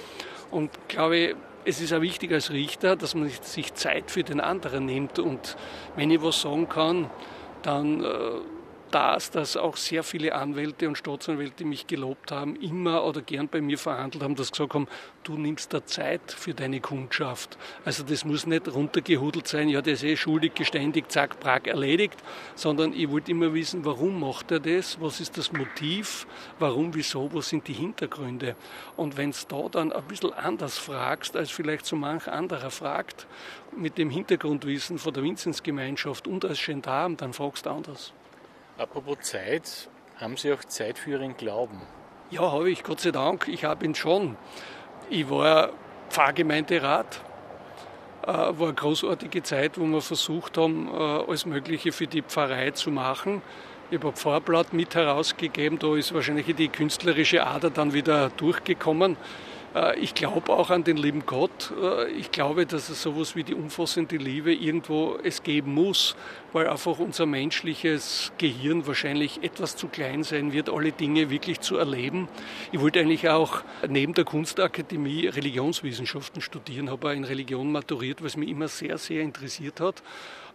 Und 0.51 0.71
glaube 0.89 1.17
ich, 1.17 1.37
es 1.65 1.81
ist 1.81 1.93
auch 1.93 2.01
wichtig 2.01 2.33
als 2.33 2.51
Richter, 2.51 2.97
dass 2.97 3.15
man 3.15 3.29
sich 3.29 3.75
Zeit 3.75 4.11
für 4.11 4.23
den 4.23 4.41
anderen 4.41 4.87
nimmt. 4.87 5.19
Und 5.19 5.57
wenn 5.97 6.11
ich 6.11 6.23
was 6.23 6.41
sagen 6.41 6.69
kann, 6.69 7.11
dann 7.63 8.03
äh, 8.03 8.09
das, 8.91 9.31
dass 9.31 9.57
auch 9.57 9.77
sehr 9.77 10.03
viele 10.03 10.35
Anwälte 10.35 10.89
und 10.89 10.97
Staatsanwälte 10.97 11.65
mich 11.65 11.87
gelobt 11.87 12.33
haben, 12.33 12.57
immer 12.57 13.05
oder 13.05 13.23
gern 13.23 13.49
bei 13.49 13.61
mir 13.61 13.79
verhandelt 13.79 14.23
haben, 14.23 14.35
dass 14.35 14.51
gesagt 14.51 14.75
haben, 14.75 14.89
du 15.25 15.37
nimmst 15.37 15.73
da 15.73 15.85
Zeit 15.85 16.33
für 16.33 16.55
deine 16.55 16.81
Kundschaft. 16.81 17.59
Also 17.85 18.03
das 18.03 18.25
muss 18.25 18.47
nicht 18.47 18.69
runtergehudelt 18.69 19.47
sein, 19.47 19.69
ja, 19.69 19.83
der 19.83 19.95
ist 19.95 20.05
eh 20.05 20.17
schuldig, 20.17 20.55
geständig, 20.55 21.11
zack, 21.11 21.41
prag, 21.41 21.67
erledigt, 21.67 22.19
sondern 22.55 22.93
ich 22.93 23.11
wollte 23.11 23.31
immer 23.31 23.55
wissen, 23.55 23.85
warum 23.85 24.21
macht 24.21 24.51
er 24.51 24.61
das, 24.61 25.01
was 25.01 25.21
ist 25.21 25.39
das 25.39 25.53
Motiv, 25.53 26.27
warum, 26.59 26.95
wieso, 26.95 27.33
was 27.33 27.49
sind 27.49 27.69
die 27.69 27.75
Hintergründe. 27.75 28.57
Und 28.97 29.17
wenn 29.17 29.31
es 29.31 29.47
da 29.47 29.69
dann 29.71 29.93
ein 29.93 30.05
bisschen 30.05 30.33
anders 30.33 30.79
fragst, 30.79 31.37
als 31.37 31.51
vielleicht 31.51 31.87
so 31.87 31.97
manch 31.97 32.29
anderer 32.29 32.71
fragt, 32.71 33.27
mit 33.77 33.99
dem 33.99 34.11
Hintergrundwissen 34.11 34.99
von 34.99 35.13
der 35.13 35.23
Vinzenzgemeinschaft 35.23 36.27
und 36.27 36.45
als 36.45 36.65
Gendarm, 36.65 37.17
dann 37.17 37.33
fragst 37.33 37.67
du 37.67 37.71
anders. 37.71 38.13
Apropos 38.79 39.19
Zeit, 39.23 39.89
haben 40.19 40.37
Sie 40.37 40.53
auch 40.53 40.63
Zeit 40.63 40.99
für 40.99 41.11
Ihren 41.11 41.37
Glauben? 41.37 41.83
Ja, 42.31 42.53
habe 42.53 42.71
ich, 42.71 42.85
Gott 42.85 43.01
sei 43.01 43.11
Dank. 43.11 43.49
Ich 43.49 43.65
habe 43.65 43.85
ihn 43.85 43.97
schon. 43.97 44.37
Ich 45.11 45.29
war 45.29 45.71
Pfarrgemeinderat. 46.11 47.21
Äh, 48.23 48.27
war 48.29 48.61
eine 48.61 48.75
großartige 48.75 49.43
Zeit, 49.43 49.81
wo 49.81 49.85
wir 49.85 50.01
versucht 50.01 50.59
haben, 50.59 50.87
äh, 50.87 50.97
alles 50.97 51.45
Mögliche 51.45 51.91
für 51.91 52.07
die 52.07 52.23
Pfarrei 52.23 52.71
zu 52.71 52.93
machen. 52.93 53.43
Ich 53.91 53.99
habe 53.99 54.09
ein 54.09 54.15
Pfarrblatt 54.15 54.73
mit 54.73 54.95
herausgegeben, 54.95 55.81
da 55.81 55.97
ist 55.97 56.15
wahrscheinlich 56.15 56.55
die 56.55 56.69
künstlerische 56.69 57.45
Ader 57.45 57.71
dann 57.71 57.95
wieder 57.95 58.29
durchgekommen. 58.29 59.17
Äh, 59.75 59.99
ich 59.99 60.15
glaube 60.15 60.53
auch 60.53 60.71
an 60.71 60.85
den 60.85 60.97
lieben 60.97 61.27
Gott. 61.27 61.73
Äh, 61.81 62.11
ich 62.13 62.31
glaube, 62.31 62.67
dass 62.67 62.89
es 62.89 63.03
sowas 63.03 63.37
wie 63.37 63.45
die 63.45 63.55
umfassende 63.55 64.17
Liebe 64.17 64.55
irgendwo 64.55 65.19
es 65.23 65.43
geben 65.43 65.75
muss, 65.75 66.17
weil 66.53 66.69
einfach 66.69 66.99
unser 66.99 67.27
menschliches 67.27 68.33
Gehirn 68.39 68.87
wahrscheinlich 68.87 69.43
etwas 69.43 69.77
zu 69.77 69.89
klein 69.89 70.23
sein 70.23 70.53
wird, 70.53 70.71
alle 70.71 70.93
Dinge 70.93 71.31
wirklich 71.31 71.61
zu 71.61 71.77
erleben. 71.77 72.29
Ich 72.73 72.81
wollte 72.81 73.01
eigentlich 73.01 73.29
auch 73.29 73.63
neben 73.89 74.15
der 74.15 74.25
Kunstakademie 74.25 75.27
Religionswissenschaften 75.27 76.41
studieren, 76.41 76.91
habe 76.91 77.09
auch 77.09 77.13
in 77.13 77.25
Religion 77.25 77.71
maturiert, 77.73 78.23
was 78.23 78.37
mich 78.37 78.49
immer 78.49 78.69
sehr, 78.69 78.99
sehr 78.99 79.23
interessiert 79.23 79.81
hat. 79.81 80.03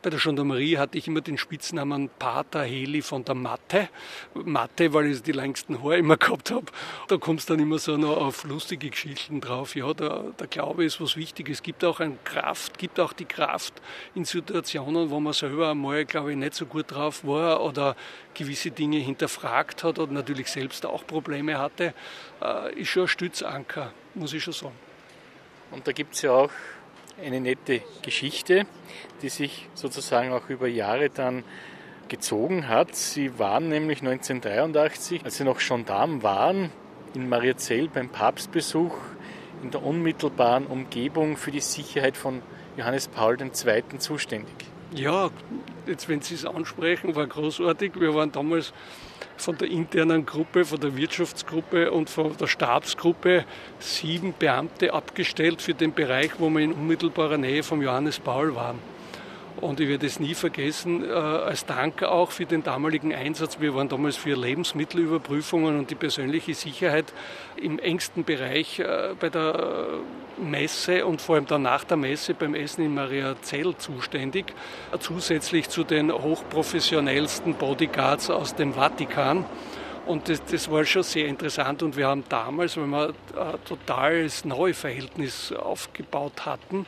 Bei 0.04 0.10
der 0.10 0.20
Gendarmerie 0.20 0.78
hatte 0.78 0.98
ich 0.98 1.08
immer 1.08 1.22
den 1.22 1.38
Spitznamen 1.38 2.10
Pater 2.20 2.64
Heli 2.64 3.02
von 3.02 3.24
der 3.24 3.36
Matte. 3.36 3.88
Matte, 4.34 4.94
weil 4.94 5.06
ich 5.06 5.24
die 5.24 5.32
längsten 5.32 5.82
Haare 5.82 5.98
immer 5.98 6.18
gehabt 6.20 6.52
habe. 6.52 6.66
Da 7.08 7.16
kommst 7.16 7.50
dann 7.50 7.60
immer 7.60 7.80
so 7.80 7.96
noch 7.96 8.18
auf 8.18 8.44
lustige 8.44 8.90
Geschichten 8.90 9.40
drauf. 9.40 9.78
Ja, 9.78 9.94
der, 9.94 10.34
der 10.38 10.48
Glaube 10.48 10.84
ist 10.84 11.00
was 11.00 11.16
Wichtiges. 11.16 11.60
Es 11.60 11.64
gibt 11.64 11.86
auch 11.86 12.02
eine 12.02 12.18
Kraft, 12.26 12.78
gibt 12.78 13.00
auch 13.00 13.14
die 13.14 13.24
Kraft 13.24 13.76
in 14.14 14.26
Situationen, 14.26 15.10
wo 15.10 15.22
man 15.22 15.32
selber 15.32 15.72
einmal, 15.72 16.04
glaube 16.04 16.32
ich, 16.32 16.38
nicht 16.38 16.56
so 16.56 16.66
gut 16.66 16.92
drauf 16.92 17.26
war 17.26 17.64
oder 17.64 17.96
gewisse 18.34 18.72
Dinge 18.72 18.98
hinterfragt 18.98 19.86
hat 19.86 20.00
oder 20.00 20.12
natürlich 20.12 20.52
selbst 20.52 20.86
auch 20.86 21.08
Probleme 21.08 21.58
hatte, 21.58 21.94
äh, 22.42 22.78
ist 22.78 22.90
schon 22.90 23.04
ein 23.04 23.08
Stützanker, 23.08 23.94
muss 24.16 24.34
ich 24.34 24.44
schon 24.44 24.52
sagen. 24.52 24.76
Und 25.72 25.88
da 25.88 25.94
gibt 25.94 26.14
es 26.14 26.24
ja 26.24 26.32
auch 26.32 26.52
eine 27.22 27.40
nette 27.40 27.82
Geschichte, 28.02 28.66
die 29.22 29.30
sich 29.30 29.68
sozusagen 29.74 30.32
auch 30.32 30.50
über 30.50 30.68
Jahre 30.68 31.10
dann 31.10 31.44
gezogen 32.08 32.68
hat. 32.68 32.96
Sie 32.96 33.40
waren 33.40 33.70
nämlich 33.70 34.00
1983, 34.00 35.24
als 35.24 35.38
sie 35.38 35.44
noch 35.44 35.60
Gendarm 35.60 36.24
waren, 36.24 36.72
in 37.14 37.30
Mariazell 37.30 37.88
beim 37.88 38.10
Papstbesuch 38.10 38.96
in 39.62 39.72
der 39.72 39.84
unmittelbaren 39.84 40.66
Umgebung 40.66 41.38
für 41.38 41.52
die 41.52 41.62
Sicherheit 41.62 42.18
von 42.18 42.42
Johannes 42.76 43.08
Paul 43.08 43.38
II. 43.40 43.84
zuständig. 44.00 44.73
Ja, 44.96 45.32
jetzt 45.88 46.08
wenn 46.08 46.22
Sie 46.22 46.36
es 46.36 46.46
ansprechen, 46.46 47.16
war 47.16 47.26
großartig. 47.26 47.94
Wir 48.00 48.14
waren 48.14 48.32
damals 48.32 48.74
von 49.38 49.58
der 49.58 49.70
internen 49.70 50.26
Gruppe, 50.26 50.66
von 50.66 50.80
der 50.80 50.96
Wirtschaftsgruppe 50.96 51.92
und 51.92 52.12
von 52.12 52.38
der 52.38 52.46
Stabsgruppe 52.46 53.46
sieben 53.80 54.36
Beamte 54.38 54.94
abgestellt 54.94 55.64
für 55.64 55.74
den 55.74 55.94
Bereich, 55.94 56.32
wo 56.38 56.50
wir 56.50 56.60
in 56.62 56.74
unmittelbarer 56.74 57.38
Nähe 57.40 57.64
vom 57.64 57.82
Johannes 57.82 58.20
Paul 58.20 58.54
waren. 58.54 58.93
Und 59.62 59.80
ich 59.80 59.88
werde 59.88 60.08
es 60.08 60.20
nie 60.20 60.34
vergessen, 60.34 61.08
äh, 61.08 61.14
als 61.14 61.66
Dank 61.66 62.04
auch 62.04 62.32
für 62.32 62.46
den 62.46 62.64
damaligen 62.64 63.14
Einsatz. 63.14 63.60
Wir 63.60 63.76
waren 63.76 63.88
damals 63.88 64.18
für 64.18 64.36
Lebensmittelüberprüfungen 64.36 65.78
und 65.78 65.92
die 65.92 65.96
persönliche 65.96 66.54
Sicherheit 66.56 67.14
im 67.56 67.78
engsten 67.78 68.24
Bereich 68.24 68.80
äh, 68.80 69.14
bei 69.20 69.30
der 69.30 70.00
Messe 70.38 71.06
und 71.06 71.22
vor 71.22 71.36
allem 71.36 71.46
dann 71.46 71.62
nach 71.62 71.84
der 71.84 71.98
Messe 71.98 72.34
beim 72.34 72.56
Essen 72.56 72.84
in 72.84 72.96
Maria 72.96 73.36
Zell 73.42 73.76
zuständig. 73.78 74.54
Äh, 74.92 74.98
zusätzlich 75.00 75.70
zu 75.70 75.84
den 75.84 76.12
hochprofessionellsten 76.12 77.54
Bodyguards 77.54 78.32
aus 78.32 78.56
dem 78.56 78.74
Vatikan. 78.74 79.46
Und 80.08 80.30
das, 80.30 80.44
das, 80.46 80.70
war 80.70 80.84
schon 80.84 81.04
sehr 81.04 81.28
interessant 81.28 81.84
und 81.84 81.96
wir 81.96 82.08
haben 82.08 82.24
damals, 82.28 82.76
wenn 82.76 82.90
wir 82.90 83.14
ein 83.38 83.64
totales 83.64 84.44
neues 84.44 84.78
Verhältnis 84.78 85.54
aufgebaut 85.54 86.46
hatten, 86.46 86.86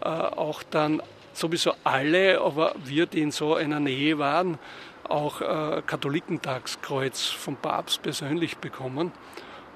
auch 0.00 0.64
dann 0.64 1.00
sowieso 1.40 1.72
alle, 1.84 2.40
aber 2.40 2.74
wir, 2.84 3.06
die 3.06 3.20
in 3.20 3.30
so 3.30 3.54
einer 3.54 3.80
Nähe 3.80 4.18
waren, 4.18 4.58
auch 5.08 5.40
äh, 5.40 5.82
Katholikentagskreuz 5.84 7.26
vom 7.26 7.56
Papst 7.56 8.02
persönlich 8.02 8.58
bekommen. 8.58 9.12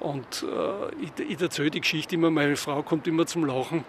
Und 0.01 0.45
äh, 0.45 1.05
ich, 1.05 1.31
ich 1.31 1.41
erzähle 1.41 1.71
die 1.71 1.81
Geschichte 1.81 2.15
immer, 2.15 2.31
meine 2.31 2.57
Frau 2.57 2.83
kommt 2.83 3.07
immer 3.07 3.27
zum 3.27 3.45
Lachen, 3.45 3.85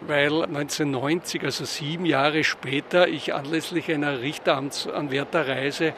weil 0.00 0.42
1990, 0.44 1.44
also 1.44 1.64
sieben 1.64 2.06
Jahre 2.06 2.42
später, 2.44 3.08
ich 3.08 3.34
anlässlich 3.34 3.90
einer 3.92 4.20
Richteramtsanwärterreise 4.20 5.92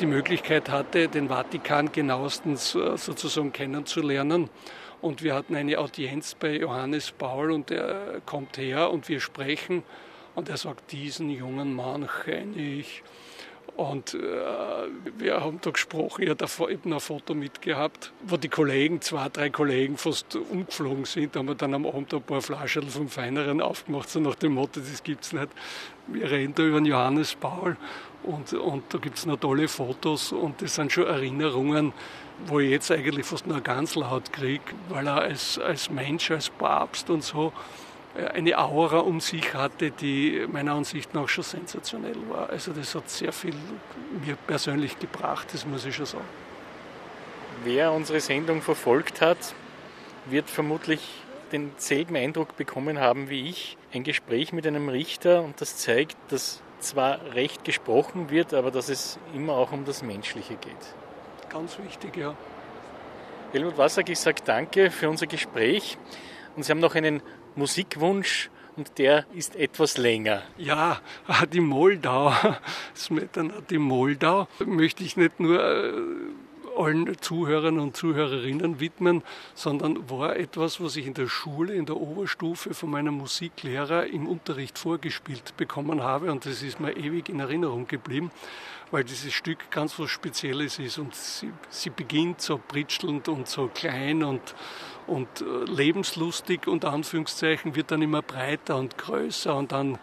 die 0.00 0.06
Möglichkeit 0.06 0.70
hatte, 0.70 1.08
den 1.08 1.28
Vatikan 1.28 1.92
genauestens 1.92 2.74
äh, 2.74 2.96
sozusagen 2.96 3.52
kennenzulernen. 3.52 4.50
Und 5.00 5.22
wir 5.22 5.34
hatten 5.34 5.56
eine 5.56 5.78
Audienz 5.78 6.34
bei 6.34 6.58
Johannes 6.58 7.10
Paul 7.10 7.50
und 7.50 7.70
er 7.70 8.20
kommt 8.24 8.56
her 8.56 8.90
und 8.90 9.08
wir 9.08 9.20
sprechen. 9.20 9.82
Und 10.34 10.48
er 10.48 10.56
sagt, 10.56 10.92
diesen 10.92 11.30
jungen 11.30 11.74
Mann 11.74 12.08
kenne 12.24 12.56
ich. 12.56 13.02
Und 13.76 14.12
äh, 14.12 14.18
wir 15.16 15.40
haben 15.40 15.58
da 15.62 15.70
gesprochen, 15.70 16.24
er 16.24 16.32
hat 16.32 16.42
eben 16.68 16.92
ein 16.92 17.00
Foto 17.00 17.32
mitgehabt, 17.34 18.12
wo 18.22 18.36
die 18.36 18.48
Kollegen, 18.48 19.00
zwei, 19.00 19.30
drei 19.30 19.48
Kollegen 19.48 19.96
fast 19.96 20.36
umgeflogen 20.36 21.06
sind. 21.06 21.34
Da 21.34 21.38
haben 21.38 21.48
wir 21.48 21.54
dann 21.54 21.72
am 21.72 21.86
Abend 21.86 22.12
ein 22.12 22.22
paar 22.22 22.42
Flaschen 22.42 22.88
vom 22.90 23.08
Feineren 23.08 23.62
aufgemacht, 23.62 24.10
so 24.10 24.20
nach 24.20 24.34
dem 24.34 24.54
Motto, 24.54 24.80
das 24.80 25.02
gibt 25.02 25.24
es 25.24 25.32
nicht. 25.32 25.48
Wir 26.06 26.30
reden 26.30 26.54
da 26.54 26.64
über 26.64 26.80
den 26.80 26.86
Johannes 26.86 27.34
Paul 27.34 27.78
und, 28.24 28.52
und 28.52 28.92
da 28.92 28.98
gibt 28.98 29.16
es 29.16 29.24
noch 29.24 29.38
tolle 29.38 29.68
Fotos 29.68 30.32
und 30.32 30.60
das 30.60 30.74
sind 30.74 30.92
schon 30.92 31.06
Erinnerungen, 31.06 31.94
wo 32.46 32.60
ich 32.60 32.70
jetzt 32.70 32.90
eigentlich 32.90 33.24
fast 33.24 33.46
nur 33.46 33.60
ganz 33.62 33.94
laut 33.94 34.32
kriege, 34.32 34.64
weil 34.90 35.06
er 35.06 35.22
als, 35.22 35.58
als 35.58 35.88
Mensch, 35.88 36.30
als 36.30 36.50
Papst 36.50 37.08
und 37.08 37.24
so 37.24 37.54
eine 38.14 38.58
Aura 38.58 38.98
um 38.98 39.20
sich 39.20 39.54
hatte, 39.54 39.90
die 39.90 40.46
meiner 40.50 40.72
Ansicht 40.74 41.14
nach 41.14 41.28
schon 41.28 41.44
sensationell 41.44 42.16
war. 42.28 42.50
Also 42.50 42.72
das 42.72 42.94
hat 42.94 43.08
sehr 43.08 43.32
viel 43.32 43.54
mir 44.24 44.36
persönlich 44.46 44.98
gebracht, 44.98 45.48
das 45.52 45.66
muss 45.66 45.84
ich 45.86 45.96
schon 45.96 46.06
sagen. 46.06 46.24
Wer 47.64 47.92
unsere 47.92 48.20
Sendung 48.20 48.60
verfolgt 48.60 49.20
hat, 49.20 49.54
wird 50.26 50.50
vermutlich 50.50 51.00
denselben 51.52 52.16
Eindruck 52.16 52.56
bekommen 52.56 52.98
haben 52.98 53.28
wie 53.28 53.48
ich. 53.48 53.76
Ein 53.92 54.04
Gespräch 54.04 54.52
mit 54.52 54.66
einem 54.66 54.88
Richter 54.88 55.42
und 55.42 55.60
das 55.60 55.76
zeigt, 55.76 56.16
dass 56.30 56.62
zwar 56.80 57.34
recht 57.34 57.64
gesprochen 57.64 58.30
wird, 58.30 58.54
aber 58.54 58.70
dass 58.70 58.88
es 58.88 59.18
immer 59.34 59.54
auch 59.54 59.72
um 59.72 59.84
das 59.84 60.02
Menschliche 60.02 60.54
geht. 60.56 60.94
Ganz 61.50 61.78
wichtig, 61.78 62.16
ja. 62.16 62.34
Helmut 63.52 63.76
Wassack, 63.78 64.08
ich 64.08 64.18
sage 64.18 64.42
danke 64.44 64.90
für 64.90 65.08
unser 65.08 65.26
Gespräch. 65.26 65.98
Und 66.56 66.64
Sie 66.64 66.72
haben 66.72 66.80
noch 66.80 66.94
einen 66.94 67.22
Musikwunsch 67.56 68.50
und 68.76 68.98
der 68.98 69.26
ist 69.34 69.56
etwas 69.56 69.98
länger. 69.98 70.42
Ja, 70.56 71.00
die 71.52 71.60
Moldau, 71.60 72.32
Smetana, 72.96 73.54
die 73.68 73.78
Moldau, 73.78 74.48
möchte 74.64 75.04
ich 75.04 75.16
nicht 75.16 75.40
nur 75.40 75.62
äh, 75.62 75.92
allen 76.76 77.20
Zuhörern 77.20 77.78
und 77.78 77.96
Zuhörerinnen 77.96 78.80
widmen, 78.80 79.22
sondern 79.54 80.08
war 80.10 80.36
etwas, 80.36 80.80
was 80.80 80.96
ich 80.96 81.06
in 81.06 81.14
der 81.14 81.28
Schule, 81.28 81.74
in 81.74 81.86
der 81.86 81.96
Oberstufe 81.96 82.74
von 82.74 82.90
meinem 82.90 83.14
Musiklehrer 83.14 84.06
im 84.06 84.26
Unterricht 84.26 84.78
vorgespielt 84.78 85.56
bekommen 85.56 86.02
habe. 86.02 86.30
Und 86.32 86.46
das 86.46 86.62
ist 86.62 86.80
mir 86.80 86.96
ewig 86.96 87.28
in 87.28 87.40
Erinnerung 87.40 87.86
geblieben, 87.86 88.30
weil 88.90 89.04
dieses 89.04 89.32
Stück 89.32 89.70
ganz 89.70 89.98
was 89.98 90.10
Spezielles 90.10 90.78
ist. 90.78 90.98
Und 90.98 91.14
sie, 91.14 91.52
sie 91.68 91.90
beginnt 91.90 92.40
so 92.40 92.58
pritschelnd 92.58 93.28
und 93.28 93.48
so 93.48 93.68
klein 93.68 94.22
und 94.24 94.54
und 95.06 95.28
äh, 95.40 95.70
lebenslustig, 95.70 96.66
unter 96.66 96.92
Anführungszeichen, 96.92 97.74
wird 97.74 97.90
dann 97.90 98.02
immer 98.02 98.22
breiter 98.22 98.76
und 98.76 98.98
größer 98.98 99.54
und 99.56 99.72
dann 99.72 99.98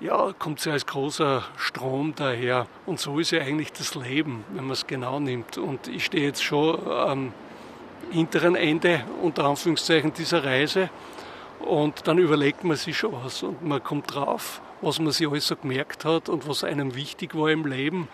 ja, 0.00 0.32
kommt 0.38 0.60
sie 0.60 0.70
als 0.70 0.86
großer 0.86 1.44
Strom 1.56 2.14
daher. 2.14 2.66
Und 2.84 3.00
so 3.00 3.18
ist 3.18 3.30
ja 3.30 3.40
eigentlich 3.40 3.72
das 3.72 3.94
Leben, 3.94 4.44
wenn 4.52 4.64
man 4.64 4.72
es 4.72 4.86
genau 4.86 5.20
nimmt. 5.20 5.56
Und 5.56 5.88
ich 5.88 6.04
stehe 6.04 6.26
jetzt 6.26 6.42
schon 6.42 6.86
am 6.88 7.32
hinteren 8.10 8.54
Ende, 8.54 9.04
unter 9.22 9.44
Anführungszeichen, 9.44 10.12
dieser 10.12 10.44
Reise. 10.44 10.90
Und 11.60 12.06
dann 12.06 12.18
überlegt 12.18 12.64
man 12.64 12.76
sich 12.76 12.98
schon 12.98 13.12
was 13.12 13.42
und 13.42 13.64
man 13.64 13.82
kommt 13.82 14.14
drauf, 14.14 14.60
was 14.82 14.98
man 14.98 15.12
sich 15.12 15.28
alles 15.28 15.46
so 15.46 15.56
gemerkt 15.56 16.04
hat 16.04 16.28
und 16.28 16.46
was 16.46 16.64
einem 16.64 16.94
wichtig 16.94 17.34
war 17.34 17.50
im 17.50 17.64
Leben. 17.64 18.08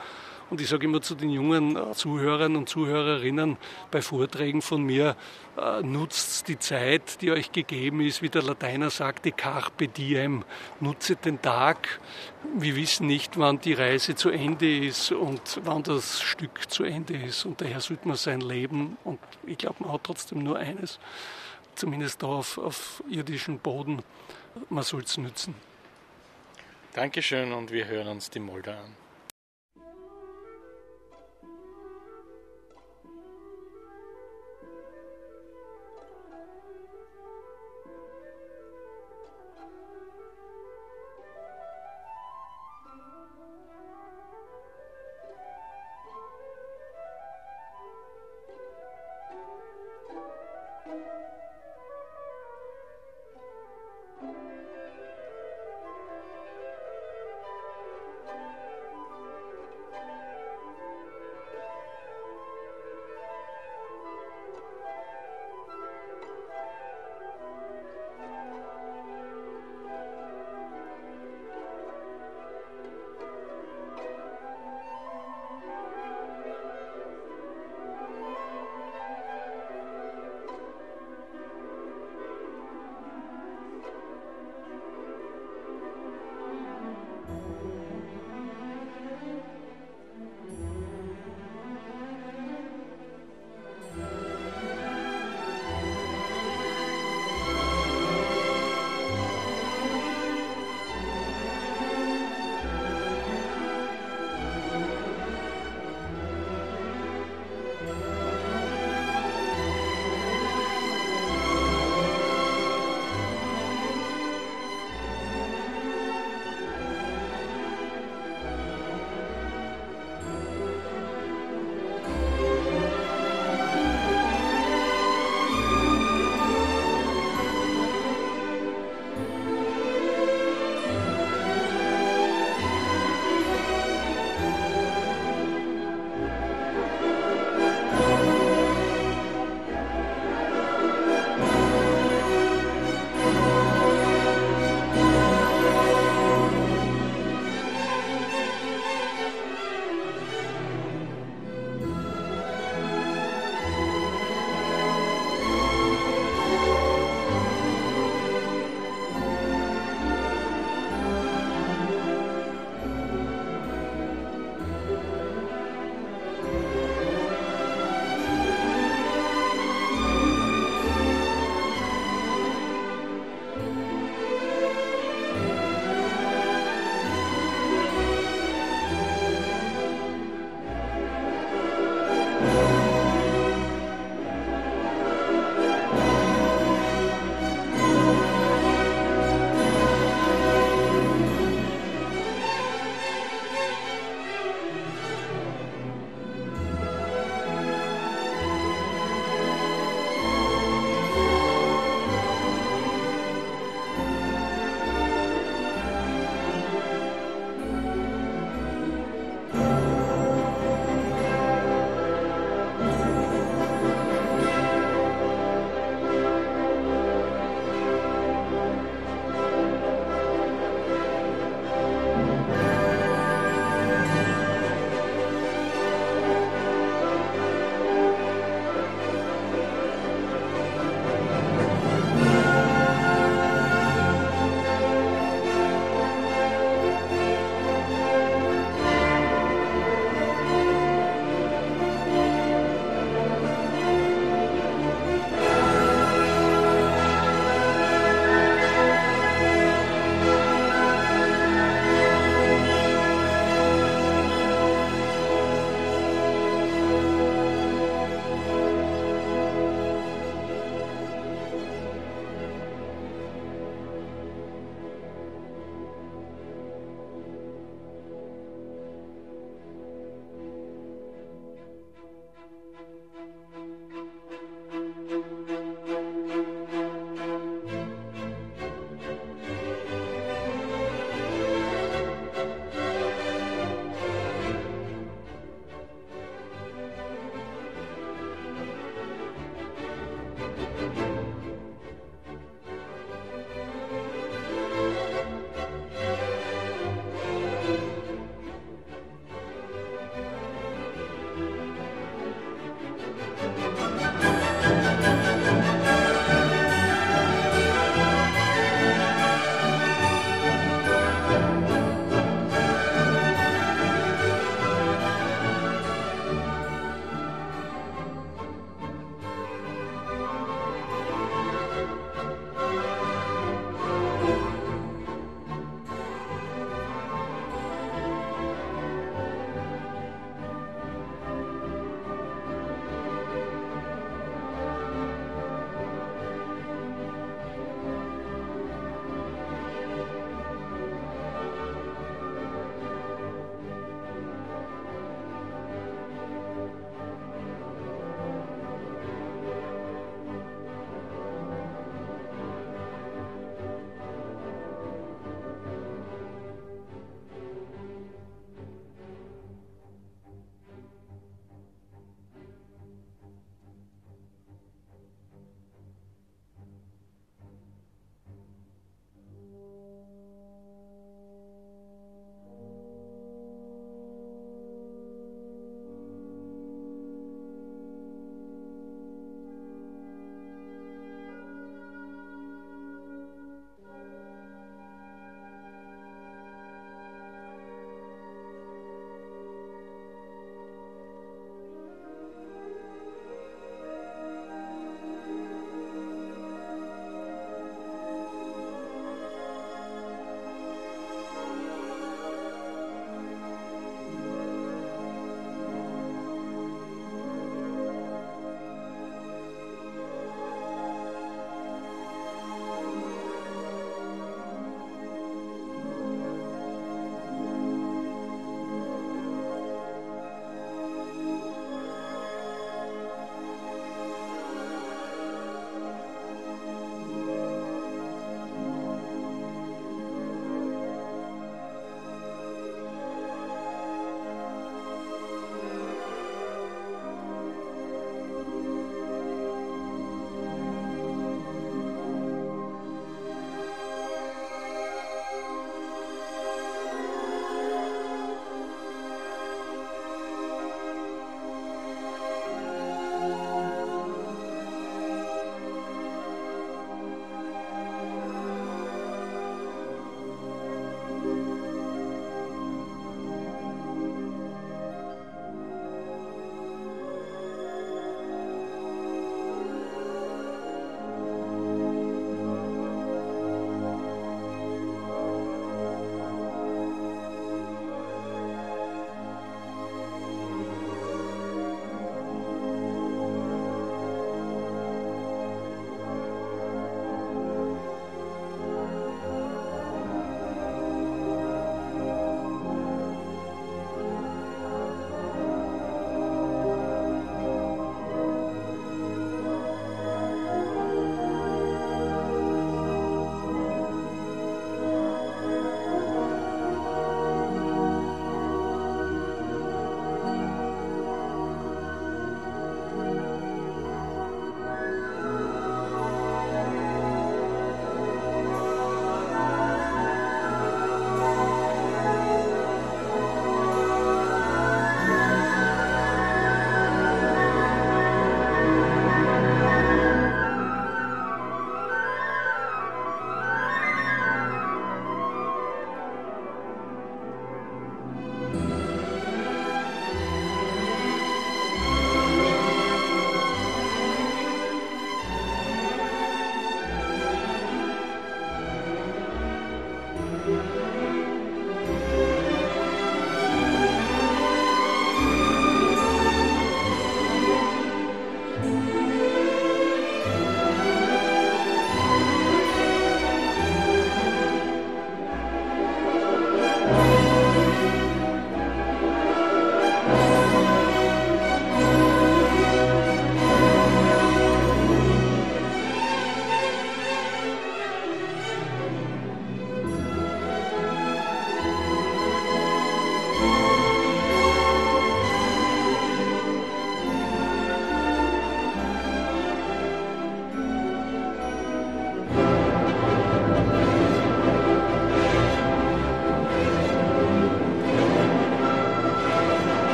Und 0.50 0.60
ich 0.60 0.68
sage 0.68 0.84
immer 0.84 1.00
zu 1.00 1.14
den 1.14 1.30
jungen 1.30 1.76
äh, 1.76 1.92
Zuhörern 1.94 2.56
und 2.56 2.68
Zuhörerinnen 2.68 3.56
bei 3.92 4.02
Vorträgen 4.02 4.62
von 4.62 4.82
mir, 4.82 5.16
äh, 5.56 5.80
nutzt 5.82 6.48
die 6.48 6.58
Zeit, 6.58 7.22
die 7.22 7.30
euch 7.30 7.52
gegeben 7.52 8.00
ist, 8.00 8.20
wie 8.20 8.28
der 8.28 8.42
Lateiner 8.42 8.90
sagte, 8.90 9.30
carpe 9.30 9.86
diem, 9.86 10.44
nutze 10.80 11.14
den 11.14 11.40
Tag. 11.40 12.00
Wir 12.58 12.74
wissen 12.74 13.06
nicht, 13.06 13.38
wann 13.38 13.60
die 13.60 13.74
Reise 13.74 14.16
zu 14.16 14.30
Ende 14.30 14.86
ist 14.86 15.12
und 15.12 15.60
wann 15.62 15.84
das 15.84 16.20
Stück 16.20 16.68
zu 16.68 16.82
Ende 16.82 17.14
ist. 17.14 17.44
Und 17.44 17.60
daher 17.60 17.80
sollte 17.80 18.08
man 18.08 18.16
sein 18.16 18.40
Leben, 18.40 18.96
und 19.04 19.20
ich 19.46 19.58
glaube, 19.58 19.76
man 19.84 19.92
hat 19.92 20.02
trotzdem 20.02 20.42
nur 20.42 20.58
eines, 20.58 20.98
zumindest 21.76 22.24
da 22.24 22.26
auf, 22.26 22.58
auf 22.58 23.04
irdischem 23.08 23.58
Boden, 23.58 24.02
man 24.68 24.82
soll 24.82 25.02
es 25.02 25.16
nützen. 25.16 25.54
Dankeschön 26.94 27.52
und 27.52 27.70
wir 27.70 27.86
hören 27.86 28.08
uns 28.08 28.30
die 28.30 28.40
Molder 28.40 28.78
an. 28.78 29.09